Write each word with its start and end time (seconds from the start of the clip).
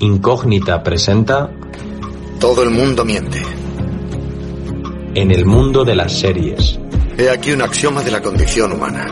Incógnita 0.00 0.82
presenta 0.82 1.50
Todo 2.40 2.62
el 2.62 2.70
mundo 2.70 3.04
miente. 3.04 3.42
En 5.14 5.30
el 5.30 5.44
mundo 5.44 5.84
de 5.84 5.94
las 5.94 6.18
series, 6.18 6.78
He 7.18 7.28
aquí 7.28 7.52
un 7.52 7.60
axioma 7.62 8.02
de 8.02 8.10
la 8.10 8.22
condición 8.22 8.72
humana. 8.72 9.06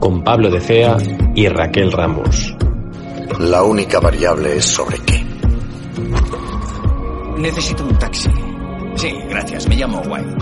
con 0.00 0.24
Pablo 0.24 0.50
de 0.50 0.60
Cea 0.60 0.96
y 1.36 1.46
Raquel 1.46 1.92
Ramos. 1.92 2.52
La 3.38 3.62
única 3.62 4.00
variable 4.00 4.56
es 4.56 4.64
sobre 4.64 4.98
qué. 4.98 5.24
Necesito 7.38 7.84
un 7.84 7.96
taxi. 7.96 8.28
Sí, 8.96 9.12
gracias. 9.28 9.68
Me 9.68 9.76
llamo 9.76 10.02
White. 10.04 10.36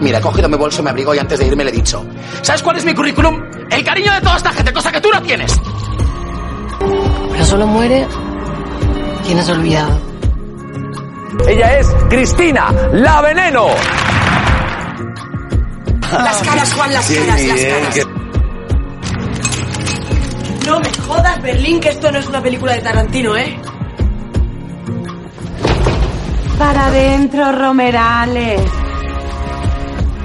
Mira, 0.00 0.18
he 0.18 0.20
cogido 0.20 0.48
mi 0.50 0.56
bolso, 0.58 0.82
me 0.82 0.90
abrigo 0.90 1.14
y 1.14 1.18
antes 1.18 1.38
de 1.38 1.46
irme 1.46 1.64
le 1.64 1.70
he 1.70 1.74
dicho. 1.74 2.04
¿Sabes 2.42 2.62
cuál 2.62 2.76
es 2.76 2.84
mi 2.84 2.92
currículum? 2.94 3.42
El 3.70 3.82
cariño 3.82 4.12
de 4.12 4.20
toda 4.20 4.36
esta 4.36 4.52
gente, 4.52 4.70
cosa 4.72 4.92
que 4.92 5.00
tú 5.00 5.08
no 5.10 5.22
tienes. 5.22 5.58
Pero 7.38 7.50
solo 7.50 7.68
muere 7.68 8.04
quien 9.24 9.38
es 9.38 9.48
olvidado. 9.48 10.00
Ella 11.46 11.78
es 11.78 11.86
Cristina, 12.10 12.72
la 12.90 13.20
veneno. 13.20 13.66
Las 16.10 16.38
caras, 16.38 16.74
Juan, 16.74 16.92
las 16.92 17.08
caras, 17.08 17.40
las 17.44 17.60
caras. 17.60 18.06
No 20.66 20.80
me 20.80 20.92
jodas, 21.06 21.40
Berlín, 21.40 21.78
que 21.78 21.90
esto 21.90 22.10
no 22.10 22.18
es 22.18 22.26
una 22.26 22.42
película 22.42 22.72
de 22.72 22.80
Tarantino, 22.80 23.36
¿eh? 23.36 23.56
Para 26.58 26.86
adentro, 26.86 27.52
Romerales. 27.52 28.62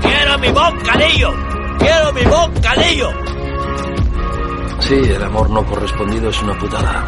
¡Quiero 0.01 0.39
mi 0.39 0.49
bocadillo! 0.49 1.29
¡Quiero 1.77 2.11
mi 2.11 2.23
bocadillo! 2.23 3.22
Sí, 4.87 4.95
el 4.95 5.23
amor 5.23 5.49
no 5.49 5.65
correspondido 5.65 6.29
es 6.29 6.43
una 6.43 6.59
putada. 6.59 7.05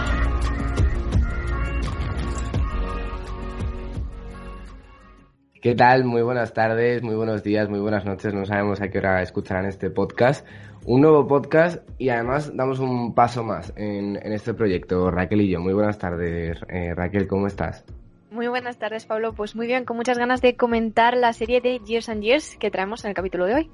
¿Qué 5.61 5.75
tal? 5.75 6.05
Muy 6.05 6.21
buenas 6.21 6.53
tardes, 6.53 7.03
muy 7.03 7.15
buenos 7.15 7.43
días, 7.43 7.67
muy 7.67 7.79
buenas 7.81 8.05
noches. 8.05 8.33
No 8.33 8.45
sabemos 8.45 8.79
a 8.79 8.87
qué 8.87 8.99
hora 8.99 9.21
escucharán 9.21 9.65
este 9.65 9.89
podcast. 9.89 10.47
Un 10.85 11.01
nuevo 11.01 11.27
podcast 11.27 11.85
y 11.97 12.07
además 12.07 12.55
damos 12.55 12.79
un 12.79 13.13
paso 13.13 13.43
más 13.43 13.73
en, 13.75 14.25
en 14.25 14.31
este 14.31 14.53
proyecto. 14.53 15.11
Raquel 15.11 15.41
y 15.41 15.49
yo, 15.49 15.59
muy 15.59 15.73
buenas 15.73 15.99
tardes. 15.99 16.57
Eh, 16.69 16.93
Raquel, 16.95 17.27
¿cómo 17.27 17.47
estás? 17.47 17.83
Muy 18.31 18.47
buenas 18.47 18.79
tardes, 18.79 19.05
Pablo. 19.05 19.33
Pues 19.33 19.53
muy 19.53 19.67
bien, 19.67 19.83
con 19.83 19.97
muchas 19.97 20.17
ganas 20.17 20.41
de 20.41 20.55
comentar 20.55 21.17
la 21.17 21.33
serie 21.33 21.59
de 21.59 21.79
Years 21.79 22.07
and 22.07 22.23
Years 22.23 22.55
que 22.55 22.71
traemos 22.71 23.03
en 23.03 23.09
el 23.09 23.15
capítulo 23.15 23.45
de 23.45 23.55
hoy. 23.55 23.71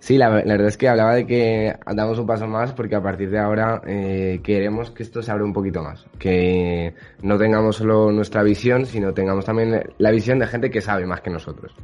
Sí, 0.00 0.16
la, 0.16 0.30
verdad 0.30 0.66
es 0.66 0.78
que 0.78 0.88
hablaba 0.88 1.14
de 1.14 1.26
que 1.26 1.76
damos 1.94 2.18
un 2.18 2.26
paso 2.26 2.46
más 2.46 2.72
porque 2.72 2.96
a 2.96 3.02
partir 3.02 3.30
de 3.30 3.38
ahora 3.38 3.82
eh, 3.86 4.40
queremos 4.42 4.90
que 4.90 5.02
esto 5.02 5.20
se 5.20 5.30
abra 5.30 5.44
un 5.44 5.52
poquito 5.52 5.82
más. 5.82 6.06
Que 6.18 6.94
no 7.22 7.36
tengamos 7.36 7.76
solo 7.76 8.10
nuestra 8.10 8.42
visión, 8.42 8.86
sino 8.86 9.12
tengamos 9.12 9.44
también 9.44 9.82
la 9.98 10.10
visión 10.10 10.38
de 10.38 10.46
gente 10.46 10.70
que 10.70 10.80
sabe 10.80 11.04
más 11.04 11.20
que 11.20 11.28
nosotros. 11.28 11.74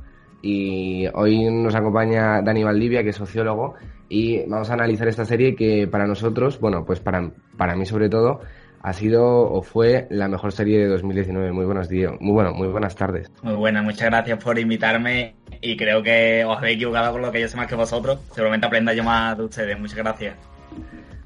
Y 0.40 1.06
hoy 1.12 1.50
nos 1.50 1.74
acompaña 1.74 2.40
Dani 2.40 2.64
Valdivia, 2.64 3.02
que 3.02 3.10
es 3.10 3.16
sociólogo, 3.16 3.74
y 4.08 4.48
vamos 4.48 4.70
a 4.70 4.74
analizar 4.74 5.08
esta 5.08 5.26
serie 5.26 5.54
que 5.54 5.86
para 5.86 6.06
nosotros, 6.06 6.58
bueno, 6.58 6.84
pues 6.86 7.00
para, 7.00 7.30
para 7.58 7.76
mí 7.76 7.84
sobre 7.84 8.08
todo, 8.08 8.40
ha 8.86 8.92
sido 8.92 9.26
o 9.26 9.62
fue 9.62 10.06
la 10.10 10.28
mejor 10.28 10.52
serie 10.52 10.78
de 10.78 10.86
2019. 10.86 11.50
Muy 11.50 11.64
buenos 11.64 11.88
días, 11.88 12.12
muy 12.20 12.32
bueno, 12.32 12.54
muy 12.54 12.68
buenas 12.68 12.94
tardes. 12.94 13.28
Muy 13.42 13.54
buena, 13.54 13.82
muchas 13.82 14.04
gracias 14.10 14.42
por 14.42 14.56
invitarme 14.60 15.34
y 15.60 15.76
creo 15.76 16.04
que 16.04 16.44
os 16.44 16.56
habéis 16.56 16.76
equivocado 16.76 17.10
con 17.10 17.22
lo 17.22 17.32
que 17.32 17.40
yo 17.40 17.48
sé 17.48 17.56
más 17.56 17.66
que 17.66 17.74
vosotros. 17.74 18.20
Seguramente 18.30 18.68
aprenda 18.68 18.94
yo 18.94 19.02
más 19.02 19.36
de 19.36 19.42
ustedes. 19.42 19.76
Muchas 19.76 19.96
gracias. 19.96 20.36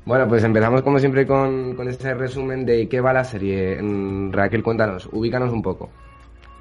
Bueno, 0.06 0.26
pues 0.26 0.42
empezamos 0.42 0.80
como 0.80 0.98
siempre 0.98 1.26
con, 1.26 1.76
con 1.76 1.86
este 1.86 2.14
resumen 2.14 2.64
de 2.64 2.88
qué 2.88 3.02
va 3.02 3.12
la 3.12 3.24
serie. 3.24 3.76
Mm, 3.82 4.32
Raquel, 4.32 4.62
cuéntanos, 4.62 5.06
ubícanos 5.12 5.52
un 5.52 5.60
poco. 5.60 5.90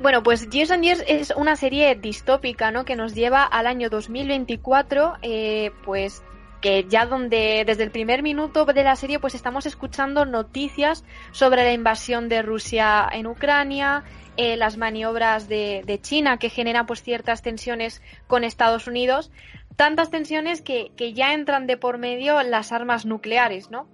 Bueno, 0.02 0.22
pues 0.22 0.50
Years 0.50 0.72
and 0.72 0.84
Years 0.84 1.06
es 1.08 1.34
una 1.34 1.56
serie 1.56 1.96
distópica, 1.96 2.72
¿no? 2.72 2.84
Que 2.84 2.98
nos 2.98 3.16
lleva 3.16 3.46
al 3.46 3.68
año 3.68 3.90
2024, 3.90 5.14
eh, 5.22 5.72
pues 5.86 6.24
que 6.62 6.86
ya 6.88 7.06
donde 7.06 7.64
desde 7.66 7.84
el 7.84 7.92
primer 7.92 8.24
minuto 8.24 8.66
de 8.66 8.84
la 8.84 8.96
serie 8.96 9.20
pues 9.20 9.36
estamos 9.36 9.66
escuchando 9.66 10.26
noticias 10.26 11.04
sobre 11.32 11.64
la 11.64 11.74
invasión 11.74 12.30
de 12.30 12.42
Rusia 12.42 13.08
en 13.12 13.28
Ucrania, 13.28 14.04
eh, 14.38 14.58
las 14.58 14.78
maniobras 14.78 15.48
de, 15.48 16.00
China 16.02 16.38
que 16.38 16.50
generan 16.50 16.86
pues 16.86 17.02
ciertas 17.02 17.42
tensiones 17.42 18.02
con 18.28 18.44
Estados 18.44 18.88
Unidos, 18.88 19.32
tantas 19.76 20.10
tensiones 20.10 20.62
que, 20.62 20.92
que 20.96 21.14
ya 21.14 21.34
entran 21.34 21.68
de 21.68 21.78
por 21.78 21.98
medio 21.98 22.42
las 22.44 22.72
armas 22.72 23.06
nucleares, 23.06 23.72
¿no? 23.72 23.88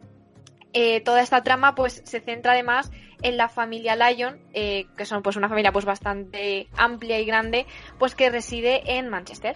Eh, 0.78 1.00
toda 1.00 1.22
esta 1.22 1.42
trama 1.42 1.74
pues 1.74 2.02
se 2.03 2.20
centra 2.20 2.52
además 2.52 2.92
en 3.22 3.38
la 3.38 3.47
familia 3.47 3.96
Lyon, 3.96 4.42
eh, 4.53 4.88
que 4.97 5.06
son 5.06 5.24
pues 5.24 5.38
una 5.38 5.47
familia 5.47 5.72
pues 5.72 5.86
bastante 5.86 6.68
amplia 6.76 7.18
y 7.18 7.26
grande, 7.26 7.66
pues 7.97 8.14
que 8.14 8.30
reside 8.30 8.97
en 8.97 9.08
Manchester. 9.08 9.56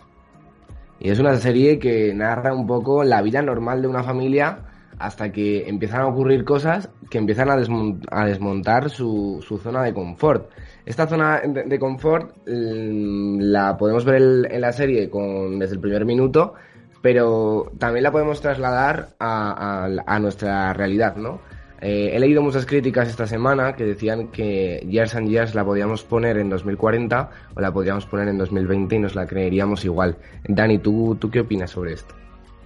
Y 1.00 1.10
es 1.10 1.20
una 1.20 1.36
serie 1.38 1.80
que 1.80 2.14
narra 2.14 2.54
un 2.54 2.68
poco 2.68 3.04
la 3.04 3.22
vida 3.22 3.42
normal 3.42 3.82
de 3.82 3.88
una 3.88 4.04
familia 4.04 4.60
hasta 4.98 5.32
que 5.32 5.70
empiezan 5.70 6.02
a 6.02 6.08
ocurrir 6.08 6.44
cosas 6.44 6.90
que 7.10 7.18
empiezan 7.18 7.50
a, 7.50 7.56
desmont 7.56 8.06
a 8.12 8.26
desmontar 8.26 8.90
su, 8.90 9.44
zona 9.64 9.84
de 9.84 9.94
confort. 9.94 10.52
Esta 10.86 11.08
zona 11.08 11.42
de, 11.42 11.80
confort 11.80 12.36
la 12.46 13.78
podemos 13.78 14.04
ver 14.04 14.48
en, 14.52 14.62
la 14.62 14.72
serie 14.74 15.10
desde 15.10 15.76
el 15.76 15.80
primer 15.80 16.06
minuto, 16.06 16.54
pero 17.02 17.72
también 17.78 18.04
la 18.04 18.12
podemos 18.12 18.42
trasladar 18.42 19.10
a 19.20 20.20
nuestra 20.20 20.74
realidad, 20.74 21.16
¿no? 21.16 21.40
Eh, 21.82 22.12
he 22.14 22.20
leído 22.20 22.42
muchas 22.42 22.66
críticas 22.66 23.08
esta 23.08 23.26
semana 23.26 23.74
que 23.74 23.86
decían 23.86 24.28
que 24.30 24.86
Years 24.90 25.16
and 25.16 25.30
Years 25.30 25.56
la 25.56 25.64
podíamos 25.64 26.04
poner 26.04 26.38
en 26.38 26.50
2040 26.50 27.30
o 27.56 27.62
la 27.62 27.72
podríamos 27.72 28.06
poner 28.06 28.28
en 28.28 28.38
2020 28.38 28.96
y 28.96 29.00
nos 29.00 29.16
la 29.16 29.26
creeríamos 29.26 29.86
igual. 29.86 30.18
Dani, 30.48 30.80
¿tú, 30.80 31.18
¿tú 31.20 31.30
qué 31.30 31.42
opinas 31.42 31.72
sobre 31.72 31.94
esto? 31.94 32.16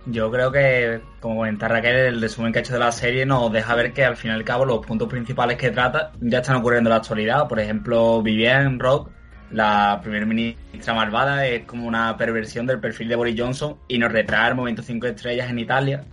Yo 0.05 0.29
creo 0.31 0.51
que, 0.51 0.99
como 1.21 1.37
comenta 1.37 1.67
Raquel, 1.69 1.95
el 1.95 2.21
resumen 2.21 2.51
que 2.51 2.59
ha 2.59 2.61
hecho 2.61 2.73
de 2.73 2.79
la 2.79 2.91
serie 2.91 3.25
nos 3.25 3.51
deja 3.53 3.73
ver 3.75 3.93
que 3.93 4.03
al 4.03 4.17
fin 4.17 4.31
y 4.31 4.33
al 4.33 4.43
cabo 4.43 4.65
los 4.65 4.85
puntos 4.85 5.07
principales 5.07 5.57
que 5.57 5.71
trata 5.71 6.11
ya 6.19 6.39
están 6.39 6.57
ocurriendo 6.57 6.89
en 6.89 6.91
la 6.91 6.97
actualidad. 6.97 7.47
Por 7.47 7.59
ejemplo, 7.59 8.21
Vivienne 8.21 8.79
Rock, 8.79 9.11
la 9.51 10.01
primer 10.03 10.25
ministra 10.25 10.93
malvada, 10.93 11.47
es 11.47 11.63
como 11.65 11.87
una 11.87 12.17
perversión 12.17 12.65
del 12.65 12.81
perfil 12.81 13.07
de 13.07 13.15
Boris 13.15 13.39
Johnson 13.39 13.77
y 13.87 13.97
nos 13.97 14.11
retrae 14.11 14.49
el 14.49 14.55
momento 14.55 14.81
5 14.81 15.07
estrellas 15.07 15.49
en 15.49 15.59
Italia. 15.59 16.03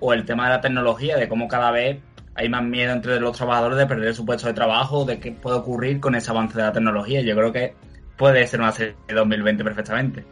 O 0.00 0.14
el 0.14 0.24
tema 0.24 0.44
de 0.44 0.50
la 0.50 0.60
tecnología, 0.62 1.16
de 1.16 1.28
cómo 1.28 1.46
cada 1.46 1.70
vez 1.70 1.98
hay 2.36 2.48
más 2.48 2.62
miedo 2.64 2.92
entre 2.92 3.18
los 3.18 3.36
trabajadores 3.36 3.78
de 3.78 3.86
perder 3.86 4.14
su 4.14 4.24
puesto 4.24 4.48
de 4.48 4.54
trabajo, 4.54 5.04
de 5.04 5.18
qué 5.18 5.32
puede 5.32 5.56
ocurrir 5.56 6.00
con 6.00 6.14
ese 6.14 6.30
avance 6.30 6.56
de 6.56 6.64
la 6.64 6.72
tecnología. 6.72 7.22
Yo 7.22 7.34
creo 7.34 7.52
que 7.52 7.74
puede 8.16 8.46
ser 8.46 8.60
una 8.60 8.72
serie 8.72 8.94
de 9.08 9.14
2020 9.14 9.64
perfectamente. 9.64 10.24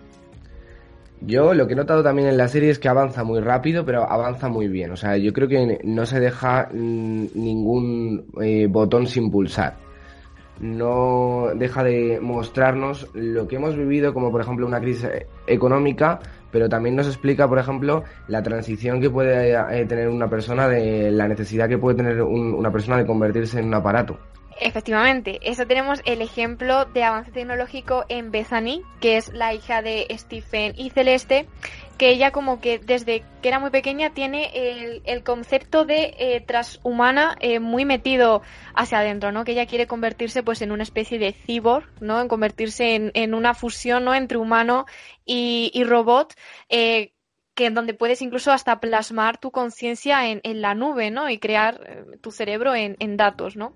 Yo 1.20 1.54
lo 1.54 1.66
que 1.66 1.72
he 1.72 1.76
notado 1.76 2.02
también 2.02 2.28
en 2.28 2.36
la 2.36 2.48
serie 2.48 2.70
es 2.70 2.78
que 2.78 2.88
avanza 2.88 3.24
muy 3.24 3.40
rápido, 3.40 3.84
pero 3.84 4.10
avanza 4.10 4.48
muy 4.48 4.68
bien. 4.68 4.92
O 4.92 4.96
sea, 4.96 5.16
yo 5.16 5.32
creo 5.32 5.48
que 5.48 5.78
no 5.82 6.04
se 6.04 6.20
deja 6.20 6.68
mmm, 6.70 7.26
ningún 7.34 8.26
eh, 8.42 8.66
botón 8.68 9.06
sin 9.06 9.30
pulsar. 9.30 9.76
No 10.60 11.48
deja 11.56 11.82
de 11.82 12.20
mostrarnos 12.20 13.08
lo 13.14 13.48
que 13.48 13.56
hemos 13.56 13.76
vivido, 13.76 14.12
como 14.12 14.30
por 14.30 14.42
ejemplo 14.42 14.66
una 14.66 14.80
crisis 14.80 15.08
económica, 15.46 16.20
pero 16.54 16.68
también 16.68 16.94
nos 16.94 17.08
explica, 17.08 17.48
por 17.48 17.58
ejemplo, 17.58 18.04
la 18.28 18.40
transición 18.40 19.00
que 19.00 19.10
puede 19.10 19.54
eh, 19.54 19.86
tener 19.86 20.08
una 20.08 20.28
persona, 20.28 20.68
de 20.68 21.10
la 21.10 21.26
necesidad 21.26 21.68
que 21.68 21.78
puede 21.78 21.96
tener 21.96 22.22
un, 22.22 22.54
una 22.54 22.70
persona 22.70 22.96
de 22.96 23.04
convertirse 23.04 23.58
en 23.58 23.66
un 23.66 23.74
aparato. 23.74 24.16
Efectivamente, 24.60 25.40
eso 25.42 25.66
tenemos 25.66 26.00
el 26.04 26.22
ejemplo 26.22 26.84
de 26.84 27.02
avance 27.02 27.32
tecnológico 27.32 28.04
en 28.08 28.30
Bethany, 28.30 28.82
que 29.00 29.16
es 29.16 29.32
la 29.32 29.52
hija 29.52 29.82
de 29.82 30.06
Stephen 30.16 30.74
y 30.76 30.90
Celeste, 30.90 31.48
que 31.94 32.10
ella 32.10 32.30
como 32.30 32.60
que 32.60 32.78
desde 32.78 33.24
que 33.40 33.48
era 33.48 33.58
muy 33.58 33.70
pequeña 33.70 34.10
tiene 34.10 34.50
el, 34.54 35.02
el 35.04 35.22
concepto 35.22 35.84
de 35.84 36.14
eh, 36.18 36.40
transhumana 36.46 37.36
eh, 37.40 37.60
muy 37.60 37.84
metido 37.84 38.42
hacia 38.74 38.98
adentro, 38.98 39.32
¿no? 39.32 39.44
Que 39.44 39.52
ella 39.52 39.66
quiere 39.66 39.86
convertirse 39.86 40.42
pues 40.42 40.62
en 40.62 40.72
una 40.72 40.82
especie 40.82 41.18
de 41.18 41.32
cyborg, 41.32 41.86
¿no? 42.00 42.20
En 42.20 42.28
convertirse 42.28 42.94
en, 42.94 43.10
en 43.14 43.34
una 43.34 43.54
fusión, 43.54 44.04
¿no? 44.04 44.14
Entre 44.14 44.38
humano 44.38 44.86
y, 45.24 45.70
y 45.74 45.84
robot, 45.84 46.34
eh, 46.68 47.12
que 47.54 47.66
en 47.66 47.74
donde 47.74 47.94
puedes 47.94 48.22
incluso 48.22 48.50
hasta 48.50 48.80
plasmar 48.80 49.38
tu 49.38 49.50
conciencia 49.52 50.28
en, 50.28 50.40
en, 50.42 50.60
la 50.60 50.74
nube, 50.74 51.10
¿no? 51.10 51.30
Y 51.30 51.38
crear 51.38 51.78
tu 52.20 52.32
cerebro 52.32 52.74
en, 52.74 52.96
en 52.98 53.16
datos, 53.16 53.56
¿no? 53.56 53.74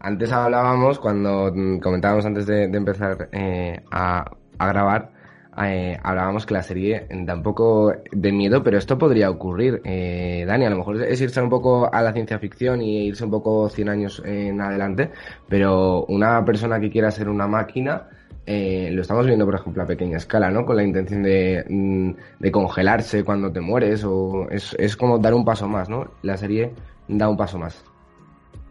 Antes 0.00 0.32
hablábamos, 0.32 0.98
cuando 0.98 1.52
comentábamos 1.80 2.26
antes 2.26 2.46
de, 2.46 2.66
de 2.66 2.76
empezar 2.78 3.28
a, 3.92 4.24
a, 4.58 4.66
grabar, 4.66 5.12
eh, 5.58 5.98
hablábamos 6.02 6.46
que 6.46 6.54
la 6.54 6.62
serie 6.62 7.06
da 7.10 7.34
un 7.34 7.42
poco 7.42 7.92
de 8.10 8.32
miedo, 8.32 8.62
pero 8.62 8.78
esto 8.78 8.96
podría 8.96 9.30
ocurrir. 9.30 9.82
Eh, 9.84 10.44
Dani, 10.46 10.64
a 10.64 10.70
lo 10.70 10.76
mejor 10.78 11.02
es 11.02 11.20
irse 11.20 11.42
un 11.42 11.50
poco 11.50 11.92
a 11.92 12.02
la 12.02 12.12
ciencia 12.12 12.38
ficción 12.38 12.80
y 12.80 13.06
irse 13.06 13.24
un 13.24 13.30
poco 13.30 13.68
100 13.68 13.88
años 13.88 14.22
en 14.24 14.60
adelante, 14.60 15.10
pero 15.48 16.04
una 16.06 16.44
persona 16.44 16.80
que 16.80 16.90
quiera 16.90 17.10
ser 17.10 17.28
una 17.28 17.46
máquina, 17.46 18.08
eh, 18.46 18.90
lo 18.92 19.02
estamos 19.02 19.26
viendo, 19.26 19.44
por 19.44 19.54
ejemplo, 19.54 19.82
a 19.82 19.86
pequeña 19.86 20.16
escala, 20.16 20.50
¿no? 20.50 20.64
Con 20.64 20.76
la 20.76 20.84
intención 20.84 21.22
de, 21.22 22.14
de 22.38 22.52
congelarse 22.52 23.22
cuando 23.22 23.52
te 23.52 23.60
mueres, 23.60 24.04
o 24.04 24.48
es, 24.50 24.74
es 24.78 24.96
como 24.96 25.18
dar 25.18 25.34
un 25.34 25.44
paso 25.44 25.68
más, 25.68 25.88
¿no? 25.88 26.12
La 26.22 26.36
serie 26.36 26.72
da 27.08 27.28
un 27.28 27.36
paso 27.36 27.58
más. 27.58 27.91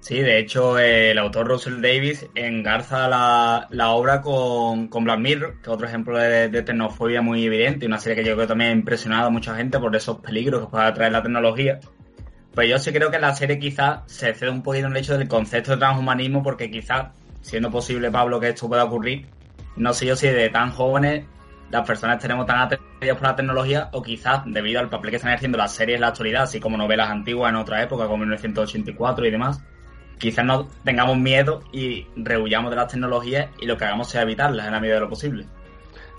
Sí, 0.01 0.19
de 0.19 0.39
hecho, 0.39 0.79
el 0.79 1.15
autor 1.19 1.47
Russell 1.47 1.79
Davis 1.79 2.27
engarza 2.33 3.07
la, 3.07 3.67
la 3.69 3.91
obra 3.91 4.23
con, 4.23 4.87
con, 4.87 5.03
Black 5.03 5.19
Mirror, 5.19 5.53
que 5.61 5.61
es 5.61 5.67
otro 5.67 5.87
ejemplo 5.87 6.17
de, 6.17 6.49
tecnofobia 6.63 7.21
muy 7.21 7.45
evidente, 7.45 7.85
una 7.85 7.99
serie 7.99 8.23
que 8.23 8.27
yo 8.27 8.35
creo 8.35 8.47
también 8.47 8.71
ha 8.71 8.73
impresionado 8.73 9.27
a 9.27 9.29
mucha 9.29 9.55
gente 9.55 9.77
por 9.79 9.95
esos 9.95 10.17
peligros 10.17 10.61
que 10.61 10.71
puede 10.71 10.91
traer 10.93 11.11
la 11.11 11.21
tecnología. 11.21 11.79
Pues 12.55 12.67
yo 12.67 12.79
sí 12.79 12.91
creo 12.91 13.11
que 13.11 13.19
la 13.19 13.35
serie 13.35 13.59
quizás 13.59 13.99
se 14.07 14.33
cede 14.33 14.49
un 14.49 14.63
poquito 14.63 14.87
en 14.87 14.93
el 14.93 14.97
hecho 14.97 15.15
del 15.15 15.27
concepto 15.27 15.73
de 15.73 15.77
transhumanismo, 15.77 16.41
porque 16.41 16.71
quizás, 16.71 17.15
siendo 17.41 17.69
posible, 17.69 18.09
Pablo, 18.09 18.39
que 18.39 18.49
esto 18.49 18.67
pueda 18.67 18.85
ocurrir, 18.85 19.27
no 19.75 19.93
sé 19.93 20.07
yo 20.07 20.15
si 20.15 20.27
de 20.27 20.49
tan 20.49 20.71
jóvenes 20.71 21.25
las 21.69 21.87
personas 21.87 22.17
tenemos 22.17 22.47
tan 22.47 22.57
atraídas 22.57 23.17
por 23.17 23.21
la 23.21 23.35
tecnología 23.35 23.89
o 23.93 24.01
quizás 24.01 24.41
debido 24.47 24.79
al 24.79 24.89
papel 24.89 25.11
que 25.11 25.17
están 25.17 25.33
haciendo 25.33 25.59
las 25.59 25.73
series 25.73 25.97
en 25.97 26.01
la 26.01 26.07
actualidad, 26.07 26.43
así 26.43 26.59
como 26.59 26.75
novelas 26.75 27.11
antiguas 27.11 27.51
en 27.51 27.57
otra 27.57 27.83
época, 27.83 28.07
como 28.07 28.17
1984 28.17 29.27
y 29.27 29.31
demás, 29.31 29.61
quizás 30.21 30.45
no 30.45 30.67
tengamos 30.85 31.17
miedo 31.17 31.63
y 31.73 32.05
rehuyamos 32.15 32.69
de 32.69 32.77
las 32.77 32.87
tecnologías 32.87 33.49
y 33.59 33.65
lo 33.65 33.75
que 33.75 33.85
hagamos 33.85 34.07
sea 34.07 34.21
evitarlas 34.21 34.67
en 34.67 34.71
la 34.71 34.79
medida 34.79 34.95
de 34.95 35.01
lo 35.01 35.09
posible. 35.09 35.45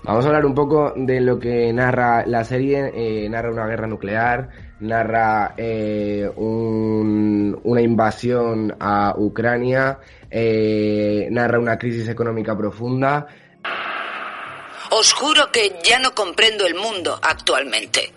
Vamos 0.03 0.25
a 0.25 0.27
hablar 0.27 0.45
un 0.45 0.53
poco 0.53 0.91
de 0.97 1.21
lo 1.21 1.39
que 1.39 1.71
narra 1.71 2.25
la 2.25 2.43
serie. 2.43 2.91
Eh, 2.93 3.29
narra 3.29 3.51
una 3.51 3.65
guerra 3.65 3.87
nuclear, 3.87 4.49
narra 4.81 5.53
eh, 5.55 6.29
un, 6.35 7.57
una 7.63 7.81
invasión 7.81 8.75
a 8.77 9.13
Ucrania, 9.17 9.99
eh, 10.29 11.29
narra 11.31 11.57
una 11.57 11.77
crisis 11.77 12.09
económica 12.09 12.57
profunda. 12.57 13.25
Os 14.91 15.13
juro 15.13 15.49
que 15.53 15.79
ya 15.85 15.99
no 15.99 16.13
comprendo 16.13 16.67
el 16.67 16.75
mundo 16.75 17.17
actualmente. 17.21 18.11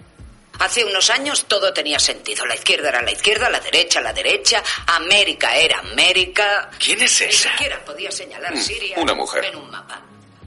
Hace 0.59 0.85
unos 0.85 1.11
años 1.11 1.45
todo 1.47 1.73
tenía 1.73 1.99
sentido. 1.99 2.47
La 2.47 2.55
izquierda 2.55 2.89
era 2.89 3.03
la 3.03 3.13
izquierda, 3.13 3.51
la 3.51 3.61
derecha 3.61 4.01
la 4.01 4.13
derecha, 4.13 4.63
América 4.87 5.55
era 5.57 5.81
América. 5.81 6.71
¿Quién 6.79 7.03
es 7.03 7.21
esa? 7.21 7.49
Ni 7.51 7.53
siquiera 7.55 7.85
podía 7.85 8.11
señalar 8.11 8.55
Mm, 8.55 8.59
Siria 8.59 8.97
una 8.99 9.15
mujer. 9.15 9.45
en 9.45 9.57
un 9.57 9.71
mapa. 9.71 10.01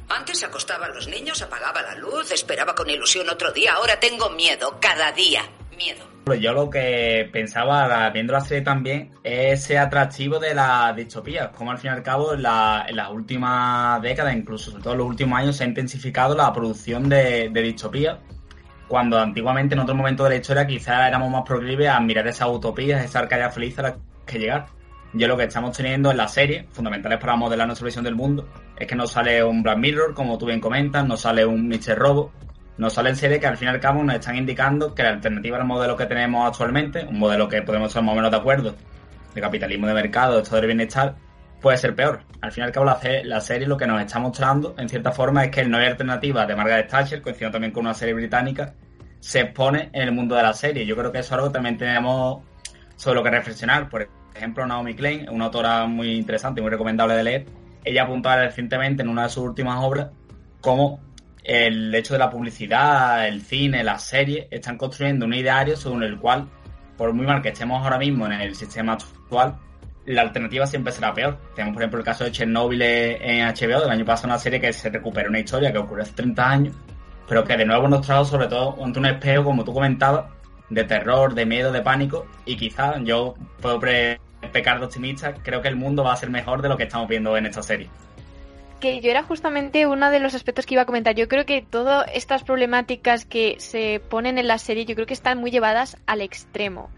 Antes 0.10 0.44
acostaba 0.44 0.88
a 0.88 0.90
los 0.90 1.08
niños, 1.08 1.42
apagaba 1.42 1.82
la 1.84 1.94
luz, 1.96 2.32
esperaba 2.32 2.74
con 2.74 2.90
ilusión 2.90 3.30
otro 3.30 3.52
día. 3.52 3.74
Ahora 3.74 4.00
tengo 4.00 4.30
miedo, 4.32 4.78
cada 4.82 5.12
día. 5.12 5.44
Miedo. 5.78 6.04
Yo 6.40 6.54
lo 6.54 6.70
que 6.70 7.28
pensaba 7.32 8.10
viendo 8.12 8.34
la 8.34 8.42
serie 8.42 8.64
también 8.64 9.14
es 9.24 9.62
ese 9.64 9.78
atractivo 9.80 10.38
de 10.40 10.54
la 10.54 10.94
distopía, 10.96 11.52
como 11.52 11.72
al 11.72 11.78
fin 11.80 11.92
y 11.92 11.94
al 11.94 12.04
cabo 12.04 12.34
en, 12.34 12.44
la- 12.44 12.86
en 12.88 12.96
las 12.96 13.10
últimas 13.10 14.02
décadas, 14.02 14.36
incluso 14.36 14.72
sobre 14.72 14.84
todo 14.84 14.94
en 14.94 15.00
los 15.00 15.08
últimos 15.08 15.40
años, 15.40 15.56
se 15.58 15.64
ha 15.64 15.68
intensificado 15.68 16.36
la 16.36 16.52
producción 16.54 17.08
de, 17.10 17.50
de 17.50 17.62
distopía, 17.62 18.20
cuando 18.90 19.20
antiguamente 19.20 19.76
en 19.76 19.82
otro 19.82 19.96
momento 19.96 20.24
de 20.24 20.32
la 20.32 20.36
historia 20.38 20.66
quizás 20.66 21.08
éramos 21.08 21.30
más 21.30 21.44
proclives 21.44 21.88
a 21.88 22.00
mirar 22.00 22.28
esas 22.28 22.50
utopías, 22.50 23.06
esa 23.06 23.20
arcadia 23.20 23.50
feliz 23.52 23.78
a 23.80 23.84
la 23.84 23.96
que 24.26 24.40
llegar. 24.40 24.66
Yo 25.14 25.28
lo 25.28 25.38
que 25.38 25.44
estamos 25.44 25.78
teniendo 25.78 26.10
en 26.12 26.18
la 26.18 26.28
serie, 26.28 26.68
fundamentales 26.72 27.20
para 27.20 27.36
modelar 27.36 27.68
nuestra 27.68 27.86
visión 27.86 28.04
del 28.04 28.16
mundo, 28.16 28.50
es 28.76 28.88
que 28.88 28.96
nos 28.96 29.12
sale 29.12 29.44
un 29.44 29.62
Black 29.62 29.78
Mirror, 29.78 30.14
como 30.16 30.38
tú 30.40 30.48
bien 30.48 30.60
comentas, 30.60 31.08
nos 31.08 31.22
sale 31.22 31.46
un 31.46 31.68
Mr. 31.68 31.98
Robo, 31.98 32.32
nos 32.78 32.94
salen 32.94 33.16
series 33.16 33.40
que 33.40 33.48
al 33.48 33.58
fin 33.58 33.68
y 33.68 33.72
al 33.72 33.80
cabo 33.80 34.04
nos 34.04 34.16
están 34.16 34.36
indicando 34.36 34.96
que 34.96 35.04
la 35.04 35.10
alternativa 35.10 35.58
al 35.58 35.66
modelo 35.66 35.96
que 35.96 36.08
tenemos 36.08 36.48
actualmente, 36.48 37.06
un 37.06 37.20
modelo 37.20 37.48
que 37.48 37.62
podemos 37.62 37.90
estar 37.90 38.04
más 38.04 38.14
o 38.14 38.16
menos 38.16 38.32
de 38.32 38.38
acuerdo, 38.38 38.76
de 39.36 39.42
capitalismo 39.42 39.86
de 39.86 39.94
mercado, 39.94 40.36
de 40.36 40.42
estado 40.42 40.62
del 40.62 40.68
bienestar, 40.68 41.16
puede 41.62 41.78
ser 41.78 41.96
peor. 41.96 42.22
Al 42.42 42.52
fin 42.52 42.64
y 42.64 42.68
al 42.68 42.72
cabo 42.72 42.86
la, 42.86 43.00
la 43.24 43.42
serie 43.42 43.68
lo 43.68 43.78
que 43.78 43.88
nos 43.88 44.02
está 44.02 44.20
mostrando, 44.20 44.76
en 44.78 44.90
cierta 44.90 45.12
forma, 45.12 45.46
es 45.46 45.52
que 45.52 45.62
el 45.62 45.70
no 45.70 45.78
hay 45.78 45.88
alternativa 45.88 46.46
de 46.46 46.56
Margaret 46.56 46.90
Thatcher, 46.90 47.22
coincidiendo 47.22 47.54
también 47.54 47.72
con 47.72 47.86
una 47.86 47.94
serie 47.94 48.14
británica, 48.14 48.74
se 49.20 49.42
expone 49.42 49.90
en 49.94 50.04
el 50.04 50.12
mundo 50.12 50.36
de 50.36 50.44
la 50.44 50.54
serie. 50.54 50.86
Yo 50.86 50.96
creo 50.96 51.12
que 51.12 51.20
eso 51.20 51.28
es 51.28 51.34
algo 51.34 51.48
que 51.48 51.54
también 51.54 51.78
tenemos 51.78 52.44
sobre 52.96 53.16
lo 53.16 53.24
que 53.24 53.32
reflexionar. 53.32 53.90
Por 53.90 54.10
ejemplo, 54.36 54.66
Naomi 54.66 54.96
Klein, 54.96 55.28
una 55.30 55.46
autora 55.46 55.86
muy 55.86 56.12
interesante 56.12 56.62
y 56.62 56.64
muy 56.64 56.72
recomendable 56.72 57.16
de 57.16 57.24
leer, 57.24 57.46
ella 57.84 58.04
apuntaba 58.04 58.44
recientemente 58.44 59.04
en 59.04 59.10
una 59.10 59.24
de 59.24 59.30
sus 59.30 59.44
últimas 59.44 59.84
obras 59.84 60.10
cómo 60.62 61.00
el 61.44 61.94
hecho 61.96 62.14
de 62.14 62.20
la 62.20 62.30
publicidad, 62.30 63.28
el 63.28 63.42
cine, 63.42 63.84
las 63.84 64.04
series, 64.04 64.48
están 64.52 64.78
construyendo 64.78 65.26
un 65.26 65.34
ideario 65.34 65.76
según 65.76 66.04
el 66.04 66.20
cual, 66.20 66.50
por 66.98 67.14
muy 67.14 67.26
mal 67.26 67.42
que 67.42 67.50
estemos 67.50 67.82
ahora 67.84 67.98
mismo 67.98 68.26
en 68.26 68.34
el 68.34 68.56
sistema 68.56 68.94
actual, 68.94 69.58
la 70.14 70.22
alternativa 70.22 70.66
siempre 70.66 70.92
será 70.92 71.14
peor. 71.14 71.38
Tenemos, 71.56 71.76
por 71.76 71.84
ejemplo, 71.84 72.00
el 72.00 72.06
caso 72.06 72.24
de 72.24 72.32
Chernobyl 72.32 72.82
en 72.82 73.46
HBO 73.48 73.82
del 73.82 73.90
año 73.90 74.06
pasado, 74.06 74.30
una 74.30 74.40
serie 74.40 74.60
que 74.60 74.74
se 74.74 74.90
recupera 74.90 75.30
una 75.30 75.40
historia 75.40 75.72
que 75.72 75.78
ocurrió 75.78 76.04
hace 76.04 76.14
30 76.14 76.50
años, 76.50 76.76
pero 77.28 77.44
que 77.44 77.56
de 77.56 77.66
nuevo 77.66 77.88
nos 77.88 78.06
trajo 78.06 78.26
sobre 78.26 78.48
todo 78.48 78.84
ante 78.84 79.00
un 79.00 79.06
espejo, 79.06 79.44
como 79.44 79.64
tú 79.64 79.74
comentabas, 79.74 80.26
de 80.70 80.84
terror, 80.84 81.34
de 81.34 81.46
miedo, 81.46 81.72
de 81.72 81.82
pánico, 81.82 82.26
y 82.46 82.56
quizás 82.58 82.98
yo 83.04 83.36
puedo 83.62 83.80
pecar 83.80 84.80
de 84.80 84.86
optimista, 84.86 85.34
creo 85.34 85.62
que 85.62 85.68
el 85.68 85.76
mundo 85.76 86.04
va 86.04 86.14
a 86.14 86.16
ser 86.16 86.30
mejor 86.30 86.62
de 86.62 86.70
lo 86.70 86.78
que 86.78 86.84
estamos 86.84 87.08
viendo 87.08 87.36
en 87.38 87.46
esta 87.46 87.62
serie. 87.62 87.90
que 88.80 89.02
yo 89.02 89.12
era 89.12 89.24
justamente 89.24 89.86
uno 89.86 90.10
de 90.10 90.20
los 90.20 90.34
aspectos 90.34 90.66
que 90.66 90.76
iba 90.76 90.84
a 90.84 90.86
comentar. 90.86 91.14
Yo 91.14 91.28
creo 91.28 91.46
que 91.46 91.62
todas 91.62 92.10
estas 92.14 92.44
problemáticas 92.44 93.26
que 93.26 93.56
se 93.60 94.02
ponen 94.10 94.38
en 94.38 94.48
la 94.48 94.58
serie, 94.58 94.86
yo 94.86 94.96
creo 94.96 95.06
que 95.06 95.14
están 95.14 95.38
muy 95.38 95.52
llevadas 95.52 95.98
al 96.08 96.22
extremo. 96.22 96.90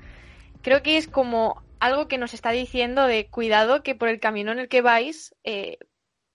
Creo 0.62 0.84
que 0.84 0.98
es 0.98 1.08
como 1.08 1.64
algo 1.82 2.08
que 2.08 2.20
nos 2.20 2.34
está 2.34 2.52
diciendo 2.52 3.08
de 3.08 3.28
cuidado 3.28 3.82
que 3.82 3.96
por 3.96 4.08
el 4.08 4.20
camino 4.20 4.52
en 4.52 4.60
el 4.60 4.70
que 4.70 4.82
vais 4.82 5.36
eh, 5.44 5.80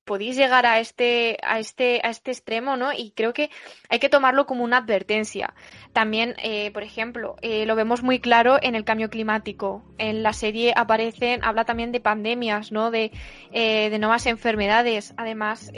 podéis 0.05 0.37
llegar 0.37 0.67
a 0.67 0.81
este, 0.81 1.37
a 1.43 1.59
este, 1.61 2.01
a 2.05 2.11
este 2.11 2.33
extremo, 2.33 2.77
¿no? 2.77 2.93
Y 2.93 3.13
creo 3.13 3.33
que 3.33 3.51
hay 3.89 3.99
que 3.99 4.09
tomarlo 4.09 4.47
como 4.47 4.63
una 4.65 4.79
advertencia. 4.79 5.55
También, 5.93 6.35
eh, 6.43 6.71
por 6.73 6.83
ejemplo, 6.83 7.37
eh, 7.43 7.65
lo 7.65 7.75
vemos 7.75 8.03
muy 8.03 8.21
claro 8.21 8.59
en 8.61 8.75
el 8.75 8.85
cambio 8.85 9.09
climático. 9.09 9.85
En 9.99 10.23
la 10.23 10.33
serie 10.33 10.73
aparecen, 10.77 11.45
habla 11.45 11.65
también 11.65 11.91
de 11.91 12.01
pandemias, 12.01 12.71
¿no? 12.71 12.91
De, 12.91 13.11
de 13.53 13.99
nuevas 13.99 14.27
enfermedades. 14.27 15.13
Además, 15.17 15.73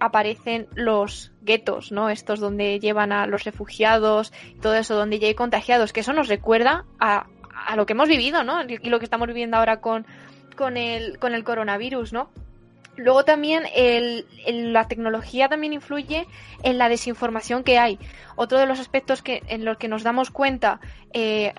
aparecen 0.00 0.68
los 0.74 1.32
guetos, 1.42 1.92
¿no? 1.92 2.10
Estos 2.10 2.40
donde 2.40 2.80
llevan 2.80 3.12
a 3.12 3.26
los 3.26 3.44
refugiados, 3.44 4.32
todo 4.60 4.74
eso, 4.74 4.94
donde 4.94 5.18
ya 5.18 5.28
hay 5.28 5.34
contagiados, 5.34 5.92
que 5.92 6.00
eso 6.00 6.14
nos 6.14 6.28
recuerda 6.28 6.86
a, 6.98 7.26
a 7.66 7.76
lo 7.76 7.86
que 7.86 7.92
hemos 7.92 8.08
vivido, 8.08 8.44
¿no? 8.44 8.62
Y 8.64 8.88
lo 8.88 8.98
que 8.98 9.04
estamos 9.04 9.28
viviendo 9.28 9.56
ahora 9.56 9.80
con, 9.80 10.06
con, 10.56 10.76
el, 10.76 11.18
con 11.18 11.34
el 11.34 11.44
coronavirus, 11.44 12.12
¿no? 12.12 12.30
Luego 12.96 13.24
también 13.24 13.64
el, 13.74 14.26
la 14.72 14.88
tecnología 14.88 15.48
también 15.48 15.74
influye 15.74 16.26
en 16.62 16.78
la 16.78 16.88
desinformación 16.88 17.62
que 17.62 17.78
hay. 17.78 17.98
Otro 18.36 18.58
de 18.58 18.66
los 18.66 18.78
aspectos 18.78 19.22
que, 19.22 19.42
en 19.48 19.64
los 19.64 19.78
que 19.78 19.88
nos 19.88 20.02
damos 20.02 20.30
cuenta 20.30 20.80
eh, 21.12 21.52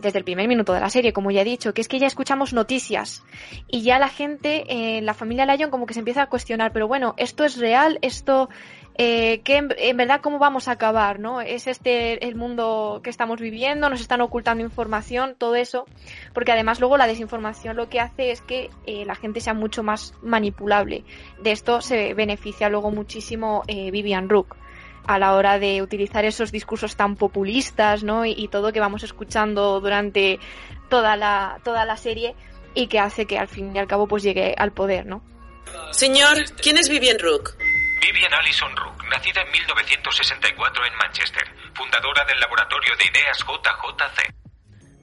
desde 0.00 0.18
el 0.18 0.24
primer 0.24 0.48
minuto 0.48 0.72
de 0.72 0.80
la 0.80 0.90
serie, 0.90 1.12
como 1.12 1.30
ya 1.30 1.42
he 1.42 1.44
dicho, 1.44 1.74
que 1.74 1.80
es 1.80 1.88
que 1.88 1.98
ya 1.98 2.06
escuchamos 2.06 2.52
noticias 2.52 3.24
y 3.68 3.82
ya 3.82 3.98
la 3.98 4.08
gente, 4.08 4.64
eh, 4.68 5.02
la 5.02 5.14
familia 5.14 5.46
Lyon 5.46 5.70
como 5.70 5.86
que 5.86 5.94
se 5.94 6.00
empieza 6.00 6.22
a 6.22 6.26
cuestionar, 6.28 6.72
pero 6.72 6.88
bueno, 6.88 7.14
esto 7.16 7.44
es 7.44 7.56
real, 7.58 7.98
esto, 8.02 8.48
eh, 8.98 9.40
¿qué 9.44 9.56
en, 9.56 9.68
en 9.76 9.96
verdad 9.96 10.20
cómo 10.22 10.38
vamos 10.38 10.68
a 10.68 10.72
acabar, 10.72 11.18
¿no? 11.18 11.40
¿Es 11.40 11.66
este 11.66 12.26
el 12.26 12.34
mundo 12.34 13.00
que 13.02 13.10
estamos 13.10 13.40
viviendo? 13.40 13.90
¿Nos 13.90 14.00
están 14.00 14.20
ocultando 14.20 14.62
información? 14.62 15.34
Todo 15.36 15.56
eso. 15.56 15.86
Porque 16.32 16.52
además 16.52 16.80
luego 16.80 16.96
la 16.96 17.06
desinformación 17.06 17.76
lo 17.76 17.88
que 17.88 18.00
hace 18.00 18.30
es 18.30 18.40
que 18.40 18.70
eh, 18.86 19.04
la 19.04 19.16
gente 19.16 19.40
sea 19.40 19.54
mucho 19.54 19.82
más 19.82 20.14
manipulable. 20.22 21.04
De 21.42 21.52
esto 21.52 21.80
se 21.80 22.14
beneficia 22.14 22.68
luego 22.68 22.90
muchísimo 22.90 23.64
eh, 23.66 23.90
Vivian 23.90 24.28
Rook 24.28 24.56
a 25.06 25.18
la 25.18 25.34
hora 25.34 25.58
de 25.58 25.82
utilizar 25.82 26.24
esos 26.24 26.52
discursos 26.52 26.96
tan 26.96 27.16
populistas, 27.16 28.02
¿no? 28.02 28.24
Y, 28.24 28.32
y 28.32 28.48
todo 28.48 28.72
que 28.72 28.80
vamos 28.80 29.02
escuchando 29.02 29.80
durante 29.80 30.38
toda 30.88 31.16
la, 31.16 31.58
toda 31.64 31.84
la 31.84 31.96
serie 31.96 32.34
y 32.74 32.86
que 32.88 33.00
hace 33.00 33.26
que 33.26 33.38
al 33.38 33.48
fin 33.48 33.74
y 33.74 33.78
al 33.78 33.86
cabo 33.86 34.06
pues 34.06 34.22
llegue 34.22 34.54
al 34.56 34.72
poder, 34.72 35.06
¿no? 35.06 35.22
Señor, 35.90 36.36
¿quién 36.62 36.76
es 36.78 36.88
Vivian 36.88 37.18
Rook? 37.18 37.56
Vivian 38.00 38.32
Allison 38.34 38.74
Rook, 38.76 39.02
nacida 39.10 39.42
en 39.42 39.50
1964 39.50 40.86
en 40.86 40.96
Manchester, 40.96 41.42
fundadora 41.74 42.24
del 42.26 42.38
laboratorio 42.38 42.92
de 42.98 43.04
ideas 43.04 43.38
JJC. 43.38 44.34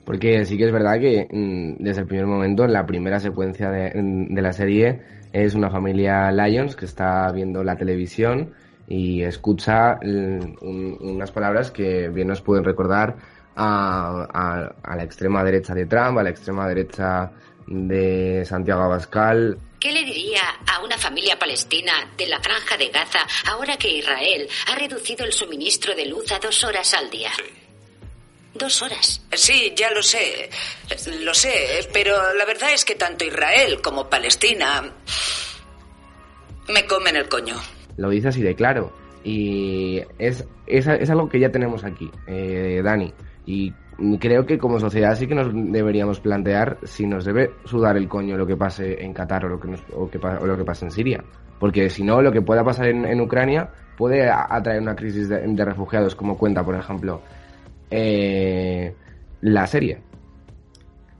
Porque 0.05 0.45
sí 0.45 0.57
que 0.57 0.65
es 0.65 0.71
verdad 0.71 0.99
que 0.99 1.27
mm, 1.29 1.83
desde 1.83 2.01
el 2.01 2.07
primer 2.07 2.27
momento, 2.27 2.63
en 2.63 2.73
la 2.73 2.85
primera 2.85 3.19
secuencia 3.19 3.69
de, 3.69 3.91
de 3.93 4.41
la 4.41 4.53
serie, 4.53 5.01
es 5.33 5.55
una 5.55 5.69
familia 5.69 6.31
Lions 6.31 6.75
que 6.75 6.85
está 6.85 7.31
viendo 7.31 7.63
la 7.63 7.75
televisión 7.75 8.53
y 8.93 9.23
escucha 9.23 9.95
mm, 10.03 10.57
un- 10.61 10.97
unas 11.01 11.31
palabras 11.31 11.71
que 11.71 12.09
bien 12.09 12.27
nos 12.27 12.41
pueden 12.41 12.63
recordar 12.63 13.15
a, 13.55 14.27
a- 14.31 14.91
a 14.91 14.95
la 14.95 15.03
extrema 15.03 15.43
derecha 15.43 15.73
de 15.73 15.85
Trump, 15.85 16.17
a 16.19 16.23
la 16.23 16.29
extrema 16.29 16.67
derecha 16.67 17.31
de 17.65 18.45
Santiago 18.45 18.81
Abascal. 18.83 19.57
¿Qué 19.79 19.91
le 19.91 20.03
diría 20.03 20.41
a 20.67 20.83
una 20.83 20.97
familia 20.97 21.37
palestina 21.39 21.93
de 22.17 22.27
la 22.27 22.39
franja 22.39 22.77
de 22.77 22.89
Gaza 22.89 23.19
ahora 23.51 23.77
que 23.77 23.89
Israel 23.97 24.47
ha 24.71 24.75
reducido 24.75 25.25
el 25.25 25.33
suministro 25.33 25.95
de 25.95 26.05
luz 26.05 26.31
a 26.31 26.39
dos 26.39 26.63
horas 26.63 26.93
al 26.93 27.09
día? 27.09 27.31
Dos 28.53 28.81
horas. 28.83 29.21
Sí, 29.31 29.73
ya 29.75 29.89
lo 29.91 30.03
sé. 30.03 30.49
Lo 31.21 31.33
sé, 31.33 31.89
pero 31.91 32.15
la 32.35 32.45
verdad 32.45 32.71
es 32.71 32.85
que 32.85 32.93
tanto 32.95 33.25
Israel 33.25 33.81
como 33.81 34.07
Palestina 34.09 34.93
me 36.69 36.85
comen 36.85 37.15
el 37.15 37.27
coño. 37.27 37.55
Lo 37.97 38.09
dice 38.09 38.29
así 38.29 38.41
de 38.41 38.55
claro. 38.55 38.91
Y 39.23 40.01
es, 40.19 40.47
es, 40.67 40.87
es 40.87 41.09
algo 41.09 41.29
que 41.29 41.39
ya 41.39 41.49
tenemos 41.49 41.83
aquí, 41.83 42.09
eh, 42.27 42.81
Dani. 42.83 43.13
Y 43.45 43.73
creo 44.19 44.45
que 44.45 44.57
como 44.57 44.79
sociedad 44.79 45.15
sí 45.15 45.27
que 45.27 45.35
nos 45.35 45.49
deberíamos 45.53 46.19
plantear 46.19 46.77
si 46.83 47.05
nos 47.05 47.23
debe 47.25 47.51
sudar 47.65 47.95
el 47.95 48.07
coño 48.09 48.35
lo 48.37 48.45
que 48.47 48.57
pase 48.57 49.03
en 49.03 49.13
Qatar 49.13 49.45
o 49.45 49.49
lo 49.49 49.59
que, 49.59 49.67
nos- 49.69 49.83
o 49.95 50.09
que 50.09 50.17
o 50.17 50.45
lo 50.45 50.57
que 50.57 50.63
pase 50.65 50.85
en 50.85 50.91
Siria. 50.91 51.23
Porque 51.59 51.89
si 51.89 52.03
no, 52.03 52.21
lo 52.21 52.31
que 52.31 52.41
pueda 52.41 52.63
pasar 52.63 52.87
en, 52.87 53.05
en 53.05 53.21
Ucrania 53.21 53.69
puede 53.97 54.29
atraer 54.29 54.81
una 54.81 54.95
crisis 54.95 55.29
de, 55.29 55.39
de 55.47 55.65
refugiados, 55.65 56.15
como 56.15 56.37
cuenta, 56.37 56.63
por 56.65 56.75
ejemplo, 56.75 57.21
eh, 57.91 58.93
la 59.41 59.67
serie. 59.67 59.99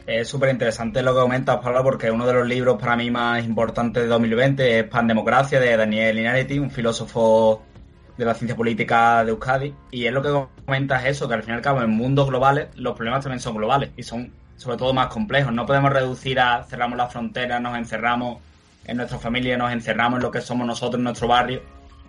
Es 0.05 0.27
súper 0.27 0.49
interesante 0.49 1.01
lo 1.01 1.13
que 1.13 1.21
comentas, 1.21 1.59
Pablo, 1.63 1.81
porque 1.81 2.11
uno 2.11 2.27
de 2.27 2.33
los 2.33 2.45
libros 2.45 2.77
para 2.77 2.97
mí 2.97 3.09
más 3.09 3.45
importantes 3.45 4.03
de 4.03 4.09
2020 4.09 4.79
es 4.79 4.83
Pandemocracia 4.85 5.61
de 5.61 5.77
Daniel 5.77 6.19
Inariti, 6.19 6.59
un 6.59 6.69
filósofo 6.69 7.63
de 8.17 8.25
la 8.25 8.33
ciencia 8.33 8.55
política 8.55 9.23
de 9.23 9.31
Euskadi. 9.31 9.73
Y 9.91 10.05
es 10.05 10.11
lo 10.11 10.21
que 10.21 10.47
comentas 10.65 11.05
eso, 11.05 11.29
que 11.29 11.35
al 11.35 11.43
fin 11.43 11.53
y 11.53 11.55
al 11.55 11.61
cabo 11.61 11.81
en 11.81 11.89
mundos 11.91 12.27
globales 12.27 12.67
los 12.75 12.95
problemas 12.95 13.23
también 13.23 13.39
son 13.39 13.55
globales 13.55 13.91
y 13.95 14.03
son 14.03 14.33
sobre 14.57 14.75
todo 14.75 14.93
más 14.93 15.07
complejos. 15.07 15.53
No 15.53 15.65
podemos 15.65 15.93
reducir 15.93 16.37
a 16.37 16.63
cerramos 16.63 16.97
las 16.97 17.11
fronteras, 17.11 17.61
nos 17.61 17.77
encerramos 17.77 18.41
en 18.85 18.97
nuestra 18.97 19.17
familia, 19.19 19.57
nos 19.57 19.71
encerramos 19.71 20.17
en 20.17 20.23
lo 20.23 20.31
que 20.31 20.41
somos 20.41 20.67
nosotros, 20.67 20.99
en 20.99 21.05
nuestro 21.05 21.29
barrio. 21.29 21.61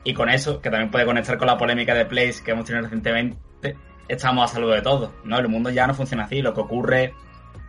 Y 0.02 0.14
con 0.14 0.28
eso, 0.28 0.60
que 0.60 0.68
también 0.68 0.90
puede 0.90 1.06
conectar 1.06 1.38
con 1.38 1.46
la 1.46 1.56
polémica 1.56 1.94
de 1.94 2.06
Place 2.06 2.42
que 2.44 2.50
hemos 2.50 2.64
tenido 2.64 2.82
recientemente, 2.82 3.76
estamos 4.08 4.50
a 4.50 4.54
salvo 4.54 4.70
de 4.70 4.82
todos. 4.82 5.10
¿no? 5.24 5.38
El 5.38 5.48
mundo 5.48 5.70
ya 5.70 5.86
no 5.86 5.94
funciona 5.94 6.24
así. 6.24 6.42
Lo 6.42 6.52
que 6.52 6.60
ocurre 6.60 7.14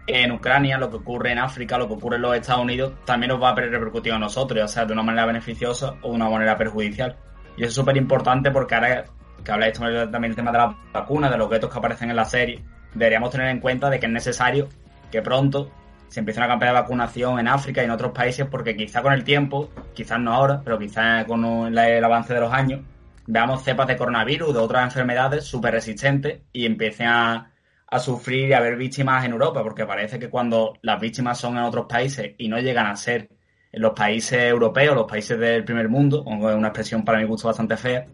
en 0.07 0.31
Ucrania, 0.31 0.77
lo 0.77 0.89
que 0.89 0.97
ocurre 0.97 1.31
en 1.31 1.39
África, 1.39 1.77
lo 1.77 1.87
que 1.87 1.95
ocurre 1.95 2.17
en 2.17 2.21
los 2.21 2.35
Estados 2.35 2.63
Unidos, 2.63 2.93
también 3.05 3.29
nos 3.31 3.41
va 3.41 3.49
a 3.49 3.55
repercutir 3.55 4.13
a 4.13 4.19
nosotros, 4.19 4.59
ya 4.59 4.67
sea 4.67 4.85
de 4.85 4.93
una 4.93 5.03
manera 5.03 5.25
beneficiosa 5.25 5.95
o 6.01 6.09
de 6.09 6.15
una 6.15 6.29
manera 6.29 6.57
perjudicial. 6.57 7.15
Y 7.57 7.61
eso 7.61 7.69
es 7.69 7.73
súper 7.73 7.97
importante 7.97 8.51
porque 8.51 8.75
ahora 8.75 9.05
que 9.43 9.51
habláis 9.51 9.73
también 9.73 10.21
del 10.21 10.35
tema 10.35 10.51
de 10.51 10.57
las 10.57 10.75
vacunas, 10.91 11.31
de 11.31 11.37
los 11.37 11.49
guetos 11.49 11.71
que 11.71 11.77
aparecen 11.77 12.09
en 12.09 12.15
la 12.15 12.25
serie, 12.25 12.63
deberíamos 12.93 13.29
tener 13.29 13.47
en 13.49 13.59
cuenta 13.59 13.89
de 13.89 13.99
que 13.99 14.05
es 14.05 14.11
necesario 14.11 14.69
que 15.11 15.21
pronto 15.21 15.71
se 16.07 16.19
empiece 16.19 16.39
una 16.39 16.47
campaña 16.47 16.71
de 16.71 16.81
vacunación 16.81 17.39
en 17.39 17.47
África 17.47 17.81
y 17.81 17.85
en 17.85 17.91
otros 17.91 18.11
países 18.11 18.47
porque 18.49 18.75
quizá 18.75 19.01
con 19.01 19.13
el 19.13 19.23
tiempo, 19.23 19.69
quizás 19.93 20.19
no 20.19 20.33
ahora, 20.33 20.61
pero 20.63 20.77
quizá 20.79 21.25
con 21.25 21.43
el, 21.45 21.77
el 21.77 22.03
avance 22.03 22.33
de 22.33 22.39
los 22.39 22.53
años, 22.53 22.81
veamos 23.27 23.63
cepas 23.63 23.87
de 23.87 23.97
coronavirus, 23.97 24.53
de 24.53 24.59
otras 24.59 24.83
enfermedades 24.83 25.45
súper 25.45 25.73
resistentes 25.73 26.41
y 26.53 26.65
empiecen 26.65 27.07
a, 27.07 27.51
a 27.87 27.99
sufrir 27.99 28.49
y 28.49 28.53
a 28.53 28.57
haber 28.57 28.77
víctimas 28.77 29.25
en 29.25 29.31
Europa, 29.31 29.63
porque 29.63 29.85
parece 29.85 30.19
que 30.19 30.29
cuando 30.29 30.73
las 30.81 30.99
víctimas 30.99 31.39
son 31.39 31.57
en 31.57 31.63
otros 31.63 31.85
países 31.87 32.33
y 32.37 32.47
no 32.47 32.59
llegan 32.59 32.87
a 32.87 32.95
ser 32.95 33.29
en 33.71 33.81
los 33.81 33.93
países 33.93 34.41
europeos, 34.43 34.95
los 34.95 35.05
países 35.05 35.37
del 35.37 35.63
primer 35.63 35.89
mundo, 35.89 36.23
una 36.23 36.67
expresión 36.67 37.03
para 37.03 37.19
mi 37.19 37.25
gusto 37.25 37.47
bastante 37.47 37.77
fea, 37.77 38.07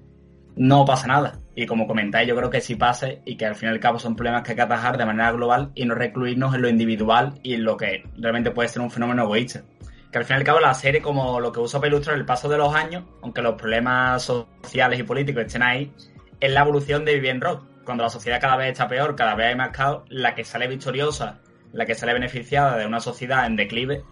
no 0.56 0.86
pasa 0.86 1.08
nada. 1.08 1.40
Y 1.56 1.66
como 1.66 1.88
comentáis, 1.88 2.28
yo 2.28 2.36
creo 2.36 2.50
que 2.50 2.62
sí 2.62 2.76
pase 2.76 3.22
y 3.26 3.36
que 3.36 3.46
al 3.46 3.56
fin 3.56 3.70
y 3.70 3.72
al 3.72 3.80
cabo 3.80 4.00
son 4.00 4.16
problemas 4.16 4.44
que 4.44 4.52
hay 4.52 4.56
que 4.56 4.62
atajar 4.62 4.98
de 4.98 5.06
manera 5.06 5.32
global 5.32 5.72
y 5.76 5.86
no 5.86 5.96
recluirnos 5.96 6.56
en 6.56 6.62
lo 6.62 6.70
individual 6.70 7.40
y 7.44 7.54
en 7.54 7.64
lo 7.64 7.78
que 7.78 8.04
realmente 8.18 8.52
puede 8.52 8.70
ser 8.70 8.82
un 8.82 8.92
fenómeno 8.92 9.24
egoísta. 9.24 9.64
Que 10.12 10.18
al 10.18 10.26
fin 10.26 10.36
y 10.36 10.40
al 10.40 10.44
cabo 10.44 10.60
la 10.60 10.74
serie, 10.74 11.02
como 11.02 11.40
lo 11.40 11.52
que 11.52 11.62
usa 11.62 11.80
para 11.80 11.90
ilustrar 11.90 12.18
el 12.18 12.26
paso 12.26 12.50
de 12.50 12.58
los 12.58 12.74
años, 12.76 13.06
aunque 13.22 13.42
los 13.42 13.56
problemas 13.56 14.24
sociales 14.24 15.00
y 15.00 15.04
políticos 15.04 15.46
estén 15.46 15.64
ahí, 15.64 15.94
es 16.40 16.52
la 16.52 16.62
evolución 16.62 17.06
de 17.06 17.14
Vivian 17.14 17.40
Rock. 17.40 17.71
Cuando 17.86 18.04
la 18.04 18.10
sociedad 18.10 18.40
cada 18.40 18.58
vez 18.58 18.72
está 18.72 18.88
peor, 18.88 19.16
cada 19.16 19.36
vez 19.36 19.48
hay 19.48 19.56
más 19.56 19.70
caos, 19.70 20.04
la 20.10 20.36
que 20.36 20.44
sale 20.44 20.68
victoriosa, 20.68 21.40
la 21.74 21.86
que 21.86 21.96
sale 21.96 22.14
beneficiada 22.14 22.78
de 22.78 22.86
una 22.86 23.00
sociedad 23.00 23.46
en 23.46 23.56
declive, 23.56 24.04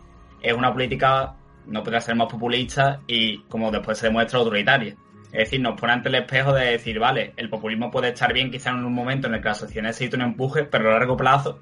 es 0.41 0.53
una 0.53 0.73
política, 0.73 1.35
no 1.67 1.83
podría 1.83 2.01
ser 2.01 2.15
más 2.15 2.27
populista 2.31 3.01
y, 3.07 3.39
como 3.43 3.71
después 3.71 3.97
se 3.97 4.07
demuestra, 4.07 4.39
autoritaria. 4.39 4.95
Es 5.31 5.39
decir, 5.45 5.61
nos 5.61 5.79
pone 5.79 5.93
ante 5.93 6.09
el 6.09 6.15
espejo 6.15 6.53
de 6.53 6.71
decir, 6.71 6.97
vale, 6.97 7.33
el 7.37 7.49
populismo 7.49 7.91
puede 7.91 8.09
estar 8.09 8.33
bien 8.33 8.49
quizá 8.49 8.71
en 8.71 8.83
un 8.83 8.93
momento 8.93 9.27
en 9.27 9.35
el 9.35 9.41
que 9.41 9.49
la 9.49 9.53
sociedad 9.53 9.87
necesita 9.87 10.17
un 10.17 10.23
empuje, 10.23 10.63
pero 10.63 10.89
a 10.89 10.93
largo 10.93 11.15
plazo 11.15 11.59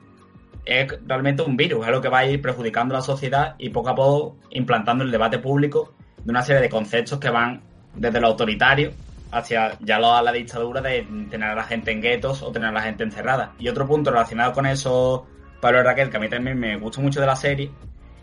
es 0.63 0.87
realmente 1.05 1.43
un 1.43 1.57
virus, 1.57 1.85
es 1.85 1.91
lo 1.91 2.01
que 2.01 2.09
va 2.09 2.19
a 2.19 2.25
ir 2.25 2.41
perjudicando 2.41 2.95
a 2.95 2.99
la 2.99 3.01
sociedad 3.01 3.55
y 3.57 3.69
poco 3.69 3.89
a 3.89 3.95
poco 3.95 4.37
implantando 4.51 5.03
el 5.03 5.11
debate 5.11 5.39
público 5.39 5.93
de 6.23 6.31
una 6.31 6.41
serie 6.43 6.61
de 6.61 6.69
conceptos 6.69 7.19
que 7.19 7.29
van 7.29 7.61
desde 7.95 8.19
lo 8.21 8.27
autoritario 8.27 8.91
hacia 9.31 9.77
ya 9.79 9.99
lo, 9.99 10.21
la 10.21 10.31
dictadura 10.31 10.81
de 10.81 11.07
tener 11.29 11.49
a 11.49 11.55
la 11.55 11.63
gente 11.63 11.91
en 11.91 12.01
guetos 12.01 12.41
o 12.41 12.51
tener 12.51 12.69
a 12.69 12.71
la 12.73 12.81
gente 12.81 13.03
encerrada. 13.03 13.53
Y 13.59 13.67
otro 13.69 13.87
punto 13.87 14.11
relacionado 14.11 14.53
con 14.53 14.65
eso, 14.65 15.27
Pablo 15.61 15.79
y 15.79 15.83
Raquel, 15.83 16.09
que 16.09 16.17
a 16.17 16.19
mí 16.19 16.29
también 16.29 16.59
me 16.59 16.77
gustó 16.77 17.01
mucho 17.01 17.19
de 17.19 17.27
la 17.27 17.35
serie, 17.35 17.71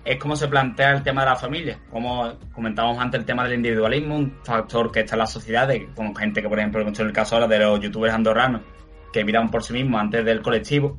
es 0.04 0.18
cómo 0.18 0.36
se 0.36 0.48
plantea 0.48 0.92
el 0.92 1.02
tema 1.02 1.22
de 1.22 1.30
la 1.30 1.36
familia. 1.36 1.78
Como 1.90 2.34
comentábamos 2.52 2.98
antes, 2.98 3.20
el 3.20 3.26
tema 3.26 3.44
del 3.44 3.54
individualismo, 3.54 4.16
un 4.16 4.38
factor 4.42 4.92
que 4.92 5.00
está 5.00 5.14
en 5.14 5.20
la 5.20 5.26
sociedad, 5.26 5.66
de, 5.66 5.88
con 5.94 6.14
gente 6.14 6.42
que, 6.42 6.48
por 6.48 6.58
ejemplo, 6.58 6.84
mucho 6.84 7.02
en 7.02 7.08
el 7.08 7.14
caso 7.14 7.36
ahora 7.36 7.48
de 7.48 7.58
los 7.58 7.80
youtubers 7.80 8.14
andorranos, 8.14 8.62
que 9.12 9.24
miran 9.24 9.50
por 9.50 9.62
sí 9.62 9.72
mismos 9.72 10.00
antes 10.00 10.24
del 10.24 10.42
colectivo. 10.42 10.98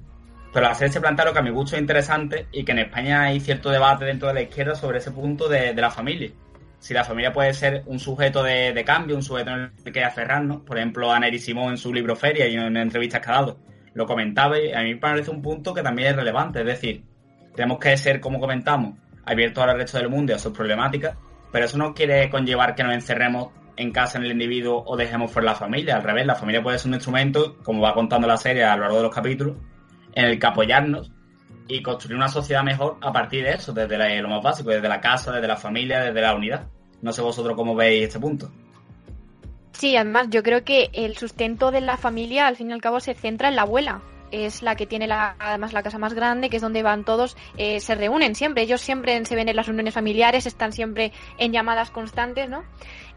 Pero 0.51 0.67
la 0.67 0.73
serie 0.73 0.93
se 0.93 1.01
plantea 1.01 1.25
lo 1.25 1.33
que 1.33 1.39
a 1.39 1.43
mi 1.43 1.49
gusto 1.49 1.75
es 1.75 1.81
interesante 1.81 2.47
y 2.51 2.63
que 2.63 2.71
en 2.71 2.79
España 2.79 3.23
hay 3.23 3.41
cierto 3.41 3.69
debate 3.69 4.05
dentro 4.05 4.29
de 4.29 4.35
la 4.35 4.41
izquierda 4.41 4.73
sobre 4.73 4.99
ese 4.99 5.11
punto 5.11 5.49
de 5.49 5.73
la 5.75 5.91
familia. 5.91 6.31
Si 6.85 6.93
la 6.93 7.03
familia 7.03 7.33
puede 7.33 7.51
ser 7.55 7.81
un 7.87 7.97
sujeto 7.97 8.43
de, 8.43 8.71
de, 8.71 8.85
cambio, 8.85 9.15
un 9.15 9.23
sujeto 9.23 9.49
en 9.49 9.71
el 9.83 9.91
que 9.91 10.03
aferrarnos. 10.03 10.61
Por 10.61 10.77
ejemplo, 10.77 11.11
Aneri 11.11 11.39
Simón 11.39 11.71
en 11.71 11.77
su 11.77 11.91
libro 11.91 12.15
Feria 12.15 12.47
y 12.47 12.53
en 12.53 12.77
entrevistas 12.77 13.21
que 13.21 13.31
ha 13.31 13.33
dado 13.33 13.57
lo 13.95 14.05
comentaba 14.05 14.59
y 14.59 14.71
a 14.71 14.83
mí 14.83 14.93
me 14.93 14.99
parece 14.99 15.31
un 15.31 15.41
punto 15.41 15.73
que 15.73 15.81
también 15.81 16.09
es 16.09 16.15
relevante. 16.15 16.59
Es 16.59 16.65
decir, 16.67 17.03
tenemos 17.55 17.79
que 17.79 17.97
ser, 17.97 18.19
como 18.19 18.39
comentamos, 18.39 18.99
abiertos 19.25 19.63
al 19.63 19.77
resto 19.77 19.97
del 19.97 20.09
mundo 20.09 20.33
y 20.33 20.35
a 20.35 20.37
sus 20.37 20.53
problemáticas, 20.53 21.17
pero 21.51 21.65
eso 21.65 21.75
no 21.79 21.95
quiere 21.95 22.29
conllevar 22.29 22.75
que 22.75 22.83
nos 22.83 22.93
encerremos 22.93 23.47
en 23.77 23.91
casa 23.91 24.19
en 24.19 24.25
el 24.25 24.33
individuo 24.33 24.83
o 24.85 24.95
dejemos 24.95 25.31
fuera 25.31 25.47
la 25.47 25.55
familia. 25.55 25.95
Al 25.95 26.03
revés, 26.03 26.27
la 26.27 26.35
familia 26.35 26.61
puede 26.61 26.77
ser 26.77 26.89
un 26.89 26.93
instrumento, 26.93 27.57
como 27.63 27.81
va 27.81 27.95
contando 27.95 28.27
la 28.27 28.37
serie 28.37 28.63
a 28.63 28.75
lo 28.75 28.83
largo 28.83 28.97
de 28.97 29.03
los 29.03 29.15
capítulos, 29.15 29.57
en 30.13 30.25
el 30.25 30.37
que 30.37 30.45
apoyarnos 30.45 31.11
y 31.67 31.81
construir 31.81 32.15
una 32.15 32.27
sociedad 32.27 32.63
mejor 32.63 32.97
a 33.01 33.11
partir 33.11 33.43
de 33.43 33.53
eso, 33.53 33.73
desde 33.73 34.21
lo 34.21 34.29
más 34.29 34.43
básico, 34.43 34.69
desde 34.69 34.87
la 34.87 35.01
casa, 35.01 35.31
desde 35.31 35.47
la 35.47 35.57
familia, 35.57 36.01
desde 36.01 36.21
la 36.21 36.35
unidad. 36.35 36.67
No 37.05 37.13
sé 37.13 37.21
vosotros 37.21 37.55
cómo 37.55 37.75
veis 37.75 38.07
este 38.07 38.19
punto. 38.19 38.49
Sí, 39.73 39.95
además 39.95 40.25
yo 40.31 40.41
creo 40.41 40.63
que 40.63 40.89
el 40.91 41.15
sustento 41.15 41.69
de 41.69 41.79
la 41.79 41.97
familia 41.97 42.47
al 42.47 42.55
fin 42.55 42.71
y 42.71 42.73
al 42.73 42.81
cabo 42.81 42.99
se 42.99 43.13
centra 43.13 43.47
en 43.47 43.55
la 43.55 43.61
abuela. 43.61 44.01
Es 44.31 44.63
la 44.63 44.75
que 44.75 44.87
tiene 44.87 45.05
la, 45.05 45.35
además 45.37 45.71
la 45.71 45.83
casa 45.83 45.99
más 45.99 46.15
grande, 46.15 46.49
que 46.49 46.55
es 46.55 46.63
donde 46.63 46.81
van 46.81 47.05
todos, 47.05 47.37
eh, 47.57 47.79
se 47.79 47.93
reúnen 47.93 48.33
siempre. 48.33 48.63
Ellos 48.63 48.81
siempre 48.81 49.23
se 49.23 49.35
ven 49.35 49.47
en 49.47 49.55
las 49.55 49.67
reuniones 49.67 49.93
familiares, 49.93 50.47
están 50.47 50.71
siempre 50.71 51.11
en 51.37 51.51
llamadas 51.51 51.91
constantes, 51.91 52.49
¿no? 52.49 52.63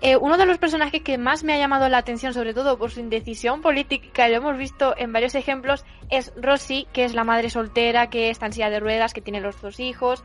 Eh, 0.00 0.16
uno 0.16 0.36
de 0.36 0.46
los 0.46 0.58
personajes 0.58 1.02
que 1.02 1.18
más 1.18 1.42
me 1.42 1.54
ha 1.54 1.58
llamado 1.58 1.88
la 1.88 1.98
atención, 1.98 2.32
sobre 2.32 2.54
todo 2.54 2.78
por 2.78 2.90
su 2.90 3.00
indecisión 3.00 3.62
política, 3.62 4.28
lo 4.28 4.36
hemos 4.36 4.56
visto 4.58 4.94
en 4.96 5.12
varios 5.12 5.34
ejemplos, 5.34 5.84
es 6.08 6.32
Rosy, 6.36 6.86
que 6.92 7.04
es 7.04 7.14
la 7.14 7.24
madre 7.24 7.50
soltera, 7.50 8.10
que 8.10 8.30
está 8.30 8.46
en 8.46 8.52
silla 8.52 8.70
de 8.70 8.78
ruedas, 8.78 9.12
que 9.12 9.22
tiene 9.22 9.40
los 9.40 9.60
dos 9.60 9.80
hijos, 9.80 10.22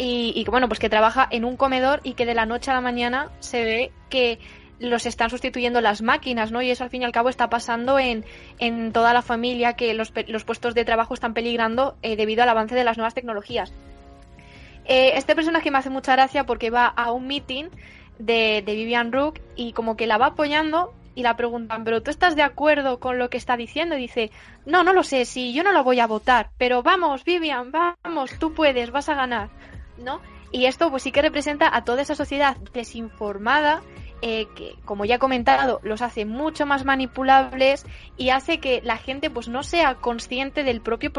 y, 0.00 0.32
y 0.34 0.44
bueno, 0.44 0.66
pues 0.66 0.80
que 0.80 0.88
trabaja 0.88 1.28
en 1.30 1.44
un 1.44 1.58
comedor 1.58 2.00
y 2.04 2.14
que 2.14 2.24
de 2.24 2.34
la 2.34 2.46
noche 2.46 2.70
a 2.70 2.74
la 2.74 2.80
mañana 2.80 3.28
se 3.40 3.62
ve 3.62 3.92
que 4.08 4.38
los 4.78 5.04
están 5.04 5.28
sustituyendo 5.28 5.82
las 5.82 6.00
máquinas, 6.00 6.50
¿no? 6.50 6.62
Y 6.62 6.70
eso 6.70 6.84
al 6.84 6.90
fin 6.90 7.02
y 7.02 7.04
al 7.04 7.12
cabo 7.12 7.28
está 7.28 7.50
pasando 7.50 7.98
en, 7.98 8.24
en 8.58 8.92
toda 8.92 9.12
la 9.12 9.20
familia, 9.20 9.74
que 9.74 9.92
los, 9.92 10.10
los 10.26 10.44
puestos 10.44 10.74
de 10.74 10.86
trabajo 10.86 11.12
están 11.12 11.34
peligrando 11.34 11.96
eh, 12.00 12.16
debido 12.16 12.42
al 12.42 12.48
avance 12.48 12.74
de 12.74 12.82
las 12.82 12.96
nuevas 12.96 13.12
tecnologías. 13.12 13.74
Eh, 14.86 15.12
este 15.16 15.34
personaje 15.34 15.70
me 15.70 15.76
hace 15.76 15.90
mucha 15.90 16.12
gracia 16.12 16.46
porque 16.46 16.70
va 16.70 16.86
a 16.86 17.12
un 17.12 17.26
meeting 17.26 17.66
de, 18.18 18.62
de 18.64 18.74
Vivian 18.74 19.12
Rook 19.12 19.38
y 19.54 19.74
como 19.74 19.98
que 19.98 20.06
la 20.06 20.16
va 20.16 20.28
apoyando 20.28 20.94
y 21.14 21.22
la 21.22 21.36
preguntan, 21.36 21.84
pero 21.84 22.02
¿tú 22.02 22.10
estás 22.10 22.36
de 22.36 22.42
acuerdo 22.42 23.00
con 23.00 23.18
lo 23.18 23.28
que 23.28 23.36
está 23.36 23.58
diciendo? 23.58 23.98
Y 23.98 24.00
dice, 24.00 24.30
no, 24.64 24.82
no 24.82 24.94
lo 24.94 25.02
sé, 25.02 25.26
sí, 25.26 25.52
yo 25.52 25.62
no 25.62 25.72
lo 25.72 25.84
voy 25.84 26.00
a 26.00 26.06
votar, 26.06 26.52
pero 26.56 26.82
vamos, 26.82 27.24
Vivian, 27.24 27.70
vamos, 27.70 28.38
tú 28.38 28.54
puedes, 28.54 28.90
vas 28.90 29.10
a 29.10 29.14
ganar, 29.14 29.50
¿no? 30.00 30.20
Y 30.52 30.66
esto 30.66 30.90
pues 30.90 31.02
sí 31.02 31.12
que 31.12 31.22
representa 31.22 31.74
a 31.74 31.84
toda 31.84 32.02
esa 32.02 32.14
sociedad 32.14 32.56
desinformada 32.72 33.82
eh, 34.22 34.46
que, 34.54 34.76
como 34.84 35.04
ya 35.04 35.14
he 35.14 35.18
comentado, 35.18 35.80
los 35.82 36.02
hace 36.02 36.24
mucho 36.24 36.66
más 36.66 36.84
manipulables 36.84 37.86
y 38.16 38.30
hace 38.30 38.58
que 38.58 38.82
la 38.82 38.96
gente 38.96 39.30
pues 39.30 39.48
no 39.48 39.62
sea 39.62 39.94
consciente 39.94 40.62
del 40.62 40.80
propio, 40.80 41.10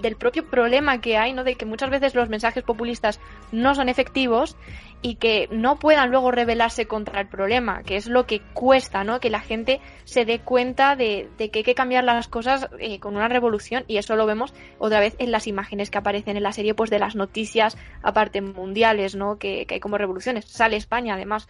del 0.00 0.16
propio 0.16 0.48
problema 0.48 1.00
que 1.00 1.18
hay, 1.18 1.32
¿no? 1.32 1.44
De 1.44 1.56
que 1.56 1.66
muchas 1.66 1.90
veces 1.90 2.14
los 2.14 2.28
mensajes 2.28 2.64
populistas 2.64 3.20
no 3.52 3.74
son 3.74 3.88
efectivos 3.88 4.56
y 5.02 5.16
que 5.16 5.48
no 5.50 5.78
puedan 5.78 6.10
luego 6.10 6.30
rebelarse 6.30 6.86
contra 6.86 7.20
el 7.20 7.28
problema, 7.28 7.82
que 7.82 7.96
es 7.96 8.06
lo 8.06 8.26
que 8.26 8.40
cuesta, 8.54 9.04
¿no? 9.04 9.20
Que 9.20 9.30
la 9.30 9.40
gente 9.40 9.80
se 10.04 10.24
dé 10.24 10.38
cuenta 10.40 10.96
de, 10.96 11.28
de 11.36 11.50
que 11.50 11.58
hay 11.58 11.64
que 11.64 11.74
cambiar 11.74 12.04
las 12.04 12.28
cosas 12.28 12.68
eh, 12.78 12.98
con 12.98 13.16
una 13.16 13.28
revolución 13.28 13.84
y 13.86 13.98
eso 13.98 14.16
lo 14.16 14.26
vemos 14.26 14.54
otra 14.78 15.00
vez 15.00 15.14
en 15.18 15.30
las 15.30 15.46
imágenes 15.46 15.90
que 15.90 15.98
aparecen 15.98 16.36
en 16.36 16.42
la 16.42 16.52
serie, 16.52 16.74
pues 16.74 16.90
de 16.90 16.98
las 16.98 17.14
noticias, 17.14 17.76
aparte 18.02 18.40
mundiales, 18.40 19.14
¿no? 19.14 19.38
Que, 19.38 19.66
que 19.66 19.74
hay 19.74 19.80
como 19.80 19.98
revoluciones. 19.98 20.46
Sale 20.46 20.76
España, 20.76 21.14
además, 21.14 21.48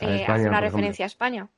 eh, 0.00 0.20
España, 0.20 0.34
hace 0.34 0.48
una 0.48 0.60
referencia 0.60 1.04
a 1.04 1.06
España. 1.06 1.48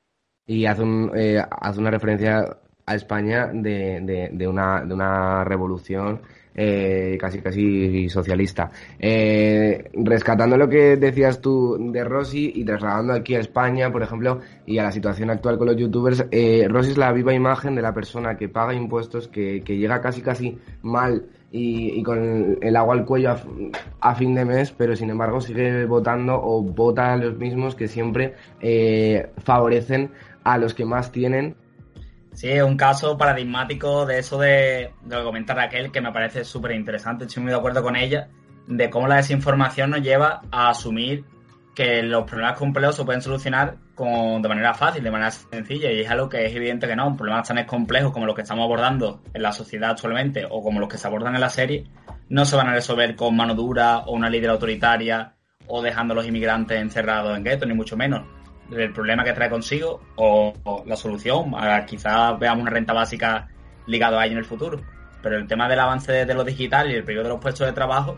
Y 0.46 0.66
hace, 0.66 0.82
un, 0.82 1.12
eh, 1.14 1.42
hace 1.50 1.80
una 1.80 1.90
referencia 1.90 2.58
a 2.86 2.94
España 2.94 3.50
de, 3.52 4.00
de, 4.00 4.30
de, 4.32 4.48
una, 4.48 4.82
de 4.84 4.94
una 4.94 5.44
revolución 5.44 6.22
eh, 6.60 7.16
casi 7.20 7.40
casi 7.40 8.08
socialista. 8.08 8.68
Eh, 8.98 9.90
rescatando 9.94 10.56
lo 10.56 10.68
que 10.68 10.96
decías 10.96 11.40
tú 11.40 11.76
de 11.92 12.02
Rosy 12.02 12.50
y 12.52 12.64
trasladando 12.64 13.12
aquí 13.12 13.36
a 13.36 13.40
España, 13.40 13.92
por 13.92 14.02
ejemplo, 14.02 14.40
y 14.66 14.78
a 14.78 14.82
la 14.82 14.90
situación 14.90 15.30
actual 15.30 15.56
con 15.56 15.68
los 15.68 15.76
youtubers, 15.76 16.26
eh, 16.32 16.66
Rosy 16.68 16.90
es 16.90 16.98
la 16.98 17.12
viva 17.12 17.32
imagen 17.32 17.76
de 17.76 17.82
la 17.82 17.94
persona 17.94 18.36
que 18.36 18.48
paga 18.48 18.74
impuestos, 18.74 19.28
que, 19.28 19.62
que 19.62 19.76
llega 19.76 20.00
casi 20.00 20.20
casi 20.20 20.58
mal 20.82 21.26
y, 21.50 21.98
y 21.98 22.02
con 22.02 22.58
el 22.60 22.76
agua 22.76 22.94
al 22.94 23.04
cuello 23.04 23.30
a, 23.30 23.40
a, 24.00 24.14
fin 24.14 24.34
de 24.34 24.44
mes, 24.44 24.72
pero 24.76 24.94
sin 24.94 25.10
embargo 25.10 25.40
sigue 25.40 25.86
votando 25.86 26.34
o 26.34 26.62
vota 26.62 27.12
a 27.12 27.16
los 27.16 27.36
mismos 27.36 27.74
que 27.74 27.88
siempre 27.88 28.34
eh, 28.60 29.30
favorecen 29.38 30.10
a 30.44 30.58
los 30.58 30.74
que 30.74 30.84
más 30.84 31.10
tienen 31.10 31.56
Sí, 32.38 32.48
es 32.50 32.62
un 32.62 32.76
caso 32.76 33.18
paradigmático 33.18 34.06
de 34.06 34.20
eso 34.20 34.38
de, 34.38 34.92
de 35.02 35.16
lo 35.16 35.22
que 35.22 35.24
comenta 35.24 35.54
Raquel, 35.54 35.90
que 35.90 36.00
me 36.00 36.12
parece 36.12 36.44
súper 36.44 36.70
interesante. 36.70 37.24
Estoy 37.24 37.42
muy 37.42 37.50
de 37.50 37.58
acuerdo 37.58 37.82
con 37.82 37.96
ella, 37.96 38.28
de 38.68 38.90
cómo 38.90 39.08
la 39.08 39.16
desinformación 39.16 39.90
nos 39.90 40.02
lleva 40.02 40.42
a 40.52 40.68
asumir 40.70 41.24
que 41.74 42.00
los 42.04 42.30
problemas 42.30 42.56
complejos 42.56 42.94
se 42.94 43.04
pueden 43.04 43.22
solucionar 43.22 43.78
con, 43.98 44.40
de 44.40 44.48
manera 44.48 44.74
fácil, 44.74 45.02
de 45.02 45.10
manera 45.10 45.32
sencilla, 45.32 45.90
y 45.90 46.02
es 46.02 46.08
algo 46.08 46.28
que 46.28 46.46
es 46.46 46.54
evidente 46.54 46.86
que 46.86 46.94
no. 46.94 47.16
Problemas 47.16 47.48
tan 47.48 47.64
complejos 47.64 48.12
como 48.12 48.26
los 48.26 48.36
que 48.36 48.42
estamos 48.42 48.64
abordando 48.64 49.22
en 49.34 49.42
la 49.42 49.50
sociedad 49.50 49.90
actualmente 49.90 50.46
o 50.48 50.62
como 50.62 50.78
los 50.78 50.88
que 50.88 50.96
se 50.96 51.08
abordan 51.08 51.34
en 51.34 51.40
la 51.40 51.48
serie, 51.48 51.84
no 52.28 52.44
se 52.44 52.54
van 52.54 52.68
a 52.68 52.74
resolver 52.74 53.16
con 53.16 53.34
mano 53.34 53.56
dura 53.56 53.98
o 54.06 54.12
una 54.12 54.30
líder 54.30 54.50
autoritaria 54.50 55.34
o 55.66 55.82
dejando 55.82 56.12
a 56.12 56.14
los 56.14 56.26
inmigrantes 56.26 56.80
encerrados 56.80 57.36
en 57.36 57.42
guetos, 57.42 57.66
ni 57.66 57.74
mucho 57.74 57.96
menos 57.96 58.22
el 58.70 58.92
problema 58.92 59.24
que 59.24 59.32
trae 59.32 59.50
consigo 59.50 60.00
o, 60.14 60.52
la 60.86 60.94
solución. 60.94 61.52
Quizás 61.84 62.38
veamos 62.38 62.62
una 62.62 62.70
renta 62.70 62.92
básica 62.92 63.48
ligado 63.88 64.16
a 64.16 64.26
ello 64.26 64.34
en 64.34 64.38
el 64.38 64.44
futuro. 64.44 64.80
Pero 65.22 65.38
el 65.38 65.48
tema 65.48 65.68
del 65.68 65.80
avance 65.80 66.12
de, 66.12 66.24
de 66.24 66.34
lo 66.34 66.44
digital 66.44 66.88
y 66.92 66.94
el 66.94 67.02
periodo 67.02 67.24
de 67.24 67.30
los 67.30 67.40
puestos 67.40 67.66
de 67.66 67.72
trabajo, 67.72 68.16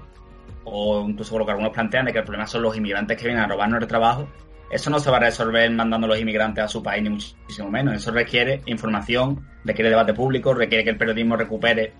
o 0.65 1.07
incluso 1.09 1.39
lo 1.39 1.47
que 1.47 1.53
algunos 1.53 1.73
plantean 1.73 2.05
de 2.05 2.13
que 2.13 2.19
el 2.19 2.25
problema 2.25 2.47
son 2.47 2.61
los 2.61 2.77
inmigrantes 2.77 3.17
que 3.17 3.25
vienen 3.25 3.43
a 3.43 3.47
robarnos 3.47 3.81
el 3.81 3.89
trabajo, 3.89 4.29
eso 4.71 4.89
no 4.89 5.01
se 5.01 5.11
va 5.11 5.17
a 5.17 5.21
resolver 5.21 5.71
mandando 5.71 6.07
a 6.07 6.11
los 6.11 6.21
inmigrantes 6.21 6.65
a 6.65 6.69
su 6.69 6.83
país, 6.83 7.03
ni 7.03 7.11
muchísimo 7.11 7.71
menos. 7.71 7.95
Eso 7.95 8.13
requiere 8.13 8.63
información, 8.67 9.47
requiere 9.65 9.91
debate 9.91 10.15
público, 10.15 10.55
requiere 10.55 10.85
que 10.85 10.91
el 10.91 10.97
periodismo 10.97 11.37
recupere 11.37 11.93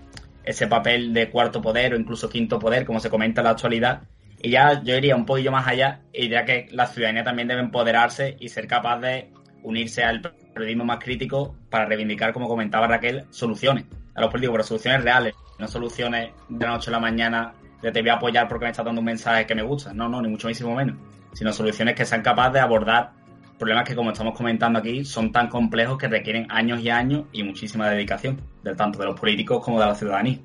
ese 0.43 0.67
papel 0.67 1.13
de 1.13 1.29
cuarto 1.29 1.61
poder 1.61 1.93
o 1.93 1.97
incluso 1.97 2.29
quinto 2.29 2.57
poder, 2.57 2.85
como 2.85 2.99
se 2.99 3.09
comenta 3.09 3.41
en 3.41 3.45
la 3.45 3.51
actualidad, 3.51 4.01
y 4.41 4.51
ya 4.51 4.81
yo 4.81 4.95
iría 4.95 5.15
un 5.15 5.25
poquillo 5.25 5.51
más 5.51 5.67
allá 5.67 6.01
y 6.13 6.23
diría 6.23 6.45
que 6.45 6.67
la 6.71 6.87
ciudadanía 6.87 7.23
también 7.23 7.47
debe 7.47 7.61
empoderarse 7.61 8.37
y 8.39 8.49
ser 8.49 8.67
capaz 8.67 8.99
de 8.99 9.29
unirse 9.63 10.03
al 10.03 10.21
periodismo 10.21 10.85
más 10.85 10.97
crítico 10.97 11.55
para 11.69 11.85
reivindicar, 11.85 12.33
como 12.33 12.47
comentaba 12.47 12.87
Raquel, 12.87 13.25
soluciones 13.29 13.85
a 14.15 14.21
los 14.21 14.31
políticos, 14.31 14.53
pero 14.53 14.63
soluciones 14.63 15.03
reales, 15.03 15.35
no 15.59 15.67
soluciones 15.67 16.31
de 16.49 16.65
la 16.65 16.71
noche 16.71 16.89
a 16.89 16.93
la 16.93 16.99
mañana 16.99 17.53
de 17.81 17.91
te 17.91 18.01
voy 18.01 18.09
a 18.09 18.13
apoyar 18.13 18.47
porque 18.47 18.65
me 18.65 18.71
estás 18.71 18.85
dando 18.85 18.99
un 18.99 19.05
mensaje 19.05 19.45
que 19.45 19.55
me 19.55 19.63
gusta. 19.63 19.93
No, 19.93 20.07
no, 20.07 20.21
ni 20.21 20.29
mucho 20.29 20.47
menos. 20.47 20.95
Sino 21.33 21.51
soluciones 21.53 21.95
que 21.95 22.05
sean 22.05 22.21
capaces 22.21 22.53
de 22.53 22.59
abordar 22.59 23.13
problemas 23.57 23.87
que, 23.87 23.95
como 23.95 24.11
estamos 24.11 24.35
comentando 24.35 24.79
aquí, 24.79 25.05
son 25.05 25.31
tan 25.31 25.47
complejos 25.47 25.97
que 25.97 26.07
requieren 26.07 26.47
años 26.49 26.81
y 26.81 26.89
años 26.89 27.25
y 27.31 27.43
muchísima 27.43 27.89
dedicación, 27.89 28.41
de 28.63 28.75
tanto 28.75 28.99
de 28.99 29.05
los 29.05 29.19
políticos 29.19 29.63
como 29.63 29.79
de 29.79 29.85
la 29.85 29.95
ciudadanía. 29.95 30.39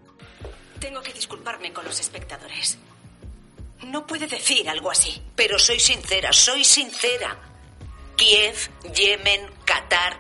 Tengo 0.79 1.01
que 1.03 1.13
disculparme 1.13 1.73
con 1.73 1.85
los 1.85 1.99
espectadores. 1.99 2.79
No 3.87 4.07
puede 4.07 4.27
decir 4.27 4.69
algo 4.69 4.91
así. 4.91 5.23
Pero 5.35 5.59
soy 5.59 5.81
sincera, 5.81 6.33
soy 6.33 6.65
sincera. 6.65 7.37
Kiev, 8.17 8.55
Yemen, 8.95 9.43
Qatar, 9.65 10.17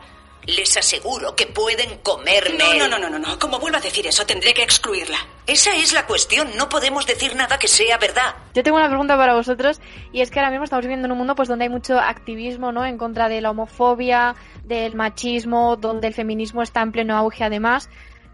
les 0.46 0.76
aseguro 0.76 1.34
que 1.34 1.46
pueden 1.46 1.98
comerme. 1.98 2.58
No, 2.58 2.74
no, 2.74 2.88
no, 2.88 2.98
no, 2.98 3.10
no, 3.10 3.18
no. 3.18 3.38
Como 3.38 3.58
vuelva 3.58 3.78
a 3.78 3.80
decir 3.80 4.06
eso, 4.06 4.24
tendré 4.24 4.54
que 4.54 4.62
excluirla. 4.62 5.18
Esa 5.46 5.74
es 5.74 5.92
la 5.92 6.06
cuestión. 6.06 6.48
No 6.56 6.68
podemos 6.68 7.06
decir 7.06 7.34
nada 7.34 7.58
que 7.58 7.68
sea 7.68 7.98
verdad. 7.98 8.34
Yo 8.54 8.62
tengo 8.62 8.76
una 8.76 8.88
pregunta 8.88 9.16
para 9.16 9.34
vosotros 9.34 9.80
y 10.12 10.20
es 10.20 10.30
que 10.30 10.38
ahora 10.38 10.50
mismo 10.50 10.64
estamos 10.64 10.84
viviendo 10.84 11.06
en 11.06 11.12
un 11.12 11.18
mundo 11.18 11.34
pues 11.34 11.48
donde 11.48 11.64
hay 11.64 11.70
mucho 11.70 11.98
activismo, 11.98 12.72
¿no? 12.72 12.84
En 12.84 12.98
contra 12.98 13.28
de 13.28 13.40
la 13.40 13.50
homofobia, 13.50 14.34
del 14.64 14.94
machismo, 14.94 15.76
donde 15.76 16.08
el 16.08 16.14
feminismo 16.14 16.62
está 16.62 16.82
en 16.82 16.92
pleno 16.92 17.16
auge 17.16 17.44
además. 17.44 17.88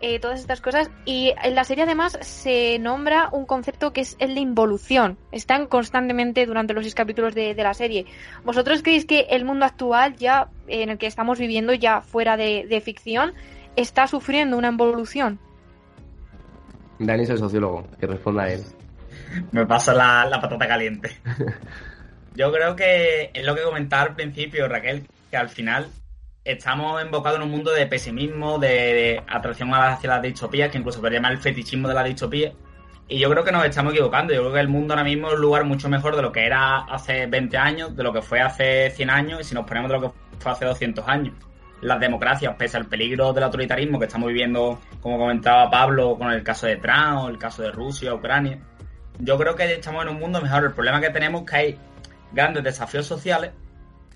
Eh, 0.04 0.18
todas 0.18 0.40
estas 0.40 0.60
cosas. 0.60 0.90
Y 1.04 1.32
en 1.44 1.54
la 1.54 1.62
serie 1.62 1.84
además 1.84 2.18
se 2.22 2.76
nombra 2.80 3.28
un 3.30 3.46
concepto 3.46 3.92
que 3.92 4.00
es 4.00 4.16
el 4.18 4.34
de 4.34 4.40
involución. 4.40 5.16
Están 5.30 5.68
constantemente 5.68 6.44
durante 6.44 6.74
los 6.74 6.82
seis 6.82 6.96
capítulos 6.96 7.36
de, 7.36 7.54
de 7.54 7.62
la 7.62 7.72
serie. 7.72 8.06
¿Vosotros 8.44 8.82
creéis 8.82 9.04
que 9.06 9.20
el 9.30 9.44
mundo 9.44 9.64
actual, 9.64 10.16
ya 10.16 10.48
en 10.66 10.90
el 10.90 10.98
que 10.98 11.06
estamos 11.06 11.38
viviendo, 11.38 11.72
ya 11.72 12.00
fuera 12.00 12.36
de, 12.36 12.66
de 12.68 12.80
ficción, 12.80 13.32
está 13.76 14.08
sufriendo 14.08 14.58
una 14.58 14.70
involución? 14.70 15.38
Dani 16.98 17.22
es 17.22 17.30
el 17.30 17.38
sociólogo, 17.38 17.86
que 18.00 18.08
responda 18.08 18.42
a 18.42 18.52
él. 18.52 18.62
Me 19.52 19.64
pasa 19.66 19.94
la, 19.94 20.24
la 20.24 20.40
patata 20.40 20.66
caliente. 20.66 21.16
Yo 22.34 22.50
creo 22.50 22.74
que 22.74 23.30
es 23.32 23.46
lo 23.46 23.54
que 23.54 23.62
comentaba 23.62 24.02
al 24.02 24.16
principio, 24.16 24.66
Raquel, 24.66 25.06
que 25.30 25.36
al 25.36 25.48
final 25.48 25.86
estamos 26.44 27.00
embocados 27.00 27.38
en 27.38 27.44
un 27.44 27.50
mundo 27.50 27.72
de 27.72 27.86
pesimismo, 27.86 28.58
de, 28.58 28.68
de 28.68 29.22
atracción 29.28 29.72
hacia 29.74 30.10
las 30.10 30.22
distopías, 30.22 30.70
que 30.70 30.78
incluso 30.78 31.00
podría 31.00 31.18
llamar 31.18 31.32
el 31.32 31.38
fetichismo 31.38 31.88
de 31.88 31.94
la 31.94 32.04
distopía. 32.04 32.52
Y 33.08 33.18
yo 33.18 33.28
creo 33.30 33.44
que 33.44 33.52
nos 33.52 33.64
estamos 33.64 33.92
equivocando. 33.92 34.32
Yo 34.32 34.40
creo 34.40 34.52
que 34.54 34.60
el 34.60 34.68
mundo 34.68 34.94
ahora 34.94 35.04
mismo 35.04 35.28
es 35.28 35.34
un 35.34 35.40
lugar 35.40 35.64
mucho 35.64 35.88
mejor 35.88 36.16
de 36.16 36.22
lo 36.22 36.32
que 36.32 36.46
era 36.46 36.78
hace 36.78 37.26
20 37.26 37.56
años, 37.58 37.96
de 37.96 38.02
lo 38.02 38.12
que 38.12 38.22
fue 38.22 38.40
hace 38.40 38.90
100 38.90 39.10
años 39.10 39.40
y 39.40 39.44
si 39.44 39.54
nos 39.54 39.66
ponemos 39.66 39.90
de 39.90 39.98
lo 39.98 40.02
que 40.02 40.18
fue 40.38 40.52
hace 40.52 40.64
200 40.64 41.06
años. 41.06 41.34
Las 41.80 41.98
democracias, 42.00 42.54
pese 42.56 42.76
al 42.76 42.86
peligro 42.86 43.32
del 43.32 43.44
autoritarismo 43.44 43.98
que 43.98 44.06
estamos 44.06 44.28
viviendo, 44.28 44.80
como 45.00 45.18
comentaba 45.18 45.68
Pablo, 45.68 46.16
con 46.16 46.30
el 46.30 46.42
caso 46.42 46.66
de 46.66 46.76
Trump, 46.76 47.28
el 47.28 47.38
caso 47.38 47.62
de 47.62 47.72
Rusia, 47.72 48.14
Ucrania, 48.14 48.60
yo 49.18 49.36
creo 49.36 49.54
que 49.54 49.72
estamos 49.72 50.04
en 50.04 50.10
un 50.10 50.18
mundo 50.18 50.40
mejor. 50.40 50.64
El 50.64 50.72
problema 50.72 51.00
que 51.00 51.10
tenemos 51.10 51.42
es 51.42 51.50
que 51.50 51.56
hay 51.56 51.78
grandes 52.32 52.64
desafíos 52.64 53.06
sociales, 53.06 53.50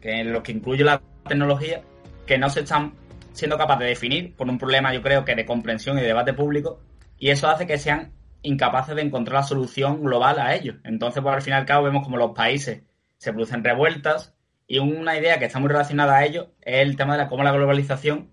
que 0.01 0.21
en 0.21 0.33
los 0.33 0.43
que 0.43 0.53
incluye 0.53 0.85
la 0.85 1.01
tecnología, 1.29 1.83
que 2.27 2.39
no 2.39 2.51
se 2.51 2.61
están 2.61 2.95
siendo 3.33 3.59
capaces 3.59 3.81
de 3.81 3.87
definir 3.87 4.35
por 4.35 4.49
un 4.49 4.59
problema, 4.59 4.95
yo 4.95 5.03
creo 5.03 5.25
que 5.25 5.35
de 5.35 5.45
comprensión 5.45 5.99
y 5.99 6.01
de 6.01 6.09
debate 6.09 6.33
público, 6.33 6.81
y 7.19 7.31
eso 7.31 7.49
hace 7.49 7.67
que 7.67 7.79
sean 7.79 8.13
incapaces 8.43 8.95
de 8.95 9.03
encontrar 9.03 9.37
la 9.37 9.43
solución 9.43 10.03
global 10.03 10.39
a 10.39 10.55
ellos. 10.55 10.77
Entonces, 10.85 11.23
pues 11.23 11.35
al 11.35 11.43
fin 11.43 11.53
y 11.53 11.57
al 11.57 11.67
cabo 11.67 11.85
vemos 11.85 12.05
como 12.05 12.17
los 12.17 12.33
países 12.33 12.83
se 13.19 13.33
producen 13.33 13.65
revueltas 13.65 14.35
y 14.67 14.79
una 14.79 15.17
idea 15.19 15.39
que 15.39 15.47
está 15.47 15.59
muy 15.59 15.69
relacionada 15.69 16.17
a 16.17 16.25
ello 16.25 16.53
es 16.61 16.83
el 16.83 16.97
tema 16.97 17.13
de 17.13 17.19
la, 17.19 17.29
cómo 17.29 17.43
la 17.43 17.53
globalización 17.53 18.31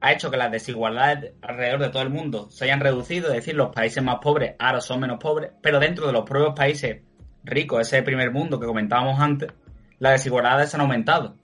ha 0.00 0.12
hecho 0.12 0.30
que 0.30 0.36
las 0.36 0.50
desigualdades 0.50 1.34
alrededor 1.42 1.80
de 1.80 1.88
todo 1.88 2.02
el 2.02 2.10
mundo 2.10 2.50
se 2.50 2.64
hayan 2.64 2.80
reducido, 2.80 3.28
es 3.28 3.34
decir, 3.34 3.54
los 3.54 3.74
países 3.74 4.02
más 4.02 4.18
pobres 4.20 4.54
ahora 4.58 4.80
son 4.80 5.00
menos 5.00 5.18
pobres, 5.18 5.52
pero 5.62 5.80
dentro 5.80 6.06
de 6.06 6.12
los 6.12 6.24
propios 6.24 6.54
países 6.54 7.02
ricos, 7.44 7.80
ese 7.80 8.02
primer 8.02 8.30
mundo 8.30 8.60
que 8.60 8.66
comentábamos 8.66 9.20
antes, 9.20 9.52
las 9.98 10.12
desigualdades 10.12 10.74
han 10.74 10.82
aumentado 10.82 11.36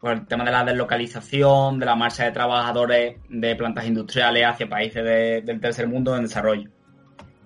por 0.00 0.12
el 0.12 0.26
tema 0.26 0.44
de 0.44 0.50
la 0.50 0.64
deslocalización, 0.64 1.78
de 1.78 1.86
la 1.86 1.94
marcha 1.94 2.24
de 2.24 2.32
trabajadores 2.32 3.16
de 3.28 3.54
plantas 3.54 3.86
industriales 3.86 4.46
hacia 4.46 4.68
países 4.68 5.04
de, 5.04 5.42
del 5.42 5.60
tercer 5.60 5.86
mundo 5.88 6.16
en 6.16 6.22
desarrollo. 6.22 6.70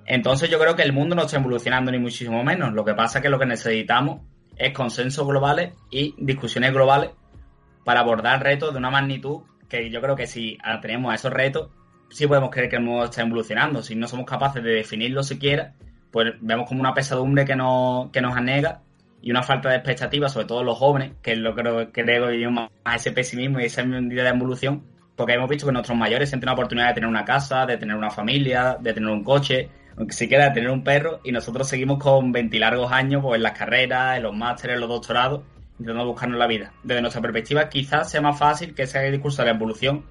Entonces 0.07 0.51
yo 0.51 0.59
creo 0.59 0.77
que 0.77 0.83
el 0.83 0.93
mundo 0.93 1.17
no 1.17 1.23
está 1.23 1.39
evolucionando 1.39 1.91
ni 1.91 1.99
muchísimo 1.99 2.45
menos. 2.45 2.73
Lo 2.73 2.85
que 2.85 2.95
pasa 2.95 3.19
es 3.19 3.23
que 3.23 3.29
lo 3.29 3.39
que 3.39 3.47
necesitamos 3.47 4.21
es 4.57 4.73
consensos 4.73 5.27
globales 5.27 5.73
y 5.91 6.15
discusiones 6.19 6.73
globales 6.73 7.11
para 7.85 8.01
abordar 8.01 8.43
retos 8.43 8.73
de 8.73 8.79
una 8.79 8.91
magnitud 8.91 9.43
que 9.69 9.91
yo 9.91 10.01
creo 10.01 10.15
que 10.15 10.27
si 10.27 10.59
tenemos 10.81 11.13
esos 11.15 11.33
retos, 11.33 11.71
sí 12.11 12.27
podemos 12.27 12.51
creer 12.51 12.69
que 12.69 12.77
el 12.77 12.83
mundo 12.83 13.05
está 13.05 13.23
evolucionando. 13.23 13.83
Si 13.83 13.97
no 13.97 14.07
somos 14.07 14.27
capaces 14.27 14.63
de 14.63 14.71
definirlo 14.71 15.23
siquiera, 15.23 15.75
pues 16.13 16.35
vemos 16.41 16.69
como 16.69 16.81
una 16.81 16.95
pesadumbre 16.95 17.45
que 17.45 17.57
nos, 17.57 18.11
que 18.11 18.21
nos 18.21 18.37
anega 18.37 18.83
y 19.25 19.31
una 19.31 19.43
falta 19.43 19.71
de 19.71 19.77
expectativas, 19.77 20.35
sobre 20.35 20.45
todo 20.45 20.63
los 20.63 20.77
jóvenes, 20.77 21.13
que 21.23 21.33
es 21.33 21.39
lo 21.39 21.55
creo 21.55 21.91
que 21.91 22.03
creo 22.03 22.29
que 22.29 22.49
más 22.51 22.69
a 22.85 22.97
ese 22.97 23.11
pesimismo 23.11 23.59
y 23.59 23.65
esa 23.65 23.83
medida 23.83 24.23
de 24.23 24.29
evolución, 24.29 24.85
porque 25.17 25.33
hemos 25.33 25.49
visto 25.49 25.65
que 25.65 25.73
nuestros 25.73 25.97
mayores 25.97 26.29
sienten 26.29 26.51
una 26.51 26.53
oportunidad 26.53 26.89
de 26.89 26.95
tener 26.95 27.09
una 27.09 27.25
casa, 27.25 27.65
de 27.65 27.79
tener 27.79 27.97
una 27.97 28.11
familia, 28.11 28.77
de 28.79 28.93
tener 28.93 29.09
un 29.09 29.25
coche, 29.25 29.71
aunque 29.97 30.13
siquiera 30.13 30.45
de 30.45 30.51
tener 30.51 30.69
un 30.69 30.85
perro, 30.85 31.21
y 31.25 31.33
nosotros 31.33 31.67
seguimos 31.67 31.99
con 31.99 32.33
20 32.33 32.59
largos 32.59 32.93
años 32.93 33.23
pues, 33.23 33.39
en 33.39 33.45
las 33.45 33.59
carreras, 33.59 34.19
en 34.19 34.25
los 34.25 34.37
másteres, 34.37 34.75
en 34.75 34.81
los 34.81 34.91
doctorados, 34.91 35.41
intentando 35.79 36.07
buscarnos 36.07 36.39
la 36.39 36.47
vida. 36.47 36.75
Desde 36.83 37.01
nuestra 37.01 37.23
perspectiva, 37.23 37.71
quizás 37.71 38.11
sea 38.11 38.21
más 38.21 38.39
fácil 38.39 38.75
que 38.75 38.83
ese 38.83 39.11
discurso 39.11 39.41
de 39.41 39.49
la 39.49 39.55
evolución, 39.57 40.05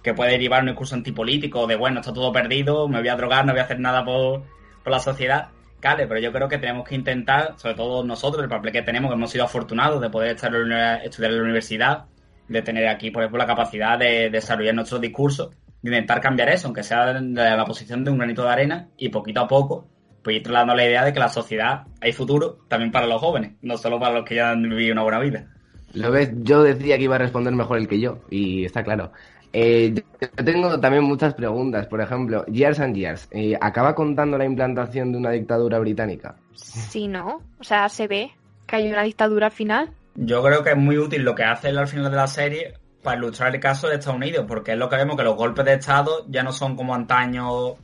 que 0.00 0.14
puede 0.14 0.30
derivar 0.30 0.60
un 0.60 0.68
discurso 0.68 0.94
antipolítico, 0.94 1.66
de 1.66 1.74
bueno, 1.74 1.98
está 1.98 2.12
todo 2.12 2.32
perdido, 2.32 2.86
me 2.86 3.00
voy 3.00 3.08
a 3.08 3.16
drogar, 3.16 3.44
no 3.44 3.52
voy 3.52 3.62
a 3.62 3.64
hacer 3.64 3.80
nada 3.80 4.04
por, 4.04 4.44
por 4.84 4.92
la 4.92 5.00
sociedad, 5.00 5.48
Cale, 5.80 6.06
pero 6.06 6.20
yo 6.20 6.30
creo 6.30 6.48
que 6.48 6.58
tenemos 6.58 6.86
que 6.86 6.94
intentar, 6.94 7.54
sobre 7.56 7.74
todo 7.74 8.04
nosotros, 8.04 8.42
el 8.42 8.50
papel 8.50 8.70
que 8.70 8.82
tenemos, 8.82 9.10
que 9.10 9.14
hemos 9.14 9.30
sido 9.30 9.44
afortunados 9.44 10.00
de 10.00 10.10
poder 10.10 10.36
estar 10.36 10.54
en 10.54 10.68
la, 10.68 10.96
estudiar 10.96 11.32
en 11.32 11.38
la 11.38 11.44
universidad, 11.44 12.04
de 12.48 12.62
tener 12.62 12.86
aquí, 12.88 13.10
por 13.10 13.22
ejemplo, 13.22 13.38
la 13.38 13.46
capacidad 13.46 13.98
de, 13.98 14.28
desarrollar 14.28 14.74
nuestros 14.74 15.00
discursos, 15.00 15.50
de 15.80 15.90
intentar 15.90 16.20
cambiar 16.20 16.50
eso, 16.50 16.66
aunque 16.66 16.82
sea 16.82 17.14
de 17.14 17.22
la 17.32 17.64
posición 17.64 18.04
de 18.04 18.10
un 18.10 18.18
granito 18.18 18.42
de 18.42 18.50
arena, 18.50 18.88
y 18.98 19.08
poquito 19.08 19.40
a 19.40 19.48
poco, 19.48 19.88
pues 20.22 20.36
ir 20.36 20.42
trasladando 20.42 20.74
la 20.74 20.84
idea 20.84 21.04
de 21.04 21.14
que 21.14 21.20
la 21.20 21.30
sociedad 21.30 21.84
hay 22.00 22.12
futuro 22.12 22.58
también 22.68 22.92
para 22.92 23.06
los 23.06 23.20
jóvenes, 23.20 23.52
no 23.62 23.78
solo 23.78 23.98
para 23.98 24.16
los 24.16 24.24
que 24.24 24.34
ya 24.34 24.50
han 24.50 24.62
vivido 24.62 24.92
una 24.92 25.02
buena 25.02 25.20
vida. 25.20 25.46
Lo 25.94 26.10
ves, 26.12 26.30
yo 26.42 26.62
decía 26.62 26.98
que 26.98 27.04
iba 27.04 27.16
a 27.16 27.18
responder 27.18 27.54
mejor 27.54 27.78
el 27.78 27.88
que 27.88 28.00
yo, 28.00 28.18
y 28.30 28.64
está 28.64 28.84
claro. 28.84 29.12
Eh, 29.52 29.94
yo 30.20 30.44
tengo 30.44 30.78
también 30.78 31.04
muchas 31.04 31.34
preguntas. 31.34 31.86
Por 31.86 32.00
ejemplo, 32.00 32.44
Years 32.46 32.80
and 32.80 32.94
Years, 32.94 33.28
eh, 33.30 33.56
¿acaba 33.60 33.94
contando 33.94 34.38
la 34.38 34.44
implantación 34.44 35.12
de 35.12 35.18
una 35.18 35.30
dictadura 35.30 35.78
británica? 35.78 36.36
Sí, 36.54 37.08
¿no? 37.08 37.42
O 37.58 37.64
sea, 37.64 37.88
se 37.88 38.06
ve 38.06 38.30
que 38.66 38.76
hay 38.76 38.92
una 38.92 39.02
dictadura 39.02 39.46
al 39.46 39.52
final. 39.52 39.90
Yo 40.14 40.42
creo 40.42 40.62
que 40.62 40.70
es 40.70 40.76
muy 40.76 40.98
útil 40.98 41.22
lo 41.22 41.34
que 41.34 41.44
hace 41.44 41.70
él 41.70 41.78
al 41.78 41.88
final 41.88 42.10
de 42.10 42.16
la 42.16 42.26
serie 42.26 42.74
para 43.02 43.16
ilustrar 43.16 43.54
el 43.54 43.60
caso 43.60 43.88
de 43.88 43.94
Estados 43.94 44.16
Unidos, 44.16 44.44
porque 44.46 44.72
es 44.72 44.78
lo 44.78 44.88
que 44.88 44.96
vemos 44.96 45.16
que 45.16 45.22
los 45.22 45.36
golpes 45.36 45.64
de 45.64 45.74
Estado 45.74 46.26
ya 46.28 46.42
no 46.42 46.52
son 46.52 46.76
como 46.76 46.94
antaño 46.94 47.76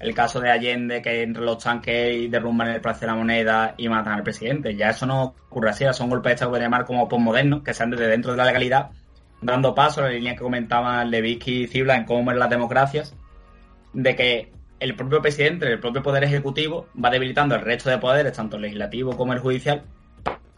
el 0.00 0.14
caso 0.14 0.40
de 0.40 0.50
Allende, 0.50 1.00
que 1.00 1.22
entre 1.22 1.42
los 1.42 1.62
tanques 1.62 2.14
y 2.14 2.28
derrumban 2.28 2.68
el 2.68 2.80
Palacio 2.80 3.06
de 3.06 3.12
la 3.12 3.18
Moneda 3.18 3.74
y 3.76 3.88
matan 3.88 4.14
al 4.14 4.22
presidente. 4.22 4.74
Ya 4.74 4.90
eso 4.90 5.06
no 5.06 5.34
ocurre 5.48 5.70
así, 5.70 5.84
son 5.92 6.10
golpes 6.10 6.30
de 6.30 6.34
Estado 6.34 6.52
que 6.52 6.60
llamar 6.60 6.84
como 6.84 7.08
postmodernos, 7.08 7.62
que 7.62 7.72
sean 7.72 7.90
desde 7.90 8.08
dentro 8.08 8.32
de 8.32 8.38
la 8.38 8.44
legalidad, 8.44 8.90
dando 9.44 9.74
paso 9.74 10.00
a 10.00 10.04
la 10.04 10.10
línea 10.10 10.34
que 10.34 10.42
comentaban 10.42 11.10
Levitsky 11.10 11.64
y 11.64 11.66
Zibla 11.66 11.96
en 11.96 12.04
cómo 12.04 12.24
ven 12.24 12.38
las 12.38 12.50
democracias, 12.50 13.14
de 13.92 14.16
que 14.16 14.52
el 14.80 14.94
propio 14.96 15.20
presidente, 15.22 15.70
el 15.70 15.78
propio 15.78 16.02
poder 16.02 16.24
ejecutivo, 16.24 16.88
va 17.02 17.10
debilitando 17.10 17.54
el 17.54 17.60
resto 17.60 17.90
de 17.90 17.98
poderes, 17.98 18.32
tanto 18.32 18.56
el 18.56 18.62
legislativo 18.62 19.16
como 19.16 19.32
el 19.32 19.38
judicial, 19.38 19.84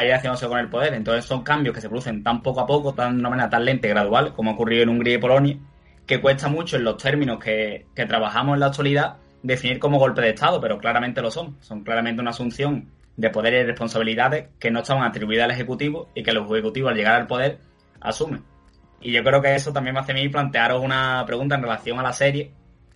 ir 0.01 0.13
haciéndose 0.13 0.49
con 0.49 0.59
el 0.59 0.69
poder. 0.69 0.95
Entonces 0.95 1.25
son 1.25 1.43
cambios 1.43 1.75
que 1.75 1.81
se 1.81 1.89
producen 1.89 2.23
tan 2.23 2.43
poco 2.43 2.61
a 2.61 2.67
poco, 2.67 2.95
tan 2.95 3.15
de 3.15 3.21
una 3.21 3.31
manera 3.31 3.51
tan 3.51 3.65
lenta 3.65 3.89
gradual, 3.89 4.33
como 4.33 4.51
ha 4.51 4.55
ocurrido 4.55 4.83
en 4.83 4.89
Hungría 4.89 5.15
y 5.15 5.19
Polonia, 5.19 5.59
que 6.07 6.21
cuesta 6.21 6.49
mucho 6.49 6.77
en 6.77 6.85
los 6.85 6.97
términos 6.97 7.39
que, 7.39 7.87
que 7.95 8.07
trabajamos 8.07 8.55
en 8.55 8.61
la 8.61 8.67
actualidad 8.67 9.17
definir 9.43 9.79
como 9.79 9.99
golpe 9.99 10.23
de 10.23 10.31
Estado, 10.31 10.61
pero 10.61 10.79
claramente 10.79 11.21
lo 11.21 11.31
son. 11.31 11.57
Son 11.61 11.83
claramente 11.83 12.21
una 12.21 12.31
asunción 12.31 12.89
de 13.17 13.31
poderes 13.31 13.65
y 13.65 13.67
responsabilidades 13.67 14.49
que 14.59 14.71
no 14.71 14.81
estaban 14.81 15.05
atribuidas 15.05 15.45
al 15.45 15.51
Ejecutivo 15.51 16.09
y 16.15 16.23
que 16.23 16.31
el 16.31 16.39
Ejecutivo 16.39 16.89
al 16.89 16.97
llegar 16.97 17.21
al 17.21 17.27
poder 17.27 17.59
asume. 18.01 18.41
Y 19.01 19.13
yo 19.13 19.23
creo 19.23 19.43
que 19.43 19.55
eso 19.55 19.73
también 19.73 19.95
me 19.95 20.01
hace 20.01 20.13
a 20.13 20.15
mí 20.15 20.29
plantearos 20.29 20.83
una 20.83 21.25
pregunta 21.27 21.55
en 21.55 21.63
relación 21.63 21.99
a 21.99 22.03
la 22.03 22.13
serie, 22.13 22.53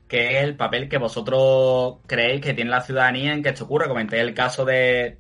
que 0.09 0.39
es 0.39 0.45
el 0.45 0.57
papel 0.57 0.89
que 0.89 0.99
vosotros 0.99 1.99
creéis 2.07 2.41
que 2.41 2.55
tiene 2.55 2.71
la 2.71 2.81
ciudadanía 2.81 3.33
en 3.33 3.43
que 3.43 3.51
esto 3.51 3.65
ocurra. 3.65 3.89
Comenté 3.89 4.21
el 4.21 4.35
caso 4.35 4.65
de, 4.65 5.19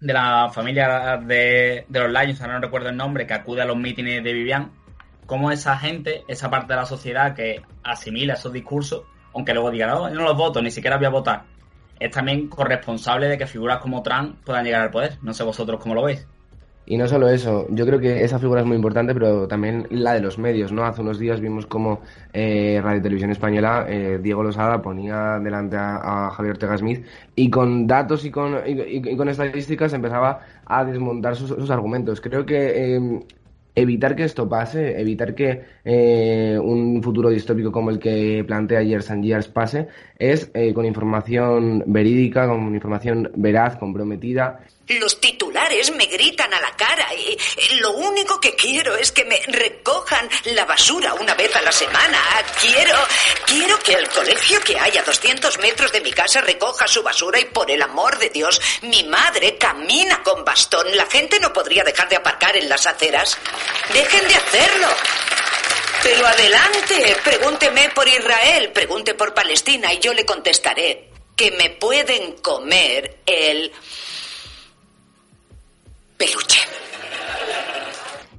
de 0.00 0.12
la 0.12 0.48
familia 0.50 1.18
de, 1.18 1.84
de 1.88 2.00
los 2.00 2.10
Lions, 2.10 2.40
ahora 2.40 2.54
no 2.54 2.60
recuerdo 2.60 2.88
el 2.88 2.96
nombre, 2.96 3.26
que 3.26 3.34
acude 3.34 3.62
a 3.62 3.66
los 3.66 3.76
mítines 3.76 4.24
de 4.24 4.32
Vivian, 4.32 4.72
cómo 5.26 5.52
esa 5.52 5.76
gente, 5.78 6.24
esa 6.26 6.50
parte 6.50 6.72
de 6.72 6.80
la 6.80 6.86
sociedad 6.86 7.34
que 7.34 7.62
asimila 7.84 8.34
esos 8.34 8.52
discursos, 8.52 9.04
aunque 9.32 9.54
luego 9.54 9.70
diga, 9.70 9.86
no, 9.86 10.10
no 10.10 10.22
los 10.22 10.36
voto, 10.36 10.60
ni 10.60 10.70
siquiera 10.70 10.96
voy 10.96 11.06
a 11.06 11.10
votar, 11.10 11.44
es 12.00 12.10
también 12.10 12.48
corresponsable 12.48 13.28
de 13.28 13.36
que 13.36 13.46
figuras 13.46 13.78
como 13.78 14.02
Trump 14.02 14.42
puedan 14.42 14.64
llegar 14.64 14.80
al 14.80 14.90
poder. 14.90 15.18
No 15.20 15.34
sé 15.34 15.44
vosotros 15.44 15.78
cómo 15.80 15.94
lo 15.94 16.02
veis. 16.02 16.26
Y 16.90 16.96
no 16.96 17.06
solo 17.06 17.28
eso, 17.28 17.68
yo 17.70 17.86
creo 17.86 18.00
que 18.00 18.24
esa 18.24 18.40
figura 18.40 18.62
es 18.62 18.66
muy 18.66 18.74
importante, 18.74 19.14
pero 19.14 19.46
también 19.46 19.86
la 19.90 20.12
de 20.14 20.20
los 20.20 20.38
medios, 20.38 20.72
¿no? 20.72 20.84
Hace 20.84 21.02
unos 21.02 21.20
días 21.20 21.40
vimos 21.40 21.64
como 21.64 22.00
eh, 22.32 22.80
Radio 22.82 23.00
Televisión 23.00 23.30
Española, 23.30 23.86
eh, 23.88 24.18
Diego 24.20 24.42
Losada 24.42 24.82
ponía 24.82 25.38
delante 25.38 25.76
a, 25.78 26.30
Javier 26.32 26.54
Ortega 26.54 26.76
Smith 26.76 27.06
y 27.36 27.48
con 27.48 27.86
datos 27.86 28.24
y 28.24 28.32
con, 28.32 28.56
y, 28.66 29.16
con 29.16 29.28
estadísticas 29.28 29.92
empezaba 29.92 30.40
a 30.66 30.84
desmontar 30.84 31.36
sus, 31.36 31.70
argumentos. 31.70 32.20
Creo 32.20 32.44
que 32.44 32.96
eh, 32.96 33.20
evitar 33.74 34.16
que 34.16 34.24
esto 34.24 34.48
pase, 34.48 35.00
evitar 35.00 35.34
que 35.34 35.62
eh, 35.84 36.58
un 36.62 37.02
futuro 37.02 37.28
distópico 37.30 37.72
como 37.72 37.90
el 37.90 37.98
que 37.98 38.44
plantea 38.46 38.82
Years 38.82 39.10
and 39.10 39.24
Years 39.24 39.48
pase, 39.48 39.88
es 40.18 40.50
eh, 40.54 40.74
con 40.74 40.84
información 40.84 41.84
verídica, 41.86 42.48
con 42.48 42.74
información 42.74 43.30
veraz, 43.36 43.76
comprometida. 43.76 44.60
Los 44.98 45.20
titulares 45.20 45.92
me 45.92 46.06
gritan 46.06 46.52
a 46.52 46.60
la 46.60 46.74
cara 46.74 47.14
y 47.14 47.38
lo 47.76 47.92
único 47.92 48.40
que 48.40 48.56
quiero 48.56 48.96
es 48.96 49.12
que 49.12 49.24
me 49.24 49.40
recojan 49.46 50.28
la 50.46 50.64
basura 50.64 51.14
una 51.14 51.34
vez 51.34 51.54
a 51.54 51.62
la 51.62 51.70
semana. 51.70 52.18
Quiero, 52.60 52.96
quiero 53.46 53.78
que 53.78 53.92
el 53.92 54.08
colegio 54.08 54.60
que 54.62 54.76
hay 54.76 54.98
a 54.98 55.04
200 55.04 55.58
metros 55.58 55.92
de 55.92 56.00
mi 56.00 56.10
casa 56.12 56.40
recoja 56.40 56.88
su 56.88 57.04
basura 57.04 57.38
y 57.38 57.44
por 57.44 57.70
el 57.70 57.80
amor 57.82 58.18
de 58.18 58.30
Dios, 58.30 58.60
mi 58.82 59.04
madre 59.04 59.56
camina 59.56 60.24
con 60.24 60.44
bastón. 60.44 60.96
La 60.96 61.06
gente 61.06 61.38
no 61.38 61.52
podría 61.52 61.84
dejar 61.84 62.08
de 62.08 62.16
aparcar 62.16 62.56
en 62.56 62.68
las 62.68 62.84
aceras. 62.84 63.38
Dejen 63.92 64.26
de 64.26 64.34
hacerlo. 64.34 64.88
Pero 66.02 66.26
adelante, 66.26 67.16
pregúnteme 67.22 67.90
por 67.90 68.08
Israel, 68.08 68.72
pregunte 68.72 69.14
por 69.14 69.34
Palestina 69.34 69.92
y 69.94 70.00
yo 70.00 70.12
le 70.14 70.26
contestaré 70.26 71.10
que 71.36 71.52
me 71.52 71.70
pueden 71.70 72.32
comer 72.38 73.18
el 73.24 73.72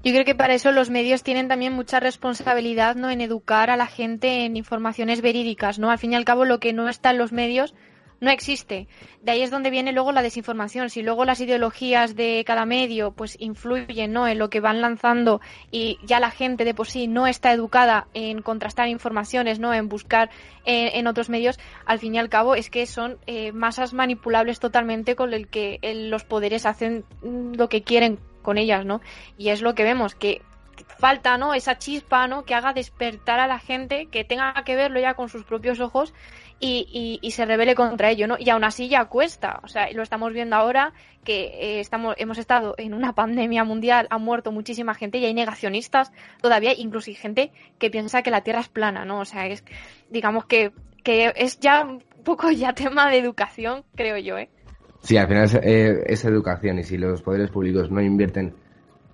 Yo 0.03 0.11
creo 0.13 0.25
que 0.25 0.33
para 0.33 0.55
eso 0.55 0.71
los 0.71 0.89
medios 0.89 1.21
tienen 1.21 1.47
también 1.47 1.73
mucha 1.73 1.99
responsabilidad, 1.99 2.95
¿no? 2.95 3.11
En 3.11 3.21
educar 3.21 3.69
a 3.69 3.77
la 3.77 3.85
gente 3.85 4.45
en 4.45 4.57
informaciones 4.57 5.21
verídicas, 5.21 5.77
¿no? 5.77 5.91
Al 5.91 5.99
fin 5.99 6.13
y 6.13 6.15
al 6.15 6.25
cabo, 6.25 6.43
lo 6.45 6.59
que 6.59 6.73
no 6.73 6.89
está 6.89 7.11
en 7.11 7.19
los 7.19 7.31
medios 7.31 7.75
no 8.21 8.29
existe. 8.29 8.87
De 9.21 9.31
ahí 9.31 9.41
es 9.41 9.49
donde 9.49 9.71
viene 9.71 9.91
luego 9.91 10.11
la 10.11 10.21
desinformación. 10.21 10.91
Si 10.91 11.01
luego 11.01 11.25
las 11.25 11.41
ideologías 11.41 12.15
de 12.15 12.43
cada 12.45 12.65
medio 12.65 13.11
pues 13.11 13.35
influyen 13.39 14.13
¿no? 14.13 14.27
en 14.27 14.37
lo 14.37 14.49
que 14.49 14.59
van 14.59 14.79
lanzando 14.79 15.41
y 15.71 15.97
ya 16.03 16.19
la 16.19 16.29
gente 16.29 16.63
de 16.63 16.75
por 16.75 16.87
sí 16.87 17.07
no 17.07 17.25
está 17.25 17.51
educada 17.51 18.07
en 18.13 18.43
contrastar 18.43 18.87
informaciones, 18.87 19.59
¿no? 19.59 19.73
en 19.73 19.89
buscar 19.89 20.29
en, 20.65 20.95
en 20.95 21.07
otros 21.07 21.29
medios, 21.29 21.59
al 21.85 21.97
fin 21.97 22.13
y 22.13 22.19
al 22.19 22.29
cabo 22.29 22.53
es 22.53 22.69
que 22.69 22.85
son 22.85 23.17
eh, 23.25 23.51
masas 23.51 23.93
manipulables 23.93 24.59
totalmente 24.59 25.15
con 25.15 25.33
el 25.33 25.47
que 25.47 25.79
el, 25.81 26.11
los 26.11 26.23
poderes 26.23 26.67
hacen 26.67 27.03
lo 27.23 27.69
que 27.69 27.81
quieren 27.81 28.19
con 28.43 28.57
ellas, 28.57 28.85
¿no? 28.85 29.01
Y 29.37 29.49
es 29.49 29.61
lo 29.61 29.75
que 29.75 29.83
vemos, 29.83 30.15
que 30.15 30.41
falta, 30.97 31.37
¿no? 31.37 31.53
Esa 31.53 31.77
chispa, 31.77 32.27
¿no? 32.27 32.43
Que 32.43 32.55
haga 32.55 32.73
despertar 32.73 33.39
a 33.39 33.47
la 33.47 33.59
gente, 33.59 34.07
que 34.07 34.23
tenga 34.23 34.53
que 34.65 34.75
verlo 34.75 34.99
ya 34.99 35.13
con 35.13 35.29
sus 35.29 35.43
propios 35.43 35.79
ojos 35.79 36.13
y, 36.61 36.87
y, 36.91 37.27
y, 37.27 37.31
se 37.31 37.45
revele 37.45 37.75
contra 37.75 38.11
ello, 38.11 38.27
¿no? 38.27 38.37
Y 38.39 38.49
aún 38.51 38.63
así 38.63 38.87
ya 38.87 39.05
cuesta, 39.05 39.59
o 39.63 39.67
sea, 39.67 39.91
lo 39.91 40.03
estamos 40.03 40.31
viendo 40.31 40.55
ahora 40.55 40.93
que 41.23 41.45
eh, 41.45 41.79
estamos, 41.79 42.15
hemos 42.17 42.37
estado 42.37 42.75
en 42.77 42.93
una 42.93 43.13
pandemia 43.13 43.63
mundial, 43.63 44.07
ha 44.11 44.17
muerto 44.17 44.51
muchísima 44.51 44.93
gente 44.93 45.17
y 45.17 45.25
hay 45.25 45.33
negacionistas 45.33 46.11
todavía, 46.39 46.73
incluso 46.77 47.09
hay 47.09 47.15
gente 47.15 47.51
que 47.79 47.89
piensa 47.89 48.21
que 48.21 48.31
la 48.31 48.41
Tierra 48.41 48.61
es 48.61 48.69
plana, 48.69 49.05
¿no? 49.05 49.19
O 49.19 49.25
sea, 49.25 49.47
es, 49.47 49.63
digamos 50.09 50.45
que, 50.45 50.71
que 51.03 51.33
es 51.35 51.59
ya 51.59 51.83
un 51.83 52.03
poco 52.23 52.51
ya 52.51 52.73
tema 52.73 53.09
de 53.09 53.17
educación, 53.17 53.83
creo 53.95 54.17
yo, 54.17 54.37
¿eh? 54.37 54.49
Sí, 55.01 55.17
al 55.17 55.27
final 55.27 55.45
es, 55.45 55.55
eh, 55.55 56.03
es 56.05 56.25
educación 56.25 56.77
y 56.77 56.83
si 56.83 56.97
los 56.97 57.23
poderes 57.23 57.49
públicos 57.49 57.89
no 57.89 58.01
invierten 58.01 58.53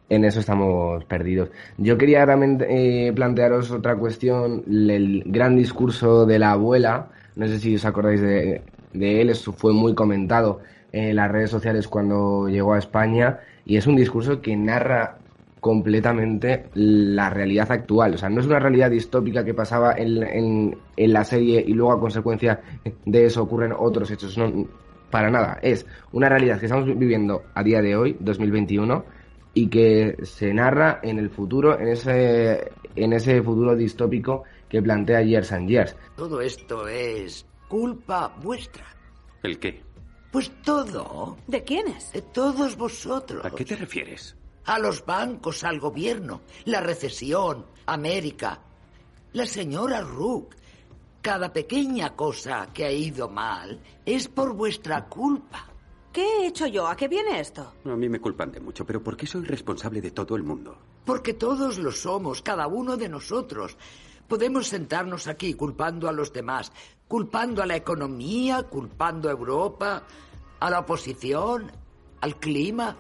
en 0.10 0.26
eso 0.26 0.40
estamos 0.40 1.04
perdidos. 1.06 1.50
Yo 1.78 1.98
quería 1.98 2.26
también 2.26 2.64
eh, 2.68 3.12
plantearos 3.14 3.72
otra 3.72 3.96
cuestión, 3.96 4.64
el 4.68 5.24
gran 5.26 5.56
discurso 5.56 6.26
de 6.26 6.40
la 6.40 6.52
abuela, 6.52 7.10
no 7.36 7.48
sé 7.48 7.60
si 7.60 7.76
os 7.76 7.86
acordáis 7.86 8.22
de, 8.22 8.62
él, 8.94 9.30
eso 9.30 9.54
fue 9.54 9.74
muy 9.74 9.94
comentado 9.94 10.60
en 10.92 11.16
las 11.16 11.32
redes 11.32 11.52
sociales 11.52 11.88
cuando 11.88 12.48
llegó 12.48 12.74
a 12.74 12.80
España 12.80 13.40
y 13.66 13.78
es 13.78 13.86
un 13.86 13.96
discurso 13.96 14.42
que 14.42 14.56
narra 14.56 15.18
completamente 15.60 16.68
la 16.74 17.30
realidad 17.30 17.72
actual. 17.72 18.14
O 18.14 18.18
sea, 18.18 18.30
no 18.30 18.40
es 18.40 18.48
una 18.48 18.60
realidad 18.60 18.90
distópica 18.90 19.44
que 19.44 19.54
pasaba 19.54 19.94
en, 19.98 20.24
en, 20.24 20.78
en 20.96 21.14
la 21.14 21.24
serie 21.24 21.64
y 21.68 21.74
luego 21.74 21.92
a 21.92 22.00
consecuencia 22.00 22.62
de 23.06 23.26
eso 23.26 23.44
ocurren 23.44 23.74
otros 23.78 24.10
hechos. 24.10 24.38
No, 24.38 24.68
para 25.12 25.30
nada. 25.30 25.60
Es 25.62 25.86
una 26.12 26.30
realidad 26.30 26.60
que 26.60 26.66
estamos 26.66 26.86
viviendo 26.98 27.44
a 27.54 27.64
día 27.64 27.82
de 27.82 27.96
hoy, 27.96 28.18
2021, 28.20 29.04
y 29.58 29.70
que 29.70 30.16
se 30.24 30.54
narra 30.54 31.00
en 31.02 31.18
el 31.18 31.32
futuro, 31.32 31.80
en 31.80 31.88
ese, 31.88 32.72
en 32.96 33.14
ese 33.14 33.42
futuro 33.42 33.76
distópico 33.76 34.44
que 34.70 34.84
plantea 34.84 35.24
Years 35.24 35.52
and 35.52 35.68
Years. 35.68 35.96
Todo 36.16 36.42
esto 36.42 36.88
es 36.88 37.44
culpa 37.68 38.36
vuestra. 38.40 38.86
¿El 39.42 39.58
qué? 39.58 39.82
Pues 40.32 40.52
todo. 40.62 41.38
¿De 41.48 41.64
quiénes? 41.64 42.12
De 42.12 42.22
todos 42.22 42.78
vosotros. 42.78 43.44
¿A 43.44 43.50
qué 43.50 43.66
te 43.66 43.76
refieres? 43.76 44.36
A 44.66 44.78
los 44.78 45.04
bancos, 45.04 45.64
al 45.64 45.80
gobierno, 45.80 46.42
la 46.66 46.80
recesión, 46.80 47.66
América. 47.88 48.60
La 49.34 49.48
señora 49.48 50.02
Rook. 50.02 50.54
Cada 51.20 51.52
pequeña 51.52 52.16
cosa 52.16 52.68
que 52.72 52.86
ha 52.86 52.92
ido 52.92 53.28
mal 53.28 53.82
es 54.06 54.28
por 54.28 54.54
vuestra 54.54 55.06
culpa. 55.06 55.67
¿Qué 56.18 56.26
he 56.26 56.48
hecho 56.48 56.66
yo? 56.66 56.88
¿A 56.88 56.96
qué 56.96 57.08
viene 57.08 57.40
esto? 57.40 57.74
A 57.86 57.96
mí 57.96 58.10
me 58.10 58.20
culpan 58.20 58.52
de 58.52 58.60
mucho, 58.60 58.84
pero 58.84 59.04
¿por 59.04 59.16
qué 59.16 59.28
soy 59.28 59.44
responsable 59.44 60.02
de 60.02 60.10
todo 60.10 60.36
el 60.36 60.42
mundo? 60.42 60.76
Porque 61.06 61.36
todos 61.36 61.78
lo 61.78 61.92
somos, 61.92 62.42
cada 62.42 62.66
uno 62.66 62.98
de 62.98 63.08
nosotros. 63.08 63.78
Podemos 64.28 64.68
sentarnos 64.68 65.28
aquí 65.28 65.54
culpando 65.54 66.10
a 66.10 66.12
los 66.12 66.34
demás, 66.34 66.72
culpando 67.08 67.62
a 67.62 67.68
la 67.68 67.76
economía, 67.76 68.64
culpando 68.64 69.30
a 69.30 69.32
Europa, 69.32 70.08
a 70.60 70.70
la 70.72 70.80
oposición, 70.80 71.72
al 72.22 72.40
clima. 72.40 72.98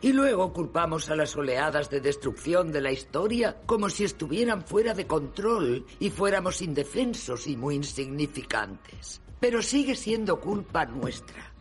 Y 0.00 0.12
luego 0.12 0.52
culpamos 0.52 1.10
a 1.10 1.14
las 1.14 1.36
oleadas 1.36 1.90
de 1.90 2.00
destrucción 2.00 2.72
de 2.72 2.80
la 2.80 2.90
historia 2.90 3.60
como 3.66 3.88
si 3.88 4.02
estuvieran 4.02 4.66
fuera 4.66 4.94
de 4.94 5.06
control 5.06 5.86
y 6.00 6.10
fuéramos 6.10 6.60
indefensos 6.60 7.46
y 7.46 7.56
muy 7.56 7.76
insignificantes. 7.76 9.20
Pero 9.38 9.62
sigue 9.62 9.94
siendo 9.94 10.40
culpa 10.40 10.86
nuestra. 10.86 11.51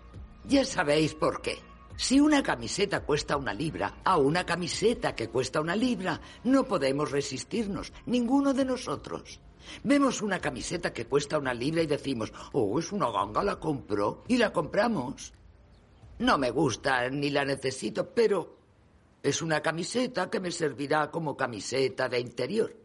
Ya 0.45 0.65
sabéis 0.65 1.13
por 1.13 1.41
qué. 1.41 1.59
Si 1.95 2.19
una 2.19 2.41
camiseta 2.41 3.01
cuesta 3.01 3.37
una 3.37 3.53
libra, 3.53 3.99
a 4.03 4.17
una 4.17 4.45
camiseta 4.45 5.13
que 5.13 5.29
cuesta 5.29 5.61
una 5.61 5.75
libra, 5.75 6.19
no 6.43 6.63
podemos 6.63 7.11
resistirnos, 7.11 7.93
ninguno 8.07 8.53
de 8.53 8.65
nosotros. 8.65 9.39
Vemos 9.83 10.21
una 10.21 10.39
camiseta 10.39 10.91
que 10.91 11.05
cuesta 11.05 11.37
una 11.37 11.53
libra 11.53 11.83
y 11.83 11.87
decimos, 11.87 12.33
oh, 12.53 12.79
es 12.79 12.91
una 12.91 13.11
ganga, 13.11 13.43
la 13.43 13.59
compro, 13.59 14.23
y 14.27 14.37
la 14.37 14.51
compramos. 14.51 15.31
No 16.19 16.37
me 16.37 16.49
gusta 16.49 17.07
ni 17.09 17.29
la 17.29 17.45
necesito, 17.45 18.09
pero 18.09 18.57
es 19.21 19.41
una 19.43 19.61
camiseta 19.61 20.29
que 20.29 20.39
me 20.39 20.51
servirá 20.51 21.11
como 21.11 21.37
camiseta 21.37 22.09
de 22.09 22.19
interior. 22.19 22.80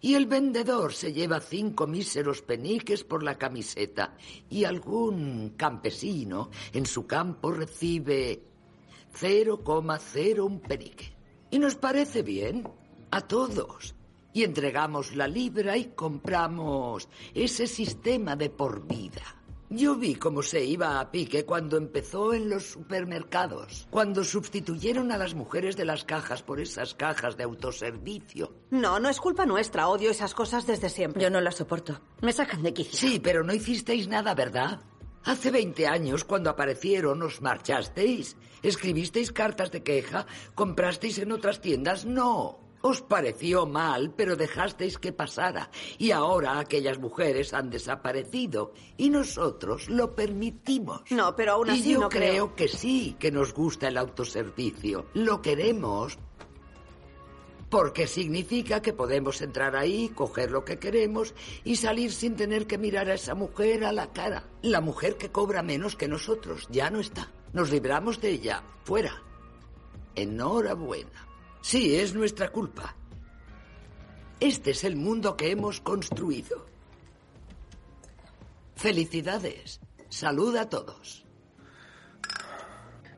Y 0.00 0.14
el 0.14 0.26
vendedor 0.26 0.94
se 0.94 1.12
lleva 1.12 1.40
cinco 1.40 1.86
míseros 1.86 2.40
peniques 2.42 3.04
por 3.04 3.22
la 3.22 3.36
camiseta 3.36 4.16
y 4.48 4.64
algún 4.64 5.54
campesino 5.56 6.50
en 6.72 6.86
su 6.86 7.06
campo 7.06 7.50
recibe 7.50 8.42
0,01 9.18 10.60
penique. 10.60 11.12
Y 11.50 11.58
nos 11.58 11.74
parece 11.74 12.22
bien 12.22 12.68
a 13.10 13.20
todos. 13.20 13.94
Y 14.32 14.44
entregamos 14.44 15.16
la 15.16 15.26
libra 15.26 15.76
y 15.76 15.86
compramos 15.86 17.08
ese 17.34 17.66
sistema 17.66 18.36
de 18.36 18.48
por 18.48 18.86
vida. 18.86 19.39
Yo 19.72 19.94
vi 19.94 20.16
cómo 20.16 20.42
se 20.42 20.64
iba 20.64 20.98
a 20.98 21.12
pique 21.12 21.44
cuando 21.44 21.76
empezó 21.76 22.34
en 22.34 22.50
los 22.50 22.64
supermercados, 22.64 23.86
cuando 23.88 24.24
sustituyeron 24.24 25.12
a 25.12 25.16
las 25.16 25.34
mujeres 25.34 25.76
de 25.76 25.84
las 25.84 26.02
cajas 26.02 26.42
por 26.42 26.58
esas 26.60 26.94
cajas 26.94 27.36
de 27.36 27.44
autoservicio. 27.44 28.52
No, 28.70 28.98
no 28.98 29.08
es 29.08 29.20
culpa 29.20 29.46
nuestra. 29.46 29.86
Odio 29.86 30.10
esas 30.10 30.34
cosas 30.34 30.66
desde 30.66 30.88
siempre. 30.88 31.22
Yo 31.22 31.30
no 31.30 31.40
las 31.40 31.54
soporto. 31.54 32.00
Me 32.20 32.32
sacan 32.32 32.64
de 32.64 32.74
quicio. 32.74 32.98
Sí, 32.98 33.20
pero 33.20 33.44
no 33.44 33.54
hicisteis 33.54 34.08
nada, 34.08 34.34
¿verdad? 34.34 34.80
Hace 35.22 35.52
20 35.52 35.86
años, 35.86 36.24
cuando 36.24 36.50
aparecieron, 36.50 37.22
os 37.22 37.40
marchasteis. 37.40 38.36
¿Escribisteis 38.64 39.30
cartas 39.30 39.70
de 39.70 39.84
queja? 39.84 40.26
¿Comprasteis 40.56 41.18
en 41.18 41.30
otras 41.30 41.60
tiendas? 41.60 42.04
No. 42.04 42.58
Os 42.82 43.02
pareció 43.02 43.66
mal, 43.66 44.12
pero 44.16 44.36
dejasteis 44.36 44.98
que 44.98 45.12
pasara. 45.12 45.70
Y 45.98 46.12
ahora 46.12 46.58
aquellas 46.58 46.98
mujeres 46.98 47.52
han 47.52 47.68
desaparecido. 47.70 48.72
Y 48.96 49.10
nosotros 49.10 49.88
lo 49.90 50.14
permitimos. 50.14 51.02
No, 51.10 51.36
pero 51.36 51.52
aún 51.52 51.70
así 51.70 51.90
y 51.90 51.92
yo 51.94 52.00
no 52.00 52.08
creo 52.08 52.54
creo. 52.54 52.54
que 52.56 52.68
sí, 52.68 53.16
que 53.18 53.30
nos 53.30 53.52
gusta 53.52 53.88
el 53.88 53.98
autoservicio. 53.98 55.06
Lo 55.14 55.42
queremos 55.42 56.18
porque 57.70 58.08
significa 58.08 58.82
que 58.82 58.92
podemos 58.92 59.40
entrar 59.40 59.76
ahí, 59.76 60.08
coger 60.08 60.50
lo 60.50 60.64
que 60.64 60.80
queremos 60.80 61.34
y 61.62 61.76
salir 61.76 62.12
sin 62.12 62.34
tener 62.34 62.66
que 62.66 62.78
mirar 62.78 63.08
a 63.08 63.14
esa 63.14 63.34
mujer 63.36 63.84
a 63.84 63.92
la 63.92 64.12
cara. 64.12 64.48
La 64.62 64.80
mujer 64.80 65.16
que 65.16 65.30
cobra 65.30 65.62
menos 65.62 65.94
que 65.94 66.08
nosotros 66.08 66.66
ya 66.68 66.90
no 66.90 66.98
está. 66.98 67.30
Nos 67.52 67.70
libramos 67.70 68.20
de 68.20 68.30
ella. 68.30 68.64
Fuera. 68.84 69.22
Enhorabuena. 70.16 71.29
Sí, 71.60 71.96
es 71.96 72.14
nuestra 72.14 72.48
culpa. 72.48 72.94
Este 74.38 74.70
es 74.70 74.84
el 74.84 74.96
mundo 74.96 75.36
que 75.36 75.50
hemos 75.50 75.80
construido. 75.80 76.66
Felicidades. 78.74 79.80
Salud 80.08 80.56
a 80.56 80.68
todos. 80.68 81.26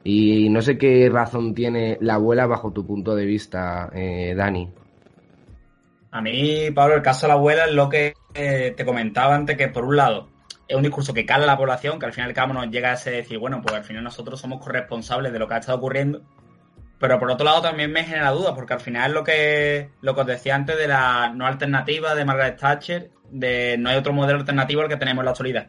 Y 0.05 0.49
no 0.51 0.61
sé 0.61 0.77
qué 0.77 1.09
razón 1.09 1.55
tiene 1.55 1.97
la 2.01 2.15
abuela 2.15 2.47
bajo 2.47 2.73
tu 2.73 2.85
punto 2.85 3.15
de 3.15 3.25
vista, 3.25 3.89
eh, 3.95 4.35
Dani. 4.37 4.69
A 6.11 6.21
mí, 6.21 6.71
Pablo, 6.73 6.97
el 6.97 7.03
caso 7.03 7.27
de 7.27 7.29
la 7.29 7.35
abuela 7.35 7.67
es 7.67 7.73
lo 7.73 7.89
que 7.89 8.15
eh, 8.35 8.75
te 8.77 8.85
comentaba 8.85 9.37
antes, 9.37 9.57
que 9.57 9.69
por 9.69 9.85
un 9.85 9.97
lado 9.97 10.33
es 10.73 10.77
un 10.77 10.83
discurso 10.83 11.13
que 11.13 11.27
cala 11.27 11.45
a 11.45 11.47
la 11.47 11.57
población, 11.57 11.99
que 11.99 12.07
al 12.07 12.13
final 12.13 12.29
y 12.29 12.31
al 12.31 12.35
cabo 12.35 12.55
nos 12.55 12.69
llega 12.69 12.91
a 12.91 12.95
ese 12.95 13.11
decir, 13.11 13.39
bueno, 13.39 13.61
pues 13.63 13.75
al 13.75 13.85
final 13.85 14.03
nosotros 14.05 14.41
somos 14.41 14.63
corresponsables 14.63 15.33
de 15.33 15.39
lo 15.39 15.47
que 15.47 15.55
ha 15.55 15.59
estado 15.59 15.79
ocurriendo, 15.79 16.23
pero 17.03 17.19
por 17.19 17.33
otro 17.33 17.45
lado 17.45 17.63
también 17.63 17.91
me 17.91 18.05
genera 18.05 18.31
dudas, 18.31 18.53
porque 18.55 18.75
al 18.75 18.81
final 18.81 19.13
lo 19.13 19.25
que, 19.25 19.89
lo 20.03 20.15
que 20.15 20.21
os 20.21 20.27
decía 20.29 20.55
antes 20.55 20.79
de 20.79 20.87
la 20.87 21.33
no 21.35 21.49
alternativa 21.49 22.15
de 22.15 22.25
Margaret 22.25 22.61
Thatcher, 22.61 23.11
de 23.29 23.77
no 23.77 23.91
hay 23.91 23.97
otro 23.97 24.13
modelo 24.13 24.39
alternativo 24.39 24.83
al 24.83 24.89
que 24.89 24.97
tenemos 24.97 25.23
en 25.23 25.25
la 25.25 25.31
actualidad. 25.33 25.67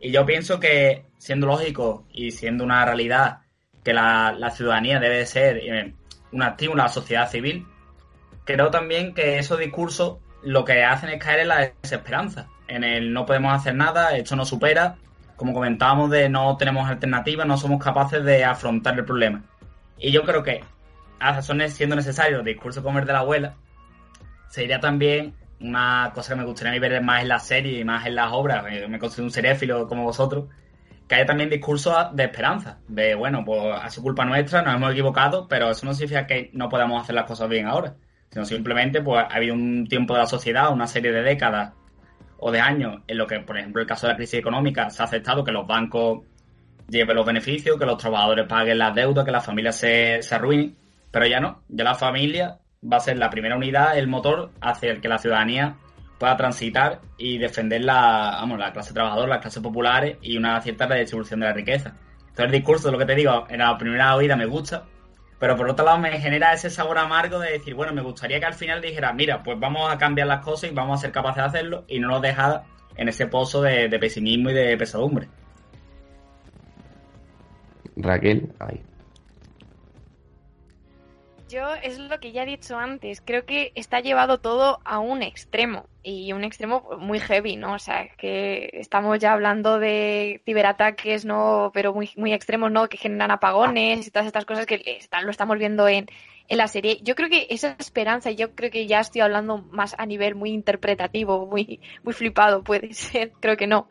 Y 0.00 0.10
yo 0.10 0.26
pienso 0.26 0.58
que, 0.58 1.04
siendo 1.16 1.46
lógico 1.46 2.08
y 2.12 2.32
siendo 2.32 2.64
una 2.64 2.84
realidad 2.84 3.42
que 3.84 3.92
la, 3.92 4.34
la 4.36 4.50
ciudadanía 4.50 4.98
debe 4.98 5.26
ser 5.26 5.58
eh, 5.58 5.94
un 6.32 6.42
estímulo 6.42 6.82
a 6.82 6.86
la 6.86 6.92
sociedad 6.92 7.30
civil, 7.30 7.64
creo 8.44 8.68
también 8.72 9.14
que 9.14 9.38
esos 9.38 9.60
discursos 9.60 10.16
lo 10.42 10.64
que 10.64 10.82
hacen 10.82 11.10
es 11.10 11.22
caer 11.22 11.38
en 11.38 11.48
la 11.48 11.72
desesperanza, 11.80 12.48
en 12.66 12.82
el 12.82 13.12
no 13.12 13.26
podemos 13.26 13.54
hacer 13.54 13.76
nada, 13.76 14.16
esto 14.16 14.34
nos 14.34 14.48
supera, 14.48 14.96
como 15.36 15.54
comentábamos 15.54 16.10
de 16.10 16.28
no 16.28 16.56
tenemos 16.56 16.90
alternativas, 16.90 17.46
no 17.46 17.56
somos 17.56 17.80
capaces 17.80 18.24
de 18.24 18.44
afrontar 18.44 18.98
el 18.98 19.04
problema. 19.04 19.44
Y 19.98 20.12
yo 20.12 20.22
creo 20.22 20.42
que, 20.42 20.62
a 21.18 21.42
son 21.42 21.60
siendo 21.68 21.96
necesarios 21.96 22.44
discursos 22.44 22.82
como 22.82 22.98
el 22.98 23.06
de 23.06 23.12
la 23.12 23.20
abuela, 23.20 23.56
sería 24.48 24.80
también 24.80 25.34
una 25.60 26.12
cosa 26.14 26.34
que 26.34 26.40
me 26.40 26.46
gustaría 26.46 26.80
ver 26.80 27.02
más 27.02 27.22
en 27.22 27.28
la 27.28 27.40
serie 27.40 27.80
y 27.80 27.84
más 27.84 28.06
en 28.06 28.14
las 28.14 28.32
obras, 28.32 28.64
eh, 28.70 28.86
me 28.88 28.98
considero 28.98 29.24
un 29.24 29.30
seréfilo 29.32 29.88
como 29.88 30.04
vosotros, 30.04 30.46
que 31.08 31.14
haya 31.14 31.26
también 31.26 31.50
discursos 31.50 31.94
de 32.12 32.24
esperanza, 32.24 32.78
de 32.86 33.14
bueno, 33.14 33.44
pues 33.44 33.60
ha 33.80 33.88
sido 33.90 34.04
culpa 34.04 34.24
nuestra, 34.24 34.62
nos 34.62 34.74
hemos 34.74 34.92
equivocado, 34.92 35.48
pero 35.48 35.70
eso 35.70 35.86
no 35.86 35.94
significa 35.94 36.26
que 36.26 36.50
no 36.52 36.68
podamos 36.68 37.02
hacer 37.02 37.14
las 37.14 37.24
cosas 37.24 37.48
bien 37.48 37.66
ahora, 37.66 37.94
sino 38.30 38.44
simplemente 38.44 39.00
pues 39.00 39.24
ha 39.28 39.34
habido 39.34 39.54
un 39.54 39.86
tiempo 39.88 40.14
de 40.14 40.20
la 40.20 40.26
sociedad, 40.26 40.70
una 40.70 40.86
serie 40.86 41.10
de 41.10 41.22
décadas 41.22 41.72
o 42.38 42.52
de 42.52 42.60
años 42.60 43.02
en 43.06 43.18
lo 43.18 43.26
que, 43.26 43.40
por 43.40 43.58
ejemplo, 43.58 43.80
el 43.80 43.88
caso 43.88 44.06
de 44.06 44.12
la 44.12 44.16
crisis 44.16 44.38
económica 44.38 44.90
se 44.90 45.02
ha 45.02 45.06
aceptado 45.06 45.42
que 45.42 45.50
los 45.50 45.66
bancos 45.66 46.20
lleven 46.88 47.16
los 47.16 47.26
beneficios, 47.26 47.78
que 47.78 47.86
los 47.86 47.98
trabajadores 47.98 48.46
paguen 48.46 48.78
las 48.78 48.94
deudas, 48.94 49.24
que 49.24 49.30
las 49.30 49.44
familias 49.44 49.76
se, 49.76 50.22
se 50.22 50.38
pero 51.10 51.26
ya 51.26 51.40
no, 51.40 51.62
ya 51.68 51.84
la 51.84 51.94
familia 51.94 52.58
va 52.82 52.98
a 52.98 53.00
ser 53.00 53.18
la 53.18 53.30
primera 53.30 53.56
unidad, 53.56 53.98
el 53.98 54.08
motor 54.08 54.50
hacia 54.60 54.90
el 54.90 55.00
que 55.00 55.08
la 55.08 55.18
ciudadanía 55.18 55.76
pueda 56.18 56.36
transitar 56.36 57.00
y 57.16 57.38
defender 57.38 57.84
la, 57.84 58.38
vamos, 58.40 58.58
la 58.58 58.72
clase 58.72 58.92
trabajadora, 58.92 59.28
las 59.28 59.40
clases 59.40 59.62
populares 59.62 60.18
y 60.20 60.36
una 60.36 60.60
cierta 60.60 60.86
redistribución 60.86 61.40
de 61.40 61.46
la 61.46 61.52
riqueza. 61.52 61.94
Entonces 62.20 62.46
el 62.46 62.52
discurso, 62.52 62.90
lo 62.90 62.98
que 62.98 63.06
te 63.06 63.14
digo, 63.14 63.46
en 63.48 63.58
la 63.58 63.76
primera 63.78 64.14
oída 64.14 64.36
me 64.36 64.46
gusta, 64.46 64.84
pero 65.38 65.56
por 65.56 65.68
otro 65.70 65.84
lado 65.84 65.98
me 65.98 66.18
genera 66.20 66.52
ese 66.52 66.70
sabor 66.70 66.98
amargo 66.98 67.38
de 67.38 67.52
decir, 67.52 67.74
bueno, 67.74 67.92
me 67.92 68.02
gustaría 68.02 68.40
que 68.40 68.46
al 68.46 68.54
final 68.54 68.80
dijera, 68.80 69.12
mira, 69.12 69.42
pues 69.42 69.58
vamos 69.58 69.92
a 69.92 69.98
cambiar 69.98 70.26
las 70.26 70.44
cosas 70.44 70.70
y 70.70 70.74
vamos 70.74 70.98
a 70.98 71.02
ser 71.02 71.12
capaces 71.12 71.42
de 71.42 71.48
hacerlo 71.48 71.84
y 71.88 72.00
no 72.00 72.08
nos 72.08 72.22
dejada 72.22 72.64
en 72.96 73.08
ese 73.08 73.26
pozo 73.26 73.62
de, 73.62 73.88
de 73.88 73.98
pesimismo 73.98 74.50
y 74.50 74.54
de 74.54 74.76
pesadumbre. 74.76 75.28
Raquel, 77.98 78.52
ahí. 78.58 78.80
Yo 81.48 81.72
es 81.82 81.98
lo 81.98 82.20
que 82.20 82.32
ya 82.32 82.42
he 82.42 82.46
dicho 82.46 82.76
antes, 82.76 83.22
creo 83.22 83.46
que 83.46 83.72
está 83.74 84.00
llevado 84.00 84.38
todo 84.38 84.80
a 84.84 84.98
un 84.98 85.22
extremo 85.22 85.86
y 86.02 86.34
un 86.34 86.44
extremo 86.44 86.86
muy 86.98 87.20
heavy, 87.20 87.56
¿no? 87.56 87.72
O 87.72 87.78
sea, 87.78 88.08
que 88.18 88.68
estamos 88.74 89.18
ya 89.18 89.32
hablando 89.32 89.78
de 89.78 90.42
ciberataques, 90.44 91.24
¿no? 91.24 91.70
Pero 91.72 91.94
muy, 91.94 92.10
muy 92.16 92.34
extremos, 92.34 92.70
¿no? 92.70 92.88
Que 92.90 92.98
generan 92.98 93.30
apagones 93.30 94.06
y 94.06 94.10
todas 94.10 94.26
estas 94.26 94.44
cosas 94.44 94.66
que 94.66 94.82
están, 94.84 95.24
lo 95.24 95.30
estamos 95.30 95.58
viendo 95.58 95.88
en, 95.88 96.06
en 96.48 96.58
la 96.58 96.68
serie. 96.68 96.98
Yo 97.02 97.14
creo 97.14 97.30
que 97.30 97.46
esa 97.48 97.76
esperanza, 97.78 98.30
yo 98.30 98.54
creo 98.54 98.70
que 98.70 98.86
ya 98.86 99.00
estoy 99.00 99.22
hablando 99.22 99.58
más 99.70 99.94
a 99.96 100.04
nivel 100.04 100.34
muy 100.34 100.50
interpretativo, 100.50 101.46
muy, 101.46 101.80
muy 102.02 102.12
flipado, 102.12 102.62
puede 102.62 102.92
ser, 102.92 103.32
creo 103.40 103.56
que 103.56 103.66
no. 103.66 103.88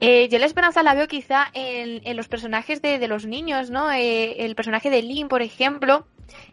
Eh, 0.00 0.28
yo 0.28 0.38
la 0.38 0.46
esperanza 0.46 0.82
la 0.82 0.94
veo 0.94 1.06
quizá 1.06 1.46
en, 1.54 2.16
los 2.16 2.28
personajes 2.28 2.82
de, 2.82 3.06
los 3.08 3.26
niños, 3.26 3.70
¿no? 3.70 3.90
Eh, 3.92 4.44
el 4.44 4.54
personaje 4.54 4.90
de 4.90 5.02
Lynn, 5.02 5.28
por 5.28 5.42
ejemplo, 5.42 6.06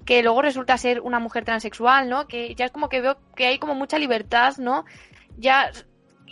que 0.06 0.24
luego 0.24 0.42
resulta 0.42 0.78
ser 0.78 1.02
una 1.02 1.20
mujer 1.20 1.46
transexual, 1.46 2.10
¿no? 2.10 2.28
Que 2.28 2.56
ya 2.56 2.66
es 2.66 2.72
como 2.72 2.90
que 2.90 3.02
veo 3.02 3.18
que 3.36 3.48
hay 3.48 3.60
como 3.60 3.76
mucha 3.76 3.98
libertad, 3.98 4.56
¿no? 4.58 4.86
Ya 5.38 5.72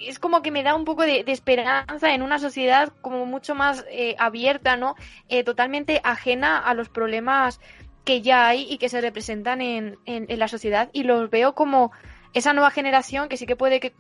es 0.02 0.20
como 0.20 0.42
que 0.42 0.52
me 0.52 0.64
da 0.64 0.76
un 0.76 0.86
poco 0.86 1.04
de, 1.04 1.24
de 1.24 1.32
esperanza 1.32 2.14
en 2.14 2.22
una 2.22 2.40
sociedad 2.40 2.94
como 3.02 3.26
mucho 3.26 3.56
más 3.56 3.86
eh, 3.92 4.16
abierta, 4.18 4.78
¿no? 4.78 4.96
Eh, 5.28 5.44
totalmente 5.44 6.02
ajena 6.04 6.58
a 6.58 6.74
los 6.74 6.90
problemas 6.90 7.60
que 8.06 8.22
ya 8.22 8.48
hay 8.48 8.66
y 8.70 8.78
que 8.78 8.90
se 8.90 9.02
representan 9.02 9.62
en, 9.62 9.98
en, 10.06 10.26
en 10.30 10.40
la 10.40 10.48
sociedad 10.48 10.90
y 10.94 11.04
los 11.04 11.30
veo 11.30 11.54
como 11.54 11.92
esa 12.34 12.54
nueva 12.54 12.72
generación 12.72 13.28
que 13.30 13.38
sí 13.38 13.46
que 13.46 13.56
puede 13.56 13.80
que 13.80 13.94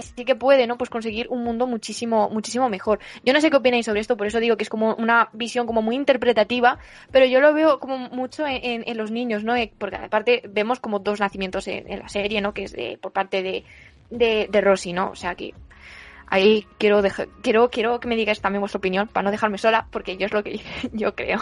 sí 0.00 0.24
que 0.24 0.34
puede, 0.34 0.66
¿no? 0.66 0.78
Pues 0.78 0.90
conseguir 0.90 1.28
un 1.28 1.44
mundo 1.44 1.66
muchísimo, 1.66 2.28
muchísimo 2.30 2.68
mejor. 2.68 2.98
Yo 3.24 3.32
no 3.32 3.40
sé 3.40 3.50
qué 3.50 3.56
opináis 3.56 3.86
sobre 3.86 4.00
esto, 4.00 4.16
por 4.16 4.26
eso 4.26 4.40
digo 4.40 4.56
que 4.56 4.64
es 4.64 4.70
como 4.70 4.94
una 4.94 5.28
visión 5.32 5.66
como 5.66 5.82
muy 5.82 5.96
interpretativa, 5.96 6.78
pero 7.10 7.26
yo 7.26 7.40
lo 7.40 7.52
veo 7.54 7.78
como 7.80 7.98
mucho 8.10 8.44
en 8.46 8.96
los 8.96 9.10
niños, 9.10 9.44
¿no? 9.44 9.56
Eh, 9.56 9.72
porque 9.78 9.96
aparte 9.96 10.42
vemos 10.48 10.80
como 10.80 10.98
dos 10.98 11.20
nacimientos 11.20 11.68
en, 11.68 11.90
en 11.90 12.00
la 12.00 12.08
serie, 12.08 12.40
¿no? 12.40 12.54
Que 12.54 12.64
es 12.64 12.72
de, 12.72 12.98
por 13.00 13.12
parte 13.12 13.42
de, 13.42 13.64
de, 14.10 14.48
de 14.50 14.60
Rosy, 14.60 14.92
¿no? 14.92 15.10
O 15.10 15.16
sea 15.16 15.34
que 15.34 15.54
ahí 16.28 16.66
quiero 16.78 17.02
dejar, 17.02 17.28
quiero, 17.42 17.70
quiero 17.70 18.00
que 18.00 18.08
me 18.08 18.16
digáis 18.16 18.40
también 18.40 18.60
vuestra 18.60 18.78
opinión, 18.78 19.08
para 19.08 19.24
no 19.24 19.30
dejarme 19.30 19.58
sola, 19.58 19.86
porque 19.90 20.16
yo 20.16 20.26
es 20.26 20.32
lo 20.32 20.42
que 20.42 20.60
yo 20.92 21.14
creo. 21.14 21.40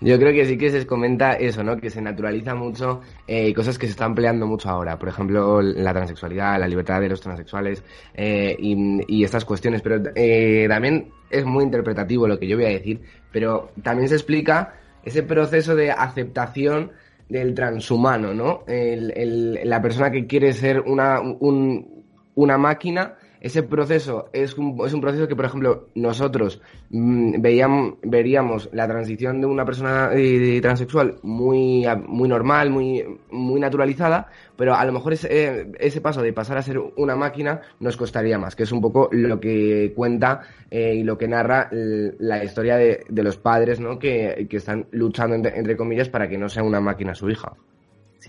Yo 0.00 0.18
creo 0.18 0.32
que 0.32 0.46
sí 0.46 0.56
que 0.56 0.70
se 0.70 0.86
comenta 0.86 1.34
eso, 1.34 1.62
¿no? 1.62 1.76
Que 1.76 1.90
se 1.90 2.00
naturaliza 2.00 2.54
mucho 2.54 3.02
eh, 3.26 3.52
cosas 3.52 3.78
que 3.78 3.86
se 3.86 3.92
están 3.92 4.14
peleando 4.14 4.46
mucho 4.46 4.70
ahora. 4.70 4.98
Por 4.98 5.10
ejemplo, 5.10 5.60
la 5.60 5.92
transexualidad, 5.92 6.58
la 6.58 6.66
libertad 6.66 7.00
de 7.00 7.08
los 7.10 7.20
transexuales 7.20 7.84
eh, 8.14 8.56
y, 8.58 9.22
estas 9.22 9.44
cuestiones. 9.44 9.82
Pero 9.82 10.02
eh, 10.14 10.66
también 10.68 11.10
es 11.28 11.44
muy 11.44 11.64
interpretativo 11.64 12.26
lo 12.26 12.38
que 12.38 12.48
yo 12.48 12.56
voy 12.56 12.64
a 12.64 12.70
decir. 12.70 13.00
Pero 13.30 13.72
también 13.82 14.08
se 14.08 14.14
explica 14.14 14.74
ese 15.04 15.22
proceso 15.22 15.76
de 15.76 15.90
aceptación 15.90 16.92
del 17.28 17.54
transhumano, 17.54 18.32
¿no? 18.32 18.64
El, 18.66 19.60
la 19.64 19.82
persona 19.82 20.10
que 20.10 20.26
quiere 20.26 20.54
ser 20.54 20.80
una, 20.80 21.20
un, 21.20 22.04
una 22.34 22.56
máquina 22.56 23.16
ese 23.40 23.62
proceso 23.62 24.28
es 24.32 24.56
un, 24.56 24.78
es 24.86 24.92
un 24.92 25.00
proceso 25.00 25.26
que, 25.26 25.36
por 25.36 25.46
ejemplo, 25.46 25.88
nosotros 25.94 26.60
mmm, 26.90 27.40
veíamos, 27.40 27.94
veríamos 28.02 28.68
la 28.72 28.86
transición 28.86 29.40
de 29.40 29.46
una 29.46 29.64
persona 29.64 30.10
eh, 30.12 30.60
transexual 30.60 31.16
muy, 31.22 31.86
muy 32.06 32.28
normal, 32.28 32.70
muy, 32.70 33.04
muy 33.30 33.60
naturalizada, 33.60 34.28
pero 34.56 34.74
a 34.74 34.84
lo 34.84 34.92
mejor 34.92 35.14
ese, 35.14 35.28
eh, 35.30 35.72
ese 35.78 36.00
paso 36.00 36.22
de 36.22 36.32
pasar 36.32 36.58
a 36.58 36.62
ser 36.62 36.78
una 36.96 37.16
máquina 37.16 37.60
nos 37.80 37.96
costaría 37.96 38.38
más, 38.38 38.54
que 38.54 38.64
es 38.64 38.72
un 38.72 38.80
poco 38.80 39.08
lo 39.12 39.40
que 39.40 39.92
cuenta 39.96 40.42
eh, 40.70 40.94
y 40.96 41.02
lo 41.02 41.16
que 41.16 41.28
narra 41.28 41.68
la 41.70 42.44
historia 42.44 42.76
de, 42.76 43.04
de 43.08 43.22
los 43.22 43.38
padres 43.38 43.80
¿no? 43.80 43.98
que, 43.98 44.46
que 44.50 44.56
están 44.58 44.86
luchando, 44.90 45.34
entre, 45.34 45.58
entre 45.58 45.76
comillas, 45.76 46.08
para 46.08 46.28
que 46.28 46.38
no 46.38 46.48
sea 46.48 46.62
una 46.62 46.80
máquina 46.80 47.14
su 47.14 47.30
hija. 47.30 47.54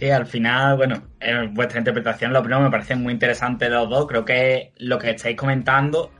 Sí, 0.01 0.09
al 0.09 0.25
final, 0.25 0.77
bueno, 0.77 1.09
en 1.19 1.53
vuestra 1.53 1.77
interpretación, 1.77 2.33
lo 2.33 2.41
primero 2.41 2.59
me 2.59 2.71
parece 2.71 2.95
muy 2.95 3.13
interesante 3.13 3.69
los 3.69 3.87
dos. 3.87 4.07
Creo 4.07 4.25
que 4.25 4.73
lo 4.77 4.97
que 4.97 5.11
estáis 5.11 5.37
comentando 5.37 6.11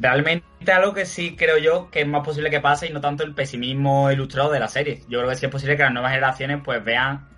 realmente 0.00 0.72
algo 0.72 0.92
que 0.92 1.06
sí 1.06 1.36
creo 1.36 1.56
yo 1.58 1.88
que 1.88 2.00
es 2.00 2.08
más 2.08 2.24
posible 2.24 2.50
que 2.50 2.58
pase 2.58 2.88
y 2.88 2.92
no 2.92 3.00
tanto 3.00 3.22
el 3.22 3.32
pesimismo 3.32 4.10
ilustrado 4.10 4.50
de 4.50 4.58
la 4.58 4.66
serie. 4.66 5.02
Yo 5.08 5.20
creo 5.20 5.30
que 5.30 5.36
sí 5.36 5.46
es 5.46 5.52
posible 5.52 5.76
que 5.76 5.84
las 5.84 5.92
nuevas 5.92 6.10
generaciones 6.10 6.62
pues 6.64 6.82
vean, 6.82 7.28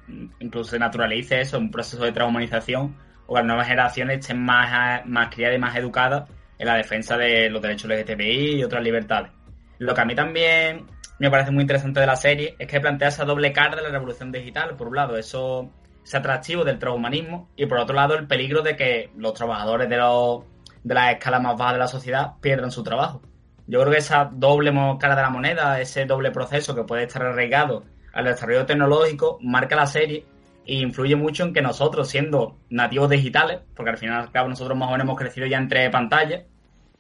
incluso 0.41 0.71
se 0.71 0.79
naturalice 0.79 1.43
eso, 1.43 1.59
un 1.59 1.71
proceso 1.71 2.03
de 2.03 2.13
transhumanización, 2.13 2.97
o 3.27 3.35
que 3.35 3.41
las 3.41 3.47
nuevas 3.47 3.67
generaciones 3.67 4.21
estén 4.21 4.43
más, 4.43 5.05
más 5.05 5.35
criadas 5.35 5.59
y 5.59 5.61
más 5.61 5.77
educadas 5.77 6.31
en 6.59 6.67
la 6.67 6.77
defensa 6.77 7.19
de 7.19 7.51
los 7.51 7.61
derechos 7.61 7.91
LGTBI 7.91 8.55
y 8.55 8.65
otras 8.65 8.83
libertades. 8.83 9.31
Lo 9.77 9.95
que 9.95 10.01
a 10.01 10.07
mí 10.07 10.15
también 10.15 10.87
me 11.19 11.31
parece 11.31 11.51
muy 11.51 11.63
interesante 11.63 12.01
de 12.01 12.07
la 12.07 12.17
serie 12.17 12.57
es 12.59 12.67
que 12.67 12.81
plantea 12.81 13.09
esa 13.09 13.25
doble 13.25 13.53
cara 13.53 13.77
de 13.77 13.83
la 13.83 13.91
revolución 13.91 14.33
digital. 14.33 14.77
Por 14.77 14.89
un 14.89 14.97
lado, 14.97 15.17
eso 15.17 15.71
ese 16.05 16.17
atractivo 16.17 16.65
del 16.65 16.79
transhumanismo 16.79 17.49
y 17.57 17.67
por 17.67 17.79
otro 17.79 17.95
lado 17.95 18.15
el 18.15 18.27
peligro 18.27 18.63
de 18.63 18.77
que 18.77 19.11
los 19.17 19.35
trabajadores 19.35 19.89
de, 19.89 19.97
los, 19.97 20.43
de 20.83 20.95
la 20.95 21.13
escala 21.13 21.39
más 21.39 21.57
baja 21.57 21.75
de 21.75 21.79
la 21.79 21.89
sociedad 21.89 22.33
pierdan 22.41 22.71
su 22.71 22.83
trabajo. 22.83 23.23
Yo 23.67 23.81
creo 23.81 23.93
que 23.93 23.99
esa 23.99 24.29
doble 24.33 24.73
cara 24.99 25.15
de 25.15 25.23
la 25.23 25.31
moneda, 25.31 25.81
ese 25.81 26.05
doble 26.05 26.33
proceso 26.33 26.75
que 26.75 26.83
puede 26.83 27.05
estar 27.05 27.23
arraigado 27.23 27.85
al 28.13 28.25
desarrollo 28.25 28.67
tecnológico, 28.67 29.39
marca 29.41 29.77
la 29.77 29.87
serie 29.87 30.27
e 30.67 30.75
influye 30.75 31.17
mucho 31.17 31.45
en 31.45 31.53
que 31.53 31.63
nosotros, 31.63 32.09
siendo 32.09 32.59
nativos 32.69 33.09
digitales, 33.09 33.61
porque 33.75 33.91
al 33.91 33.99
final 33.99 34.21
al 34.21 34.33
cabo 34.33 34.49
nosotros 34.49 34.77
más 34.77 34.89
o 34.89 34.93
menos 34.93 35.05
hemos 35.05 35.19
crecido 35.19 35.47
ya 35.47 35.59
entre 35.59 35.89
pantallas, 35.91 36.43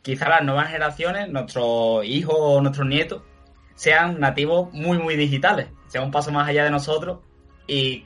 quizá 0.02 0.28
las 0.28 0.42
nuevas 0.42 0.68
generaciones, 0.68 1.28
nuestros 1.28 2.04
hijos 2.04 2.36
o 2.38 2.60
nuestros 2.60 2.86
nietos, 2.86 3.22
sean 3.74 4.20
nativos 4.20 4.72
muy, 4.72 4.98
muy 4.98 5.16
digitales, 5.16 5.68
sea 5.88 6.02
un 6.02 6.10
paso 6.10 6.32
más 6.32 6.48
allá 6.48 6.64
de 6.64 6.70
nosotros 6.70 7.20
y 7.66 8.04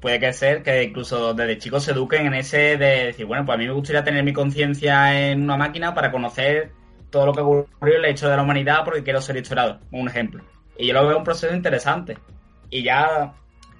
puede 0.00 0.20
que 0.20 0.32
ser 0.32 0.62
que 0.62 0.82
incluso 0.82 1.34
desde 1.34 1.58
chicos 1.58 1.84
se 1.84 1.92
eduquen 1.92 2.26
en 2.26 2.34
ese 2.34 2.76
de 2.76 3.06
decir, 3.06 3.26
bueno, 3.26 3.44
pues 3.44 3.56
a 3.56 3.58
mí 3.58 3.66
me 3.66 3.72
gustaría 3.72 4.04
tener 4.04 4.22
mi 4.24 4.32
conciencia 4.32 5.30
en 5.30 5.42
una 5.42 5.56
máquina 5.56 5.94
para 5.94 6.10
conocer 6.10 6.72
todo 7.10 7.26
lo 7.26 7.32
que 7.32 7.40
ocurrió 7.40 7.96
en 7.96 8.02
la 8.02 8.10
historia 8.10 8.32
de 8.32 8.36
la 8.36 8.42
humanidad 8.42 8.84
porque 8.84 9.02
quiero 9.02 9.20
ser 9.20 9.36
historiador, 9.36 9.80
un 9.90 10.08
ejemplo. 10.08 10.44
Y 10.76 10.86
yo 10.86 10.94
lo 10.94 11.06
veo 11.06 11.18
un 11.18 11.24
proceso 11.24 11.54
interesante. 11.54 12.18
Y 12.70 12.84
ya 12.84 13.34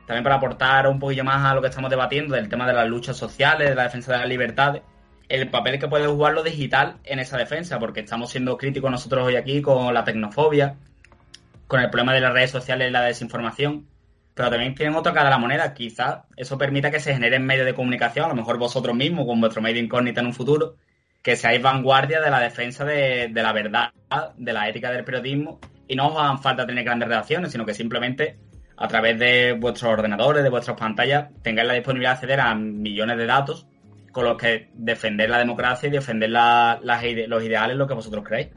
también 0.07 0.25
para 0.25 0.37
aportar 0.37 0.87
un 0.89 0.99
poquillo 0.99 1.23
más 1.23 1.45
a 1.45 1.55
lo 1.55 1.61
que 1.61 1.69
estamos 1.69 1.91
debatiendo 1.91 2.35
del 2.35 2.49
tema 2.49 2.67
de 2.67 2.73
las 2.73 2.89
luchas 2.89 3.17
sociales, 3.17 3.69
de 3.69 3.75
la 3.75 3.85
defensa 3.85 4.13
de 4.13 4.19
las 4.19 4.29
libertades, 4.29 4.83
el 5.29 5.51
papel 5.51 5.79
que 5.79 5.87
puede 5.87 6.07
jugar 6.07 6.33
lo 6.33 6.43
digital 6.43 6.97
en 7.05 7.19
esa 7.19 7.37
defensa, 7.37 7.79
porque 7.79 8.01
estamos 8.01 8.31
siendo 8.31 8.57
críticos 8.57 8.91
nosotros 8.91 9.27
hoy 9.27 9.37
aquí 9.37 9.61
con 9.61 9.93
la 9.93 10.05
tecnofobia, 10.05 10.77
con 11.69 11.81
el 11.81 11.91
problema 11.91 12.15
de 12.15 12.23
las 12.23 12.33
redes 12.33 12.51
sociales 12.51 12.89
y 12.89 12.91
la 12.91 13.03
desinformación, 13.03 13.87
pero 14.35 14.51
también 14.51 14.75
tienen 14.75 14.97
otra 14.97 15.13
cara 15.13 15.27
de 15.27 15.31
la 15.31 15.39
moneda. 15.39 15.75
Quizás 15.75 16.21
eso 16.37 16.57
permita 16.57 16.91
que 16.91 16.99
se 16.99 17.13
generen 17.13 17.45
medios 17.45 17.67
de 17.67 17.75
comunicación, 17.75 18.25
a 18.25 18.29
lo 18.29 18.35
mejor 18.35 18.59
vosotros 18.59 18.97
mismos, 18.97 19.27
con 19.27 19.41
vuestro 19.41 19.61
medio 19.61 19.83
incógnito 19.83 20.21
en 20.21 20.27
un 20.27 20.33
futuro, 20.33 20.77
que 21.23 21.37
seáis 21.37 21.61
vanguardia 21.61 22.21
de 22.21 22.31
la 22.31 22.41
defensa 22.41 22.85
de, 22.85 23.31
la 23.35 23.53
verdad, 23.53 23.93
de 24.37 24.53
la 24.53 24.69
ética 24.69 24.91
del 24.91 25.05
periodismo, 25.05 25.61
y 25.87 25.95
no 25.95 26.09
os 26.09 26.19
hagan 26.19 26.41
falta 26.41 26.67
tener 26.67 26.85
grandes 26.85 27.09
redacciones, 27.09 27.53
sino 27.53 27.67
que 27.67 27.75
simplemente 27.75 28.39
a 28.77 28.89
través 28.89 29.19
de 29.19 29.53
vuestros 29.53 29.93
ordenadores, 29.93 30.43
de 30.43 30.51
vuestras 30.51 30.79
pantallas, 30.79 31.29
tengáis 31.43 31.69
la 31.69 31.75
disponibilidad 31.75 32.13
de 32.13 32.15
acceder 32.15 32.41
a 32.41 32.55
millones 32.55 33.19
de 33.19 33.27
datos 33.27 33.67
con 34.13 34.25
los 34.25 34.39
que 34.39 34.71
defender 34.73 35.29
la 35.29 35.39
democracia 35.39 35.89
y 35.89 35.93
defender 35.93 36.31
los 36.31 37.43
ideales, 37.43 37.77
lo 37.77 37.87
que 37.87 37.95
vosotros 37.95 38.25
creéis. 38.25 38.49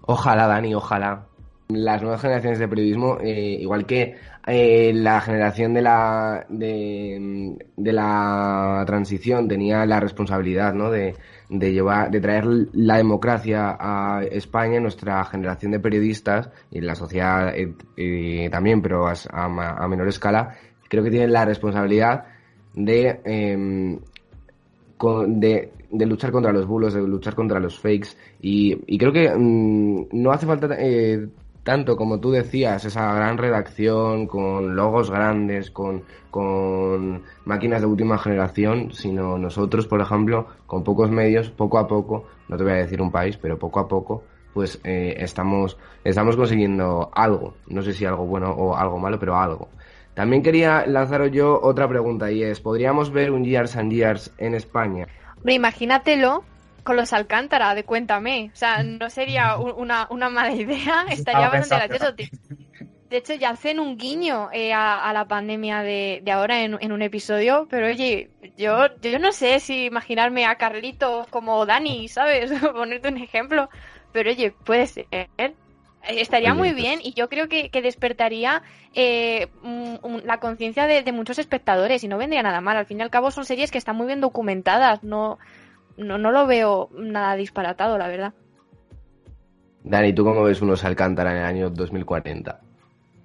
Ojalá, 0.00 0.46
Dani, 0.46 0.74
ojalá 0.74 1.28
las 1.68 2.00
nuevas 2.00 2.22
generaciones 2.22 2.58
de 2.58 2.66
periodismo, 2.66 3.18
eh, 3.20 3.58
igual 3.60 3.84
que 3.84 4.16
eh, 4.46 4.90
la 4.94 5.20
generación 5.20 5.74
de 5.74 5.82
la 5.82 6.46
de, 6.48 7.58
la 7.76 8.82
transición 8.86 9.46
tenía 9.46 9.84
la 9.84 10.00
responsabilidad 10.00 10.72
¿no? 10.72 10.90
de, 10.90 11.14
de, 11.50 11.72
llevar 11.72 12.10
de 12.10 12.20
traer 12.22 12.46
la 12.72 12.96
democracia 12.96 13.76
a 13.78 14.22
España 14.24 14.80
nuestra 14.80 15.22
generación 15.26 15.72
de 15.72 15.80
periodistas 15.80 16.48
y 16.70 16.80
la 16.80 16.94
sociedad 16.94 17.52
eh, 17.54 18.48
también 18.50 18.80
pero 18.80 19.06
a, 19.06 19.88
menor 19.88 20.08
escala 20.08 20.56
creo 20.88 21.04
que 21.04 21.10
tienen 21.10 21.32
la 21.32 21.44
responsabilidad 21.44 22.24
de 22.72 23.20
em, 23.24 23.98
de, 25.26 25.72
de, 25.90 26.06
luchar 26.06 26.32
contra 26.32 26.50
los 26.52 26.66
bulos, 26.66 26.94
de 26.94 27.02
luchar 27.02 27.34
contra 27.34 27.60
los 27.60 27.78
fakes 27.78 28.16
y, 28.40 28.76
y 28.86 28.98
creo 28.98 29.12
que 29.12 29.30
mmm, 29.36 30.06
no 30.12 30.32
hace 30.32 30.46
falta 30.46 30.74
eh, 30.78 31.28
tanto 31.68 31.98
como 31.98 32.18
tú 32.18 32.30
decías, 32.30 32.86
esa 32.86 33.12
gran 33.12 33.36
redacción 33.36 34.26
con 34.26 34.74
logos 34.74 35.10
grandes, 35.10 35.70
con, 35.70 36.02
con 36.30 37.24
máquinas 37.44 37.82
de 37.82 37.86
última 37.86 38.16
generación, 38.16 38.90
sino 38.94 39.36
nosotros, 39.36 39.86
por 39.86 40.00
ejemplo, 40.00 40.46
con 40.64 40.82
pocos 40.82 41.10
medios, 41.10 41.50
poco 41.50 41.78
a 41.78 41.86
poco, 41.86 42.24
no 42.48 42.56
te 42.56 42.62
voy 42.62 42.72
a 42.72 42.76
decir 42.76 43.02
un 43.02 43.12
país, 43.12 43.36
pero 43.36 43.58
poco 43.58 43.80
a 43.80 43.86
poco, 43.86 44.22
pues 44.54 44.80
eh, 44.82 45.16
estamos, 45.18 45.76
estamos 46.04 46.38
consiguiendo 46.38 47.10
algo. 47.14 47.52
No 47.66 47.82
sé 47.82 47.92
si 47.92 48.06
algo 48.06 48.24
bueno 48.24 48.50
o 48.50 48.74
algo 48.74 48.98
malo, 48.98 49.18
pero 49.18 49.36
algo. 49.36 49.68
También 50.14 50.42
quería 50.42 50.86
lanzaros 50.86 51.30
yo 51.32 51.60
otra 51.62 51.86
pregunta 51.86 52.30
y 52.32 52.44
es, 52.44 52.60
¿podríamos 52.60 53.10
ver 53.12 53.30
un 53.30 53.44
Years 53.44 53.76
and 53.76 53.92
Years 53.92 54.32
en 54.38 54.54
España? 54.54 55.06
Imagínatelo 55.44 56.44
con 56.88 56.96
los 56.96 57.12
Alcántara 57.12 57.74
de 57.74 57.84
Cuéntame. 57.84 58.50
O 58.50 58.56
sea, 58.56 58.82
no 58.82 59.10
sería 59.10 59.56
una, 59.58 60.06
una 60.08 60.30
mala 60.30 60.54
idea, 60.54 61.04
estaría 61.10 61.50
bastante 61.50 61.86
gracioso. 61.86 62.14
De 63.10 63.16
hecho, 63.16 63.34
ya 63.34 63.50
hacen 63.50 63.78
un 63.78 63.98
guiño 63.98 64.48
eh, 64.52 64.72
a, 64.72 65.06
a, 65.06 65.12
la 65.12 65.26
pandemia 65.26 65.82
de, 65.82 66.20
de 66.22 66.32
ahora 66.32 66.62
en, 66.62 66.78
en, 66.80 66.92
un 66.92 67.02
episodio, 67.02 67.66
pero 67.70 67.88
oye, 67.88 68.30
yo, 68.56 68.86
yo 69.02 69.18
no 69.18 69.32
sé 69.32 69.60
si 69.60 69.84
imaginarme 69.84 70.46
a 70.46 70.56
Carlitos 70.56 71.26
como 71.28 71.64
Dani, 71.66 72.08
¿sabes? 72.08 72.50
Ponerte 72.72 73.08
un 73.08 73.18
ejemplo, 73.18 73.68
pero 74.12 74.30
oye, 74.30 74.52
puede 74.64 74.86
ser. 74.86 75.06
Estaría 76.06 76.54
muy 76.54 76.72
bien 76.72 77.00
y 77.02 77.12
yo 77.12 77.28
creo 77.28 77.48
que, 77.48 77.68
que 77.70 77.82
despertaría 77.82 78.62
eh, 78.94 79.48
un, 79.62 80.22
la 80.24 80.40
conciencia 80.40 80.86
de, 80.86 81.02
de, 81.02 81.12
muchos 81.12 81.38
espectadores 81.38 82.02
y 82.02 82.08
no 82.08 82.16
vendría 82.16 82.42
nada 82.42 82.62
mal. 82.62 82.78
Al 82.78 82.86
fin 82.86 82.98
y 82.98 83.02
al 83.02 83.10
cabo 83.10 83.30
son 83.30 83.44
series 83.44 83.70
que 83.70 83.78
están 83.78 83.96
muy 83.96 84.06
bien 84.06 84.20
documentadas, 84.20 85.02
no, 85.02 85.38
no, 85.98 86.16
no 86.16 86.30
lo 86.30 86.46
veo 86.46 86.88
nada 86.96 87.34
disparatado, 87.34 87.98
la 87.98 88.08
verdad. 88.08 88.32
Dani, 89.82 90.12
¿tú 90.12 90.24
cómo 90.24 90.42
ves 90.42 90.62
unos 90.62 90.84
Alcántara 90.84 91.32
en 91.32 91.38
el 91.38 91.44
año 91.44 91.70
2040? 91.70 92.60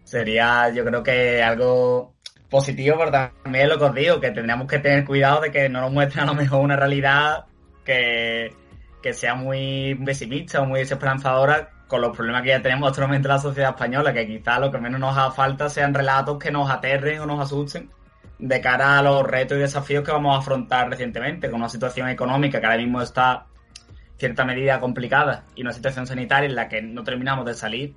Sería, 0.03 0.69
yo 0.69 0.83
creo 0.83 1.03
que 1.03 1.41
algo 1.41 2.13
positivo, 2.49 2.97
pero 2.97 3.11
también 3.11 3.69
lo 3.69 3.77
que 3.77 3.85
os 3.85 3.95
digo, 3.95 4.19
que 4.19 4.31
tendríamos 4.31 4.67
que 4.67 4.79
tener 4.79 5.05
cuidado 5.05 5.41
de 5.41 5.51
que 5.51 5.69
no 5.69 5.81
nos 5.81 5.91
muestren 5.91 6.23
a 6.23 6.27
lo 6.27 6.35
mejor 6.35 6.61
una 6.61 6.75
realidad 6.75 7.45
que, 7.83 8.53
que 9.01 9.13
sea 9.13 9.35
muy 9.35 9.99
pesimista 10.05 10.61
o 10.61 10.65
muy 10.65 10.79
desesperanzadora 10.79 11.69
con 11.87 12.01
los 12.01 12.15
problemas 12.15 12.43
que 12.43 12.49
ya 12.49 12.61
tenemos 12.61 12.89
actualmente 12.89 13.27
en 13.27 13.33
la 13.33 13.39
sociedad 13.39 13.71
española, 13.71 14.13
que 14.13 14.25
quizás 14.25 14.59
lo 14.59 14.71
que 14.71 14.79
menos 14.79 14.99
nos 14.99 15.17
haga 15.17 15.31
falta 15.31 15.69
sean 15.69 15.93
relatos 15.93 16.37
que 16.37 16.51
nos 16.51 16.69
aterren 16.69 17.19
o 17.19 17.25
nos 17.25 17.39
asusten 17.39 17.89
de 18.39 18.61
cara 18.61 18.99
a 18.99 19.01
los 19.01 19.23
retos 19.25 19.57
y 19.57 19.61
desafíos 19.61 20.03
que 20.03 20.11
vamos 20.11 20.35
a 20.35 20.39
afrontar 20.39 20.89
recientemente, 20.89 21.49
con 21.49 21.59
una 21.59 21.69
situación 21.69 22.09
económica 22.09 22.59
que 22.59 22.65
ahora 22.65 22.77
mismo 22.77 23.01
está 23.01 23.45
en 23.77 24.19
cierta 24.19 24.45
medida 24.45 24.79
complicada 24.79 25.45
y 25.55 25.61
una 25.61 25.71
situación 25.71 26.07
sanitaria 26.07 26.49
en 26.49 26.55
la 26.55 26.67
que 26.67 26.81
no 26.81 27.03
terminamos 27.03 27.45
de 27.45 27.53
salir. 27.53 27.95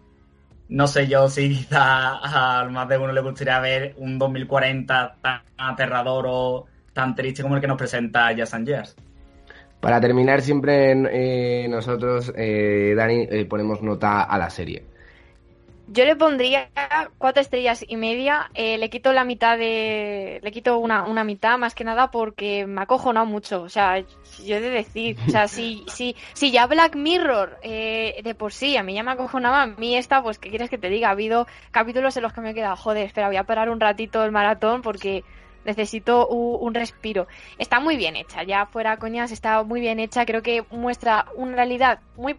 No 0.69 0.87
sé 0.87 1.07
yo 1.07 1.29
si 1.29 1.49
quizá 1.57 2.61
a 2.61 2.69
más 2.69 2.89
de 2.89 2.99
uno 2.99 3.13
le 3.13 3.21
gustaría 3.21 3.59
ver 3.61 3.95
un 3.99 4.19
2040 4.19 5.17
tan 5.21 5.41
aterrador 5.57 6.27
o 6.29 6.67
tan 6.93 7.15
triste 7.15 7.43
como 7.43 7.57
el 7.57 7.61
que 7.61 7.69
nos 7.69 7.79
presenta 7.79 8.33
Jazz 8.33 8.55
and 8.55 8.67
Years. 8.67 8.97
Para 9.81 10.01
terminar, 10.01 10.41
siempre 10.41 10.93
eh, 10.93 11.69
nosotros, 11.69 12.33
eh, 12.37 12.95
Dani, 12.97 13.29
eh, 13.31 13.45
ponemos 13.45 13.83
nota 13.83 14.23
a 14.23 14.39
la 14.39 14.51
serie. 14.51 14.85
Yo 15.89 16.05
le 16.05 16.17
pondría 16.17 16.69
cuatro 17.17 17.41
estrellas 17.41 17.85
y 17.87 17.97
media. 17.97 18.51
Eh, 18.55 18.77
le 18.77 18.91
quito 18.91 19.13
la 19.13 19.25
mitad 19.25 19.57
de. 19.57 20.41
Le 20.43 20.51
quito 20.51 20.79
una, 20.79 21.05
una 21.05 21.23
mitad 21.23 21.59
más 21.59 21.77
que 21.77 21.85
nada 21.85 22.11
porque 22.11 22.67
me 22.67 22.81
ha 22.81 22.85
acojonado 22.85 23.25
mucho. 23.25 23.63
O 23.63 23.69
sea, 23.69 24.01
yo 24.01 24.57
he 24.57 24.61
de 24.61 24.71
decir. 24.71 25.17
O 25.27 25.31
sea, 25.31 25.47
si, 25.47 25.85
si, 25.93 26.17
si 26.33 26.51
ya 26.51 26.67
Black 26.67 26.97
Mirror 26.97 27.59
eh, 27.63 28.21
de 28.25 28.35
por 28.35 28.53
sí 28.53 28.77
a 28.77 28.83
mí 28.83 28.95
ya 28.95 29.05
me 29.05 29.13
acojonaba, 29.13 29.63
a 29.63 29.67
mí 29.67 29.97
esta, 29.97 30.23
pues, 30.23 30.39
¿qué 30.41 30.51
quieres 30.51 30.71
que 30.71 30.79
te 30.79 30.89
diga? 30.89 31.09
Ha 31.09 31.13
habido 31.13 31.47
capítulos 31.71 32.17
en 32.17 32.25
los 32.25 32.33
que 32.33 32.41
me 32.41 32.51
he 32.51 32.55
quedado, 32.55 32.77
joder, 32.77 33.07
espera, 33.07 33.29
voy 33.29 33.37
a 33.37 33.45
parar 33.45 33.71
un 33.71 33.79
ratito 33.79 34.25
el 34.25 34.33
maratón 34.33 34.83
porque 34.83 35.23
necesito 35.65 36.27
un, 36.27 36.67
un 36.67 36.75
respiro. 36.75 37.29
Está 37.59 37.79
muy 37.79 37.97
bien 37.97 38.17
hecha, 38.17 38.43
ya 38.43 38.67
fuera 38.67 38.97
coñas, 38.97 39.31
está 39.31 39.63
muy 39.63 39.81
bien 39.81 40.01
hecha. 40.01 40.27
Creo 40.27 40.43
que 40.43 40.65
muestra 40.71 41.27
una 41.37 41.55
realidad 41.55 42.01
muy 42.17 42.37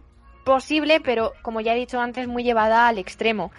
posible, 0.48 1.00
pero 1.00 1.32
como 1.42 1.60
ya 1.60 1.74
he 1.74 1.78
dicho 1.78 2.00
antes, 2.00 2.26
muy 2.26 2.42
llevada 2.42 2.88
al 2.88 2.98
extremo. 2.98 3.52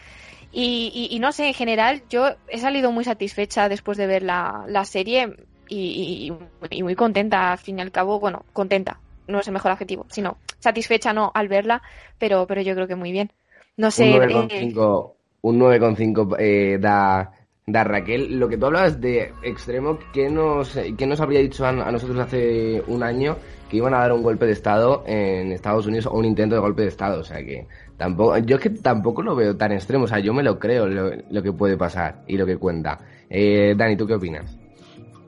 Y, 0.52 0.92
y, 0.94 1.16
y 1.16 1.20
no 1.20 1.32
sé, 1.32 1.48
en 1.48 1.54
general, 1.54 2.02
yo 2.10 2.32
he 2.48 2.58
salido 2.58 2.92
muy 2.92 3.04
satisfecha 3.04 3.70
después 3.70 3.98
de 3.98 4.08
ver 4.08 4.24
la, 4.24 4.66
la 4.68 4.84
serie 4.84 5.36
y, 5.68 6.34
y, 6.72 6.82
muy 6.82 6.96
contenta, 6.96 7.52
al 7.52 7.60
fin 7.60 7.78
y 7.78 7.82
al 7.82 7.92
cabo, 7.92 8.20
bueno, 8.20 8.44
contenta, 8.52 9.00
no 9.28 9.40
es 9.40 9.48
el 9.48 9.54
mejor 9.54 9.72
adjetivo, 9.72 10.08
sino 10.10 10.38
satisfecha 10.58 11.14
no 11.14 11.32
al 11.34 11.48
verla, 11.48 11.84
pero, 12.18 12.48
pero 12.48 12.62
yo 12.62 12.74
creo 12.74 12.88
que 12.88 12.96
muy 12.96 13.12
bien. 13.12 13.32
No 13.78 13.92
sé. 13.92 14.20
Un 14.20 14.28
9,5 14.28 15.12
un 15.42 15.60
9,5 15.60 16.36
eh, 16.40 16.78
da, 16.80 17.32
da 17.72 17.84
Raquel. 17.84 18.40
Lo 18.40 18.48
que 18.48 18.58
tú 18.58 18.68
hablabas 18.68 19.00
de 19.00 19.34
extremo, 19.42 20.00
¿qué 20.14 20.30
nos, 20.30 20.78
qué 20.98 21.06
nos 21.06 21.20
habría 21.22 21.40
dicho 21.40 21.66
a, 21.66 21.72
nosotros 21.72 22.20
hace 22.20 22.84
un 22.88 23.04
año 23.04 23.38
que 23.70 23.78
iban 23.78 23.94
a 23.94 24.00
dar 24.00 24.12
un 24.12 24.24
golpe 24.24 24.46
de 24.46 24.54
Estado 24.54 25.04
en 25.06 25.52
Estados 25.52 25.86
Unidos 25.86 26.08
o 26.08 26.14
un 26.14 26.26
intento 26.26 26.56
de 26.56 26.62
golpe 26.62 26.82
de 26.82 26.88
Estado. 26.88 27.22
O 27.22 27.24
sea 27.24 27.38
que 27.38 27.68
tampoco, 27.98 28.38
yo 28.40 28.56
es 28.58 28.62
que 28.62 28.72
tampoco 28.72 29.22
lo 29.22 29.36
veo 29.36 29.56
tan 29.56 29.72
extremo. 29.72 30.06
O 30.06 30.08
sea, 30.08 30.20
yo 30.20 30.34
me 30.34 30.44
lo 30.44 30.58
creo 30.58 30.88
lo, 30.88 31.44
que 31.44 31.54
puede 31.54 31.78
pasar 31.78 32.24
y 32.28 32.36
lo 32.38 32.46
que 32.46 32.58
cuenta. 32.58 33.00
Eh, 33.30 33.76
Dani, 33.78 33.96
¿tú 33.96 34.08
qué 34.08 34.16
opinas? 34.16 34.58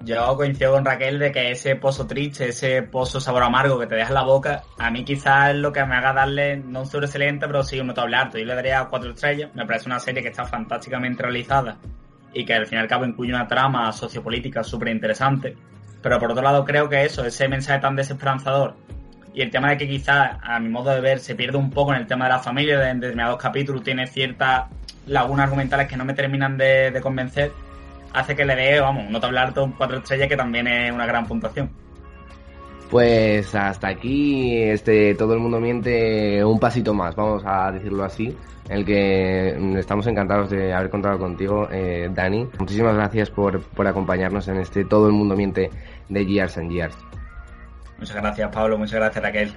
Yo 0.04 0.36
coincido 0.36 0.72
con 0.72 0.84
Raquel 0.84 1.20
de 1.20 1.32
que 1.32 1.52
ese 1.52 1.76
pozo 1.76 2.08
triste, 2.08 2.50
ese 2.50 2.82
pozo 2.82 3.20
sabor 3.20 3.44
amargo 3.44 3.78
que 3.78 3.86
te 3.86 3.94
deja 3.94 4.08
en 4.08 4.16
la 4.16 4.24
boca, 4.24 4.64
a 4.80 4.90
mí 4.90 5.06
quizás 5.06 5.52
es 5.52 5.58
lo 5.58 5.72
que 5.72 5.86
me 5.86 5.94
haga 5.94 6.12
darle, 6.12 6.58
no 6.58 6.80
un 6.82 6.86
sobre 6.88 7.06
excelente, 7.06 7.46
pero 7.46 7.62
sí 7.64 7.80
un 7.80 7.88
notable 7.88 8.16
alto. 8.18 8.40
Yo 8.40 8.46
le 8.46 8.56
daría 8.56 8.88
cuatro 8.90 9.12
estrellas. 9.12 9.52
Me 9.54 9.68
parece 9.68 9.88
una 9.88 10.00
serie 10.00 10.24
que 10.24 10.30
está 10.30 10.46
fantásticamente 10.46 11.22
realizada 11.22 11.78
y 12.34 12.46
que 12.46 12.54
al 12.54 12.66
fin 12.66 12.78
y 12.78 12.82
al 12.82 12.88
cabo 12.88 13.06
incluye 13.06 13.34
una 13.34 13.48
trama 13.48 13.92
sociopolítica 13.92 14.64
súper 14.64 14.90
interesante 14.90 15.56
pero 16.02 16.20
por 16.20 16.32
otro 16.32 16.44
lado 16.44 16.66
creo 16.66 16.90
que 16.90 17.06
eso, 17.06 17.26
ese 17.26 17.48
mensaje 17.48 17.80
tan 17.80 17.96
desesperanzador 17.96 18.76
y 19.34 19.42
el 19.42 19.52
tema 19.52 19.70
de 19.70 19.78
que 19.78 19.88
quizás, 19.88 20.38
a 20.42 20.60
mi 20.60 20.68
modo 20.68 20.92
de 20.92 21.00
ver, 21.00 21.20
se 21.20 21.36
pierde 21.36 21.58
un 21.58 21.70
poco 21.70 21.94
en 21.94 22.02
el 22.02 22.08
tema 22.08 22.26
de 22.26 22.32
la 22.32 22.40
familia, 22.40 22.90
en 22.90 23.00
determinados 23.00 23.38
capítulos 23.38 23.84
tiene 23.84 24.06
ciertas 24.08 24.66
lagunas 25.08 25.46
argumentales 25.46 25.88
que 25.88 25.96
no 25.96 26.04
me 26.04 26.14
terminan 26.14 26.58
de, 26.58 27.00
convencer, 27.02 27.52
hace 28.14 28.36
que 28.36 28.44
le 28.44 28.56
dé, 28.56 28.80
vamos, 28.82 29.06
un 29.06 29.12
notable 29.12 29.40
alto, 29.40 29.64
un 29.64 29.72
cuatro 29.72 30.00
estrellas 30.00 30.28
que 30.28 30.36
también 30.36 30.68
es 30.68 30.92
una 30.92 31.06
gran 31.06 31.26
puntuación. 31.28 31.72
Pues 32.92 33.56
hasta 33.56 33.88
aquí, 33.88 34.54
este, 34.58 35.16
todo 35.16 35.34
el 35.34 35.40
mundo 35.40 35.62
miente 35.62 36.44
un 36.44 36.60
pasito 36.60 36.94
más, 36.94 37.16
vamos 37.16 37.42
a 37.46 37.72
decirlo 37.72 38.04
así, 38.04 38.36
en 38.68 38.78
el 38.78 38.86
que 38.86 39.80
estamos 39.80 40.06
encantados 40.08 40.50
de 40.50 40.74
haber 40.74 40.90
contado 40.90 41.18
contigo, 41.18 41.70
eh, 41.72 42.10
Dani. 42.14 42.50
Muchísimas 42.60 42.94
gracias 42.96 43.30
por, 43.30 43.62
por 43.62 43.88
acompañarnos 43.88 44.46
en 44.50 44.58
este 44.58 44.84
Todo 44.84 45.08
el 45.08 45.14
mundo 45.14 45.38
miente 45.38 45.72
de 46.10 46.26
Years 46.26 46.58
and 46.58 46.70
Years. 46.70 46.96
Muchas 47.98 48.18
gracias, 48.18 48.54
Pablo, 48.54 48.78
muchas 48.78 49.00
gracias, 49.00 49.24
Raquel. 49.24 49.54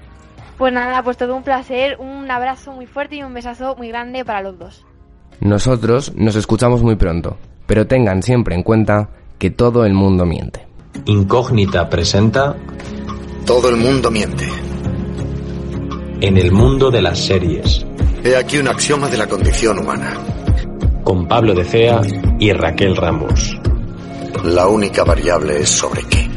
Pues 0.57 0.72
nada, 0.72 1.03
pues 1.03 1.16
todo 1.16 1.35
un 1.35 1.43
placer, 1.43 1.97
un 1.99 2.30
abrazo 2.30 2.70
muy 2.70 2.87
fuerte 2.87 3.16
y 3.16 3.24
un 3.24 3.35
besazo 3.35 3.74
muy 3.74 3.89
grande 3.89 4.24
para 4.24 4.43
los 4.43 4.57
dos. 4.61 4.87
Nosotros 5.41 6.14
nos 6.14 6.37
escuchamos 6.37 6.85
muy 6.85 6.95
pronto, 6.95 7.37
pero 7.66 7.89
tengan 7.89 8.22
siempre 8.22 8.55
en 8.55 8.62
cuenta 8.62 9.09
que 9.41 9.51
todo 9.51 9.85
el 9.85 9.93
mundo 9.93 10.24
miente. 10.24 10.68
Incógnita 11.07 11.91
presenta 11.91 12.55
Todo 13.47 13.68
el 13.68 13.76
mundo 13.76 14.11
miente. 14.11 14.49
En 16.22 16.38
el 16.38 16.51
mundo 16.51 16.90
de 16.90 17.03
las 17.03 17.18
series. 17.18 17.84
He 18.24 18.36
aquí 18.36 18.57
un 18.57 18.68
axioma 18.68 19.09
de 19.09 19.18
la 19.18 19.26
condición 19.26 19.80
humana. 19.80 20.18
Con 21.05 21.28
Pablo 21.28 21.53
de 21.53 21.64
Cea 21.64 22.01
y 22.38 22.53
Raquel 22.53 22.97
Ramos. 22.97 23.55
La 24.45 24.66
única 24.66 25.05
variable 25.05 25.61
es 25.61 25.68
sobre 25.68 26.05
qué. 26.05 26.34